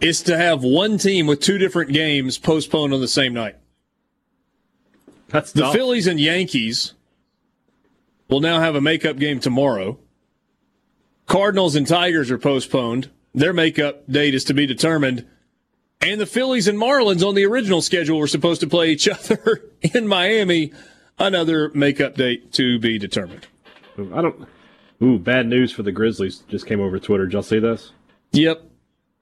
Is 0.00 0.22
to 0.22 0.36
have 0.36 0.62
one 0.62 0.96
team 0.96 1.26
with 1.26 1.40
two 1.40 1.58
different 1.58 1.92
games 1.92 2.38
postponed 2.38 2.94
on 2.94 3.00
the 3.00 3.08
same 3.08 3.34
night. 3.34 3.56
That's 5.30 5.50
The 5.50 5.62
tough. 5.62 5.74
Phillies 5.74 6.06
and 6.06 6.20
Yankees 6.20 6.94
will 8.28 8.38
now 8.38 8.60
have 8.60 8.76
a 8.76 8.80
makeup 8.80 9.16
game 9.16 9.40
tomorrow. 9.40 9.98
Cardinals 11.26 11.74
and 11.74 11.84
Tigers 11.84 12.30
are 12.30 12.38
postponed. 12.38 13.10
Their 13.34 13.52
makeup 13.52 14.04
date 14.08 14.36
is 14.36 14.44
to 14.44 14.54
be 14.54 14.64
determined. 14.64 15.26
And 16.00 16.20
the 16.20 16.26
Phillies 16.26 16.68
and 16.68 16.78
Marlins 16.78 17.26
on 17.26 17.34
the 17.34 17.44
original 17.44 17.82
schedule 17.82 18.18
were 18.18 18.28
supposed 18.28 18.60
to 18.60 18.68
play 18.68 18.90
each 18.90 19.08
other 19.08 19.64
in 19.82 20.06
Miami. 20.06 20.72
Another 21.18 21.70
makeup 21.74 22.14
date 22.14 22.52
to 22.52 22.78
be 22.78 22.98
determined. 22.98 23.48
I 24.14 24.22
don't. 24.22 24.46
Ooh, 25.02 25.18
bad 25.18 25.46
news 25.48 25.72
for 25.72 25.82
the 25.82 25.90
Grizzlies. 25.92 26.44
Just 26.48 26.66
came 26.66 26.80
over 26.80 26.98
Twitter. 27.00 27.26
Did 27.26 27.32
y'all 27.32 27.42
see 27.42 27.58
this? 27.58 27.92
Yep. 28.32 28.62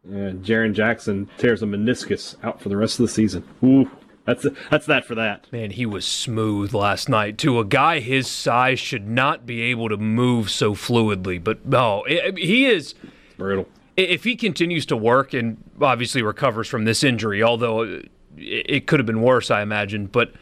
And 0.04 0.44
Jaren 0.44 0.74
Jackson 0.74 1.28
tears 1.38 1.62
a 1.62 1.66
meniscus 1.66 2.36
out 2.44 2.60
for 2.60 2.68
the 2.68 2.76
rest 2.76 3.00
of 3.00 3.06
the 3.06 3.12
season. 3.12 3.44
Ooh, 3.64 3.90
that's 4.26 4.46
that's 4.70 4.86
that 4.86 5.04
for 5.06 5.14
that. 5.14 5.50
man, 5.52 5.70
he 5.70 5.86
was 5.86 6.04
smooth 6.04 6.74
last 6.74 7.08
night. 7.08 7.38
To 7.38 7.58
a 7.58 7.64
guy 7.64 8.00
his 8.00 8.28
size, 8.28 8.78
should 8.78 9.08
not 9.08 9.46
be 9.46 9.62
able 9.62 9.88
to 9.88 9.96
move 9.96 10.50
so 10.50 10.74
fluidly. 10.74 11.42
But 11.42 11.58
oh, 11.64 11.68
no, 11.70 12.04
I- 12.06 12.26
I- 12.28 12.32
he 12.38 12.66
is. 12.66 12.94
Brutal. 13.38 13.66
If 13.96 14.24
he 14.24 14.36
continues 14.36 14.84
to 14.86 14.96
work 14.96 15.32
and 15.32 15.56
obviously 15.80 16.22
recovers 16.22 16.68
from 16.68 16.84
this 16.84 17.02
injury, 17.02 17.42
although 17.42 18.02
it 18.36 18.86
could 18.86 19.00
have 19.00 19.06
been 19.06 19.22
worse, 19.22 19.50
I 19.50 19.62
imagine, 19.62 20.06
but 20.06 20.32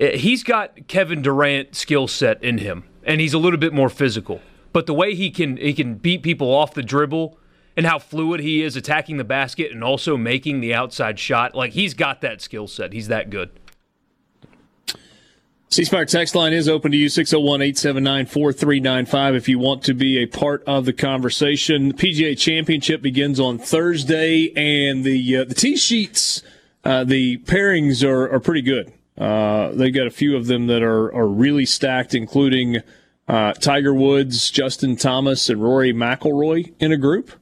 uh, 0.00 0.16
he's 0.16 0.42
got 0.42 0.88
Kevin 0.88 1.22
Durant 1.22 1.74
skill 1.74 2.08
set 2.08 2.42
in 2.42 2.58
him, 2.58 2.84
and 3.04 3.20
he's 3.20 3.34
a 3.34 3.38
little 3.38 3.58
bit 3.58 3.72
more 3.72 3.88
physical. 3.88 4.40
But 4.72 4.86
the 4.86 4.94
way 4.94 5.14
he 5.14 5.30
can 5.30 5.56
he 5.56 5.72
can 5.72 5.94
beat 5.94 6.22
people 6.22 6.52
off 6.52 6.74
the 6.74 6.82
dribble 6.82 7.38
and 7.76 7.86
how 7.86 7.98
fluid 7.98 8.40
he 8.40 8.62
is 8.62 8.76
attacking 8.76 9.18
the 9.18 9.24
basket 9.24 9.72
and 9.72 9.84
also 9.84 10.16
making 10.16 10.60
the 10.60 10.74
outside 10.74 11.18
shot, 11.18 11.54
like 11.54 11.72
he's 11.72 11.94
got 11.94 12.20
that 12.22 12.40
skill 12.40 12.66
set. 12.66 12.92
He's 12.92 13.08
that 13.08 13.30
good. 13.30 13.50
C 15.74 15.82
Spire 15.82 16.04
text 16.04 16.36
line 16.36 16.52
is 16.52 16.68
open 16.68 16.92
to 16.92 16.96
you 16.96 17.08
601 17.08 17.60
879 17.60 18.26
4395 18.26 19.34
if 19.34 19.48
you 19.48 19.58
want 19.58 19.82
to 19.82 19.92
be 19.92 20.22
a 20.22 20.26
part 20.26 20.62
of 20.68 20.84
the 20.84 20.92
conversation. 20.92 21.88
The 21.88 21.94
PGA 21.94 22.38
Championship 22.38 23.02
begins 23.02 23.40
on 23.40 23.58
Thursday, 23.58 24.52
and 24.54 25.02
the 25.02 25.38
uh, 25.38 25.44
the 25.44 25.54
tee 25.54 25.76
sheets, 25.76 26.44
uh, 26.84 27.02
the 27.02 27.38
pairings 27.38 28.08
are, 28.08 28.32
are 28.32 28.38
pretty 28.38 28.62
good. 28.62 28.92
Uh, 29.18 29.72
they 29.72 29.90
got 29.90 30.06
a 30.06 30.12
few 30.12 30.36
of 30.36 30.46
them 30.46 30.68
that 30.68 30.84
are, 30.84 31.12
are 31.12 31.26
really 31.26 31.66
stacked, 31.66 32.14
including 32.14 32.76
uh, 33.26 33.54
Tiger 33.54 33.92
Woods, 33.92 34.52
Justin 34.52 34.94
Thomas, 34.94 35.48
and 35.48 35.60
Rory 35.60 35.92
McIlroy 35.92 36.72
in 36.78 36.92
a 36.92 36.96
group. 36.96 37.32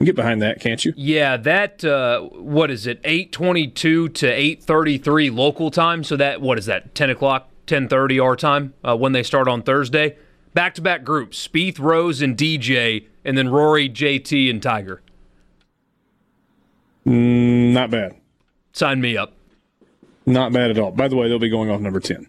You 0.00 0.06
get 0.06 0.16
behind 0.16 0.42
that, 0.42 0.60
can't 0.60 0.84
you? 0.84 0.92
Yeah, 0.96 1.36
that 1.36 1.84
uh, 1.84 2.20
what 2.22 2.70
is 2.70 2.86
it? 2.86 3.00
Eight 3.04 3.32
twenty-two 3.32 4.10
to 4.10 4.26
eight 4.26 4.62
thirty-three 4.62 5.30
local 5.30 5.70
time. 5.70 6.02
So 6.02 6.16
that 6.16 6.40
what 6.40 6.58
is 6.58 6.66
that? 6.66 6.94
Ten 6.94 7.10
o'clock, 7.10 7.48
ten 7.66 7.88
thirty 7.88 8.18
our 8.18 8.36
time 8.36 8.74
uh, 8.82 8.96
when 8.96 9.12
they 9.12 9.22
start 9.22 9.48
on 9.48 9.62
Thursday. 9.62 10.16
Back-to-back 10.52 11.04
groups: 11.04 11.46
Spieth, 11.46 11.78
Rose, 11.78 12.22
and 12.22 12.36
DJ, 12.36 13.06
and 13.24 13.38
then 13.38 13.48
Rory, 13.48 13.88
JT, 13.88 14.50
and 14.50 14.62
Tiger. 14.62 15.00
Not 17.04 17.90
bad. 17.90 18.16
Sign 18.72 19.00
me 19.00 19.16
up. 19.16 19.32
Not 20.26 20.52
bad 20.52 20.70
at 20.70 20.78
all. 20.78 20.90
By 20.90 21.08
the 21.08 21.16
way, 21.16 21.28
they'll 21.28 21.38
be 21.38 21.50
going 21.50 21.70
off 21.70 21.80
number 21.80 22.00
10. 22.00 22.26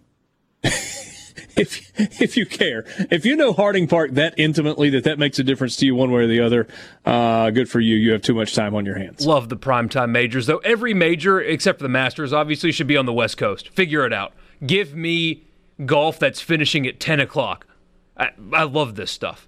If 1.58 1.92
if 2.22 2.38
you 2.38 2.46
care, 2.46 2.84
if 3.12 3.26
you 3.26 3.36
know 3.36 3.54
Harding 3.54 3.88
Park 3.88 4.12
that 4.12 4.34
intimately 4.38 4.90
that 4.92 5.04
that 5.06 5.20
makes 5.20 5.40
a 5.40 5.44
difference 5.44 5.76
to 5.78 5.86
you 5.86 5.96
one 5.96 6.12
way 6.12 6.22
or 6.24 6.28
the 6.28 6.40
other, 6.42 6.68
uh, 7.06 7.50
good 7.52 7.70
for 7.70 7.80
you. 7.80 7.96
You 7.96 8.12
have 8.14 8.22
too 8.22 8.34
much 8.36 8.54
time 8.56 8.76
on 8.76 8.86
your 8.86 8.98
hands. 8.98 9.26
Love 9.26 9.50
the 9.50 9.58
primetime 9.58 10.10
majors, 10.10 10.46
though. 10.48 10.58
Every 10.60 10.94
major, 10.94 11.40
except 11.42 11.80
for 11.80 11.84
the 11.84 11.90
Masters, 11.90 12.34
obviously, 12.34 12.72
should 12.72 12.88
be 12.88 12.98
on 12.98 13.06
the 13.06 13.14
West 13.14 13.38
Coast. 13.38 13.70
Figure 13.70 14.06
it 14.06 14.14
out. 14.14 14.34
Give 14.66 14.94
me 14.96 15.44
golf 15.86 16.20
that's 16.20 16.40
finishing 16.42 16.88
at 16.88 17.00
10 17.00 17.20
o'clock. 17.20 17.66
I, 18.18 18.30
I 18.54 18.64
love 18.64 18.96
this 18.96 19.12
stuff. 19.12 19.46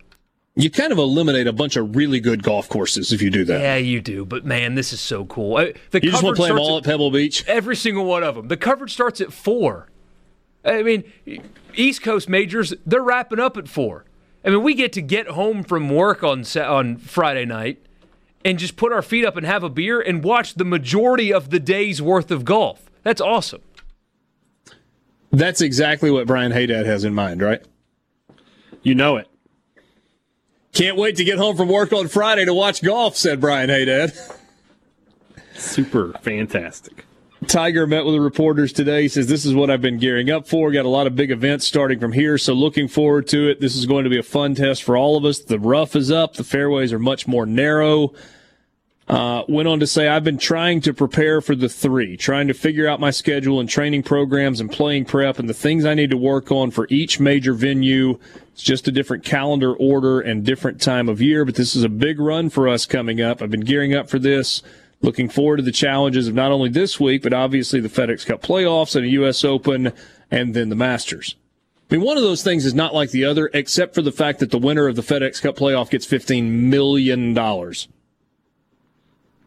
You 0.56 0.72
kind 0.72 0.92
of 0.92 0.98
eliminate 0.98 1.46
a 1.48 1.54
bunch 1.54 1.76
of 1.76 1.96
really 1.96 2.20
good 2.20 2.42
golf 2.42 2.68
courses 2.68 3.14
if 3.14 3.22
you 3.22 3.30
do 3.30 3.46
that. 3.46 3.62
Yeah, 3.62 3.76
you 3.76 4.02
do. 4.02 4.26
But 4.26 4.44
man, 4.44 4.74
this 4.76 4.92
is 4.92 5.00
so 5.00 5.24
cool. 5.26 5.58
I- 5.58 5.74
The 5.92 6.04
You 6.04 6.10
just 6.12 6.24
want 6.24 6.36
to 6.36 6.40
play 6.40 6.50
them 6.50 6.58
all 6.60 6.78
at 6.80 6.84
Pebble 6.84 7.12
Beach. 7.12 7.46
Every 7.48 7.76
single 7.76 8.06
one 8.06 8.24
of 8.24 8.34
them. 8.36 8.48
The 8.48 8.58
coverage 8.58 8.92
starts 8.92 9.22
at 9.22 9.32
four. 9.32 9.88
I 10.68 10.84
mean, 10.84 11.04
East 11.76 12.02
Coast 12.02 12.28
majors, 12.28 12.74
they're 12.86 13.02
wrapping 13.02 13.40
up 13.40 13.58
at 13.58 13.68
four. 13.68 14.06
I 14.44 14.50
mean, 14.50 14.64
we 14.64 14.74
get 14.74 14.94
to 14.94 15.02
get 15.02 15.30
home 15.30 15.64
from 15.64 15.90
work 15.90 16.24
on 16.24 16.44
on 16.58 16.98
Friday 16.98 17.46
night 17.46 17.84
and 18.46 18.60
just 18.60 18.76
put 18.76 18.92
our 18.92 19.02
feet 19.02 19.26
up 19.26 19.36
and 19.36 19.46
have 19.46 19.64
a 19.64 19.70
beer 19.70 20.00
and 20.00 20.24
watch 20.24 20.56
the 20.56 20.66
majority 20.66 21.34
of 21.34 21.50
the 21.50 21.60
day's 21.60 22.02
worth 22.02 22.32
of 22.32 22.46
golf. 22.46 22.90
That's 23.04 23.22
awesome. 23.22 23.62
That's 25.32 25.62
exactly 25.62 26.10
what 26.12 26.28
Brian 26.28 26.52
Haydad 26.52 26.86
has 26.86 27.04
in 27.04 27.14
mind, 27.14 27.42
right? 27.42 27.62
You 28.82 28.96
know 28.96 29.18
it. 29.18 29.28
Can't 30.74 30.98
wait 30.98 31.16
to 31.18 31.24
get 31.24 31.38
home 31.38 31.58
from 31.58 31.68
work 31.68 31.92
on 31.92 32.08
Friday 32.08 32.46
to 32.46 32.54
watch 32.54 32.82
golf, 32.82 33.18
said 33.18 33.42
Brian 33.42 33.70
Haydad. 33.70 34.16
Super 35.56 36.14
fantastic. 36.22 37.06
Tiger 37.46 37.86
met 37.86 38.04
with 38.04 38.16
the 38.16 38.22
reporters 38.22 38.74
today. 38.74 39.04
He 39.04 39.08
says, 39.08 39.28
This 39.28 39.46
is 39.46 39.54
what 39.54 39.70
I've 39.70 39.82
been 39.82 40.00
gearing 40.00 40.32
up 40.32 40.48
for. 40.48 40.72
Got 40.72 40.86
a 40.86 40.90
lot 40.90 41.06
of 41.06 41.16
big 41.16 41.30
events 41.30 41.68
starting 41.68 42.00
from 42.00 42.14
here, 42.14 42.38
so 42.38 42.54
looking 42.54 42.88
forward 42.88 43.28
to 43.28 43.50
it. 43.50 43.62
This 43.62 43.76
is 43.76 43.86
going 43.86 44.06
to 44.06 44.10
be 44.10 44.18
a 44.18 44.24
fun 44.24 44.56
test 44.56 44.84
for 44.84 44.98
all 44.98 45.16
of 45.16 45.24
us. 45.24 45.40
The 45.40 45.60
rough 45.60 45.96
is 45.96 46.10
up, 46.10 46.34
the 46.34 46.44
fairways 46.44 46.92
are 46.92 47.00
much 47.00 47.28
more 47.28 47.46
narrow. 47.46 48.14
Uh, 49.08 49.44
went 49.48 49.70
on 49.70 49.80
to 49.80 49.88
say, 49.88 50.10
I've 50.10 50.26
been 50.26 50.38
trying 50.38 50.82
to 50.82 50.94
prepare 50.94 51.40
for 51.40 51.56
the 51.56 51.70
three, 51.70 52.18
trying 52.18 52.50
to 52.50 52.54
figure 52.54 52.90
out 52.90 53.00
my 53.00 53.12
schedule 53.12 53.62
and 53.62 53.70
training 53.70 54.04
programs 54.04 54.60
and 54.60 54.70
playing 54.70 55.06
prep 55.06 55.40
and 55.40 55.48
the 55.48 55.54
things 55.54 55.86
I 55.86 55.94
need 55.94 56.12
to 56.12 56.18
work 56.18 56.52
on 56.52 56.72
for 56.72 56.88
each 56.90 57.18
major 57.18 57.54
venue. 57.54 58.20
It's 58.52 58.64
just 58.64 58.86
a 58.90 58.92
different 58.92 59.24
calendar 59.24 59.74
order 59.74 60.20
and 60.20 60.44
different 60.44 60.82
time 60.82 61.08
of 61.08 61.22
year, 61.22 61.46
but 61.46 61.56
this 61.56 61.74
is 61.74 61.84
a 61.84 61.90
big 61.90 62.20
run 62.20 62.50
for 62.50 62.68
us 62.68 62.86
coming 62.86 63.22
up. 63.22 63.42
I've 63.42 63.52
been 63.52 63.62
gearing 63.62 63.96
up 63.96 64.10
for 64.10 64.20
this. 64.20 64.62
Looking 65.02 65.30
forward 65.30 65.58
to 65.58 65.64
the 65.64 65.72
challenges 65.72 66.28
of 66.28 66.34
not 66.34 66.52
only 66.52 66.70
this 66.70 67.00
week, 67.00 67.22
but 67.22 67.34
obviously 67.34 67.80
the 67.80 67.88
FedEx 67.90 68.26
Cup 68.26 68.42
playoffs 68.42 68.96
and 68.96 69.06
a 69.06 69.10
U.S. 69.10 69.44
Open 69.46 69.94
and 70.32 70.54
then 70.56 70.70
the 70.70 70.76
Masters. 70.76 71.36
I 71.90 71.96
mean, 71.96 72.04
one 72.04 72.18
of 72.18 72.24
those 72.24 72.44
things 72.44 72.66
is 72.66 72.74
not 72.74 72.94
like 72.96 73.12
the 73.12 73.24
other, 73.24 73.50
except 73.54 73.94
for 73.96 74.02
the 74.02 74.12
fact 74.12 74.40
that 74.40 74.50
the 74.52 74.58
winner 74.58 74.88
of 74.88 74.96
the 74.96 75.02
FedEx 75.04 75.42
Cup 75.42 75.56
playoff 75.56 75.90
gets 75.90 76.06
$15 76.06 76.50
million. 76.50 77.34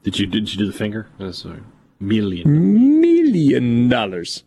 Did 0.03 0.19
you 0.19 0.27
did 0.27 0.51
you 0.53 0.59
do 0.59 0.67
the 0.67 0.73
finger? 0.73 1.09
That's 1.19 1.45
a 1.45 1.61
million. 1.99 3.01
Million 3.01 3.89
dollars. 3.89 4.45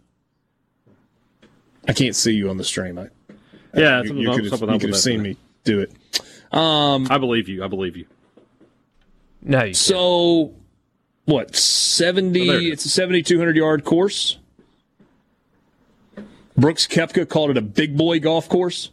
I 1.87 1.93
can't 1.93 2.15
see 2.15 2.31
you 2.33 2.49
on 2.49 2.57
the 2.57 2.63
stream. 2.63 2.97
I, 2.97 3.09
Yeah, 3.75 4.01
you, 4.01 4.07
something- 4.07 4.17
you 4.17 4.31
could 4.31 4.51
have, 4.51 4.61
you 4.61 4.79
could 4.79 4.89
have 4.89 4.97
seen 4.97 5.21
me 5.21 5.37
do 5.63 5.81
it. 5.81 5.91
Um, 6.51 7.07
I 7.11 7.17
believe 7.17 7.47
you. 7.49 7.63
I 7.63 7.67
believe 7.67 7.97
you. 7.97 8.05
No, 9.41 9.63
you 9.65 9.73
So, 9.73 10.53
what, 11.25 11.47
Oh, 11.49 11.53
70, 11.53 12.47
there 12.47 12.57
it 12.57 12.63
is. 12.63 12.71
it's 12.73 12.85
a 12.85 12.89
7,200 12.89 13.55
yard 13.55 13.83
course. 13.83 14.37
Brooks 16.57 16.85
Koepka 16.85 17.27
called 17.27 17.49
it 17.51 17.57
a 17.57 17.61
big 17.61 17.97
boy 17.97 18.19
golf 18.19 18.47
course. 18.47 18.91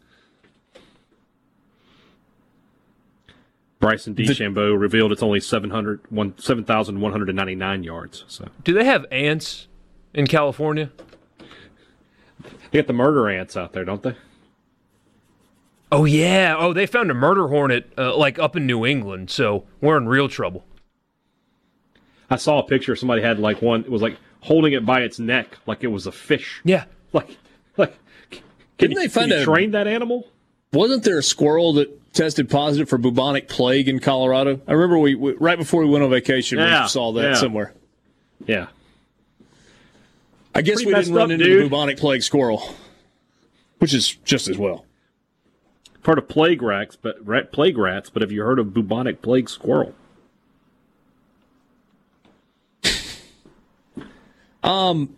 Bryson 3.81 4.15
DeChambeau 4.15 4.79
revealed 4.79 5.11
it's 5.11 5.23
only 5.23 5.41
700, 5.41 6.01
one- 6.11 6.35
7,199 6.39 7.83
yards. 7.83 8.25
So 8.29 8.49
do 8.63 8.75
they 8.75 8.85
have 8.85 9.07
ants 9.11 9.69
in 10.13 10.27
California? 10.27 10.91
they 12.71 12.79
got 12.79 12.87
the 12.87 12.93
murder 12.93 13.29
ants 13.31 13.57
out 13.57 13.73
there, 13.73 13.85
don't 13.87 14.03
they? 14.03 14.15
Oh 15.91 16.05
yeah. 16.05 16.55
Oh, 16.59 16.73
they 16.75 16.87
found 16.87 17.11
a 17.11 17.15
murder 17.15 17.49
hornet 17.49 17.91
uh, 17.99 18.15
like 18.17 18.39
up 18.39 18.55
in 18.55 18.67
New 18.67 18.85
England, 18.87 19.31
so 19.31 19.65
we're 19.81 19.97
in 19.97 20.07
real 20.09 20.29
trouble. 20.29 20.65
I 22.31 22.37
saw 22.37 22.61
a 22.61 22.63
picture. 22.63 22.95
Somebody 22.97 23.23
had 23.23 23.39
like 23.39 23.61
one. 23.61 23.81
It 23.83 23.91
was 23.91 24.03
like 24.03 24.17
holding 24.41 24.73
it 24.73 24.87
by 24.87 25.01
its 25.01 25.19
neck, 25.19 25.59
like 25.67 25.83
it 25.85 25.89
was 25.89 26.07
a 26.07 26.13
fish. 26.13 26.61
Yeah. 26.65 26.85
Like, 27.13 27.37
like. 27.77 27.95
Can 28.31 28.43
Didn't 28.79 28.91
you, 28.93 28.97
they 28.99 29.03
can 29.07 29.11
find 29.11 29.31
you 29.33 29.39
a- 29.39 29.45
train 29.45 29.73
that 29.73 29.87
animal? 29.89 30.29
Wasn't 30.73 31.03
there 31.03 31.19
a 31.19 31.23
squirrel 31.23 31.73
that 31.75 32.13
tested 32.15 32.49
positive 32.49 32.89
for 32.89 32.97
bubonic 32.99 33.49
plague 33.49 33.89
in 33.89 33.99
Colorado? 33.99 34.61
I 34.69 34.73
remember 34.73 34.99
we, 34.99 35.17
we 35.17 35.33
right 35.35 35.59
before 35.59 35.83
we 35.83 35.91
went 35.91 36.05
on 36.05 36.11
vacation, 36.11 36.59
Yeah, 36.59 36.83
we 36.85 36.89
saw 36.89 37.13
that 37.13 37.23
yeah. 37.23 37.35
somewhere. 37.35 37.75
Yeah. 38.47 38.69
I 40.55 40.63
guess 40.63 40.77
Pretty 40.77 40.87
we 40.95 40.95
didn't 40.95 41.15
run 41.15 41.25
up, 41.27 41.31
into 41.33 41.45
dude. 41.45 41.59
the 41.65 41.69
bubonic 41.69 41.99
plague 41.99 42.23
squirrel, 42.23 42.75
which 43.79 43.93
is 43.95 44.15
just 44.25 44.49
as 44.49 44.57
well. 44.59 44.85
Part 46.03 46.19
of 46.19 46.29
plague 46.29 46.63
rats, 46.63 46.97
but 46.97 47.25
rat 47.27 47.53
plague 47.53 47.77
rats. 47.77 48.09
But 48.11 48.23
have 48.23 48.33
you 48.33 48.43
heard 48.43 48.59
of 48.59 48.73
bubonic 48.73 49.21
plague 49.23 49.49
squirrel? 49.51 49.95
Um, 54.63 55.17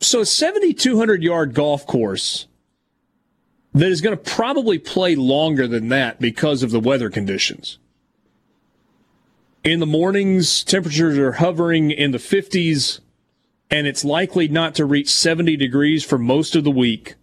so 0.00 0.20
a 0.20 0.26
7,200 0.26 1.22
yard 1.22 1.54
golf 1.54 1.86
course 1.86 2.46
that 3.74 3.88
is 3.88 4.00
going 4.00 4.16
to 4.16 4.30
probably 4.30 4.78
play 4.78 5.14
longer 5.14 5.66
than 5.66 5.88
that 5.88 6.20
because 6.20 6.62
of 6.62 6.70
the 6.70 6.80
weather 6.80 7.10
conditions. 7.10 7.78
In 9.64 9.80
the 9.80 9.86
mornings, 9.86 10.64
temperatures 10.64 11.18
are 11.18 11.32
hovering 11.32 11.90
in 11.90 12.12
the 12.12 12.18
50s, 12.18 13.00
and 13.70 13.86
it's 13.86 14.04
likely 14.04 14.48
not 14.48 14.74
to 14.76 14.84
reach 14.84 15.10
70 15.10 15.56
degrees 15.56 16.04
for 16.04 16.16
most 16.16 16.56
of 16.56 16.64
the 16.64 16.70
week. 16.70 17.16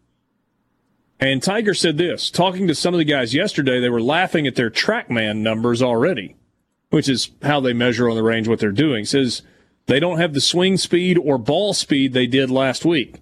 And 1.19 1.41
Tiger 1.41 1.73
said 1.73 1.97
this 1.97 2.29
talking 2.29 2.67
to 2.67 2.75
some 2.75 2.93
of 2.93 2.97
the 2.97 3.05
guys 3.05 3.33
yesterday, 3.33 3.79
they 3.79 3.89
were 3.89 4.01
laughing 4.01 4.45
at 4.45 4.55
their 4.55 4.69
TrackMan 4.69 5.37
numbers 5.37 5.81
already, 5.81 6.35
which 6.89 7.07
is 7.07 7.31
how 7.41 7.61
they 7.61 7.73
measure 7.73 8.09
on 8.09 8.15
the 8.15 8.23
range 8.23 8.47
what 8.47 8.59
they're 8.59 8.71
doing. 8.71 9.05
Says 9.05 9.41
they 9.87 9.99
don't 9.99 10.19
have 10.19 10.33
the 10.33 10.41
swing 10.41 10.77
speed 10.77 11.17
or 11.17 11.37
ball 11.37 11.73
speed 11.73 12.13
they 12.13 12.27
did 12.27 12.49
last 12.49 12.85
week. 12.85 13.21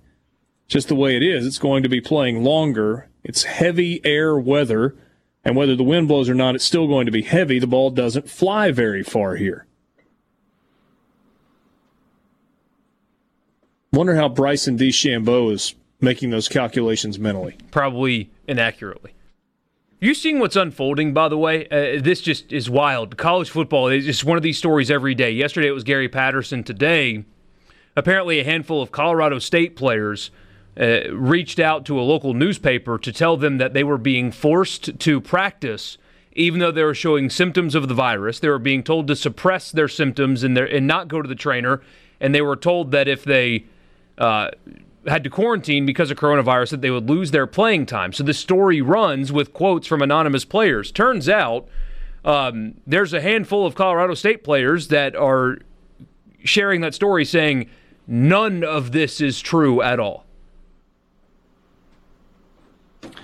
Just 0.67 0.87
the 0.87 0.95
way 0.95 1.15
it 1.15 1.23
is, 1.23 1.45
it's 1.45 1.59
going 1.59 1.83
to 1.83 1.89
be 1.89 2.01
playing 2.01 2.43
longer. 2.43 3.09
It's 3.23 3.43
heavy 3.43 4.01
air 4.05 4.37
weather, 4.37 4.95
and 5.43 5.55
whether 5.55 5.75
the 5.75 5.83
wind 5.83 6.07
blows 6.07 6.29
or 6.29 6.33
not, 6.33 6.55
it's 6.55 6.65
still 6.65 6.87
going 6.87 7.05
to 7.05 7.11
be 7.11 7.21
heavy. 7.21 7.59
The 7.59 7.67
ball 7.67 7.91
doesn't 7.91 8.29
fly 8.29 8.71
very 8.71 9.03
far 9.03 9.35
here. 9.35 9.65
Wonder 13.91 14.15
how 14.15 14.27
Bryson 14.27 14.77
DeChambeau 14.77 15.51
is 15.51 15.75
making 16.01 16.31
those 16.31 16.49
calculations 16.49 17.19
mentally. 17.19 17.57
Probably 17.69 18.31
inaccurately. 18.47 19.13
You 20.03 20.13
seeing 20.13 20.39
what's 20.39 20.57
unfolding, 20.57 21.13
by 21.13 21.29
the 21.29 21.37
way? 21.37 21.65
Uh, 21.69 22.01
this 22.03 22.19
just 22.19 22.51
is 22.51 22.69
wild. 22.69 23.15
College 23.15 23.49
football 23.49 23.87
is 23.87 24.03
just 24.03 24.25
one 24.25 24.35
of 24.35 24.43
these 24.43 24.57
stories 24.57 24.91
every 24.91 25.15
day. 25.15 25.31
Yesterday 25.31 25.69
it 25.69 25.71
was 25.71 25.85
Gary 25.85 26.09
Patterson. 26.09 26.61
Today, 26.61 27.23
apparently 27.95 28.37
a 28.37 28.43
handful 28.43 28.81
of 28.81 28.91
Colorado 28.91 29.39
State 29.39 29.77
players 29.77 30.29
uh, 30.77 31.09
reached 31.09 31.57
out 31.57 31.85
to 31.85 31.97
a 31.97 32.03
local 32.03 32.33
newspaper 32.33 32.97
to 32.97 33.13
tell 33.13 33.37
them 33.37 33.59
that 33.59 33.73
they 33.73 33.85
were 33.85 33.97
being 33.97 34.29
forced 34.29 34.99
to 34.99 35.21
practice, 35.21 35.97
even 36.33 36.59
though 36.59 36.69
they 36.69 36.83
were 36.83 36.93
showing 36.93 37.29
symptoms 37.29 37.73
of 37.73 37.87
the 37.87 37.93
virus. 37.93 38.41
They 38.41 38.49
were 38.49 38.59
being 38.59 38.83
told 38.83 39.07
to 39.07 39.15
suppress 39.15 39.71
their 39.71 39.87
symptoms 39.87 40.43
and, 40.43 40.57
their, 40.57 40.65
and 40.65 40.85
not 40.85 41.07
go 41.07 41.21
to 41.21 41.29
the 41.29 41.33
trainer. 41.33 41.81
And 42.19 42.35
they 42.35 42.41
were 42.41 42.57
told 42.57 42.91
that 42.91 43.07
if 43.07 43.23
they 43.23 43.67
uh, 44.17 44.49
had 45.07 45.23
to 45.23 45.29
quarantine 45.29 45.85
because 45.85 46.09
of 46.11 46.17
coronavirus 46.17 46.71
that 46.71 46.81
they 46.81 46.91
would 46.91 47.09
lose 47.09 47.31
their 47.31 47.45
playing 47.47 47.85
time. 47.85 48.13
So 48.13 48.23
the 48.23 48.33
story 48.33 48.81
runs 48.81 49.31
with 49.31 49.53
quotes 49.53 49.85
from 49.87 50.01
anonymous 50.01 50.45
players. 50.45 50.91
Turns 50.91 51.27
out 51.27 51.67
um, 52.25 52.75
there's 52.87 53.13
a 53.13 53.21
handful 53.21 53.65
of 53.65 53.75
Colorado 53.75 54.13
State 54.13 54.43
players 54.43 54.87
that 54.89 55.15
are 55.15 55.57
sharing 56.43 56.81
that 56.81 56.93
story 56.93 57.25
saying 57.25 57.69
none 58.07 58.63
of 58.63 58.91
this 58.93 59.19
is 59.21 59.41
true 59.41 59.81
at 59.81 59.99
all. 59.99 60.25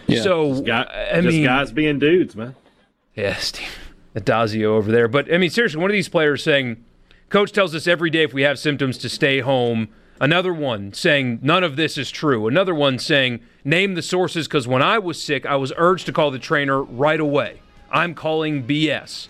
Yeah, 0.07 0.21
So 0.21 0.61
Guy, 0.61 1.09
I 1.13 1.21
just 1.21 1.27
mean, 1.35 1.43
guys 1.45 1.71
being 1.71 1.99
dudes, 1.99 2.35
man. 2.35 2.55
yeah, 3.15 3.35
Steve 3.39 3.69
Addazio 4.15 4.65
over 4.65 4.91
there. 4.91 5.07
But 5.07 5.31
I 5.33 5.37
mean, 5.37 5.49
seriously, 5.49 5.79
one 5.79 5.91
of 5.91 5.93
these 5.93 6.09
players 6.09 6.43
saying, 6.43 6.83
"Coach 7.29 7.51
tells 7.51 7.75
us 7.75 7.87
every 7.87 8.09
day 8.09 8.23
if 8.23 8.33
we 8.33 8.41
have 8.41 8.57
symptoms 8.59 8.97
to 8.99 9.09
stay 9.09 9.39
home." 9.39 9.89
Another 10.19 10.53
one 10.53 10.93
saying 10.93 11.39
none 11.41 11.63
of 11.63 11.75
this 11.75 11.97
is 11.97 12.11
true. 12.11 12.47
Another 12.47 12.75
one 12.75 12.99
saying, 12.99 13.39
"Name 13.63 13.93
the 13.95 14.01
sources 14.01 14.47
because 14.47 14.67
when 14.67 14.81
I 14.81 14.99
was 14.99 15.21
sick, 15.21 15.45
I 15.45 15.55
was 15.55 15.71
urged 15.77 16.05
to 16.07 16.11
call 16.11 16.31
the 16.31 16.39
trainer 16.39 16.81
right 16.81 17.19
away. 17.19 17.61
I'm 17.91 18.13
calling 18.13 18.63
BS." 18.63 19.27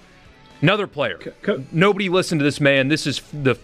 Another 0.61 0.87
player, 0.87 1.19
co- 1.41 1.63
nobody 1.71 2.09
listened 2.09 2.39
to 2.39 2.43
this 2.43 2.59
man. 2.59 2.87
This 2.89 3.07
is 3.07 3.21
the 3.31 3.55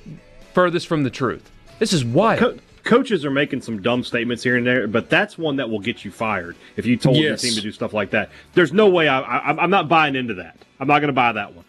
furthest 0.53 0.87
from 0.87 1.03
the 1.03 1.09
truth. 1.09 1.49
This 1.79 1.91
is 1.91 2.05
wild. 2.05 2.39
Co- 2.39 2.57
coaches 2.85 3.25
are 3.25 3.31
making 3.31 3.61
some 3.61 3.81
dumb 3.81 4.03
statements 4.03 4.43
here 4.43 4.55
and 4.55 4.65
there, 4.65 4.87
but 4.87 5.09
that's 5.09 5.37
one 5.37 5.57
that 5.57 5.69
will 5.69 5.79
get 5.79 6.05
you 6.05 6.11
fired 6.11 6.55
if 6.77 6.85
you 6.85 6.95
told 6.95 7.17
your 7.17 7.35
team 7.35 7.53
to 7.55 7.61
do 7.61 7.71
stuff 7.71 7.93
like 7.93 8.11
that. 8.11 8.29
There's 8.53 8.71
no 8.71 8.87
way 8.87 9.09
I, 9.09 9.19
I, 9.19 9.61
I'm 9.61 9.69
not 9.69 9.89
buying 9.89 10.15
into 10.15 10.35
that. 10.35 10.57
I'm 10.79 10.87
not 10.87 10.99
going 10.99 11.09
to 11.09 11.13
buy 11.13 11.33
that 11.33 11.53
one. 11.53 11.65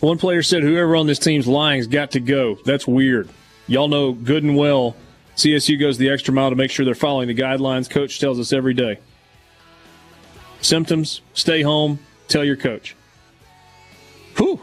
One 0.00 0.18
player 0.18 0.42
said, 0.42 0.62
"Whoever 0.62 0.96
on 0.96 1.06
this 1.06 1.18
team's 1.18 1.46
lying's 1.46 1.86
got 1.86 2.10
to 2.10 2.20
go." 2.20 2.58
That's 2.64 2.86
weird. 2.86 3.28
Y'all 3.66 3.88
know 3.88 4.12
good 4.12 4.42
and 4.42 4.56
well. 4.56 4.96
CSU 5.36 5.78
goes 5.78 5.98
the 5.98 6.10
extra 6.10 6.34
mile 6.34 6.50
to 6.50 6.56
make 6.56 6.70
sure 6.70 6.84
they're 6.84 6.94
following 6.94 7.28
the 7.28 7.34
guidelines. 7.34 7.88
Coach 7.88 8.20
tells 8.20 8.38
us 8.38 8.52
every 8.52 8.74
day. 8.74 8.98
Symptoms: 10.60 11.22
stay 11.34 11.62
home. 11.62 11.98
Tell 12.28 12.44
your 12.44 12.56
coach. 12.56 12.96
Whew. 14.36 14.60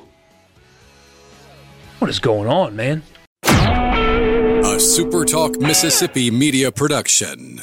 what 1.99 2.09
is 2.09 2.19
going 2.19 2.49
on, 2.49 2.75
man? 2.75 3.03
A 3.43 4.81
SuperTalk 4.81 5.59
Mississippi 5.59 6.31
media 6.31 6.71
production. 6.71 7.61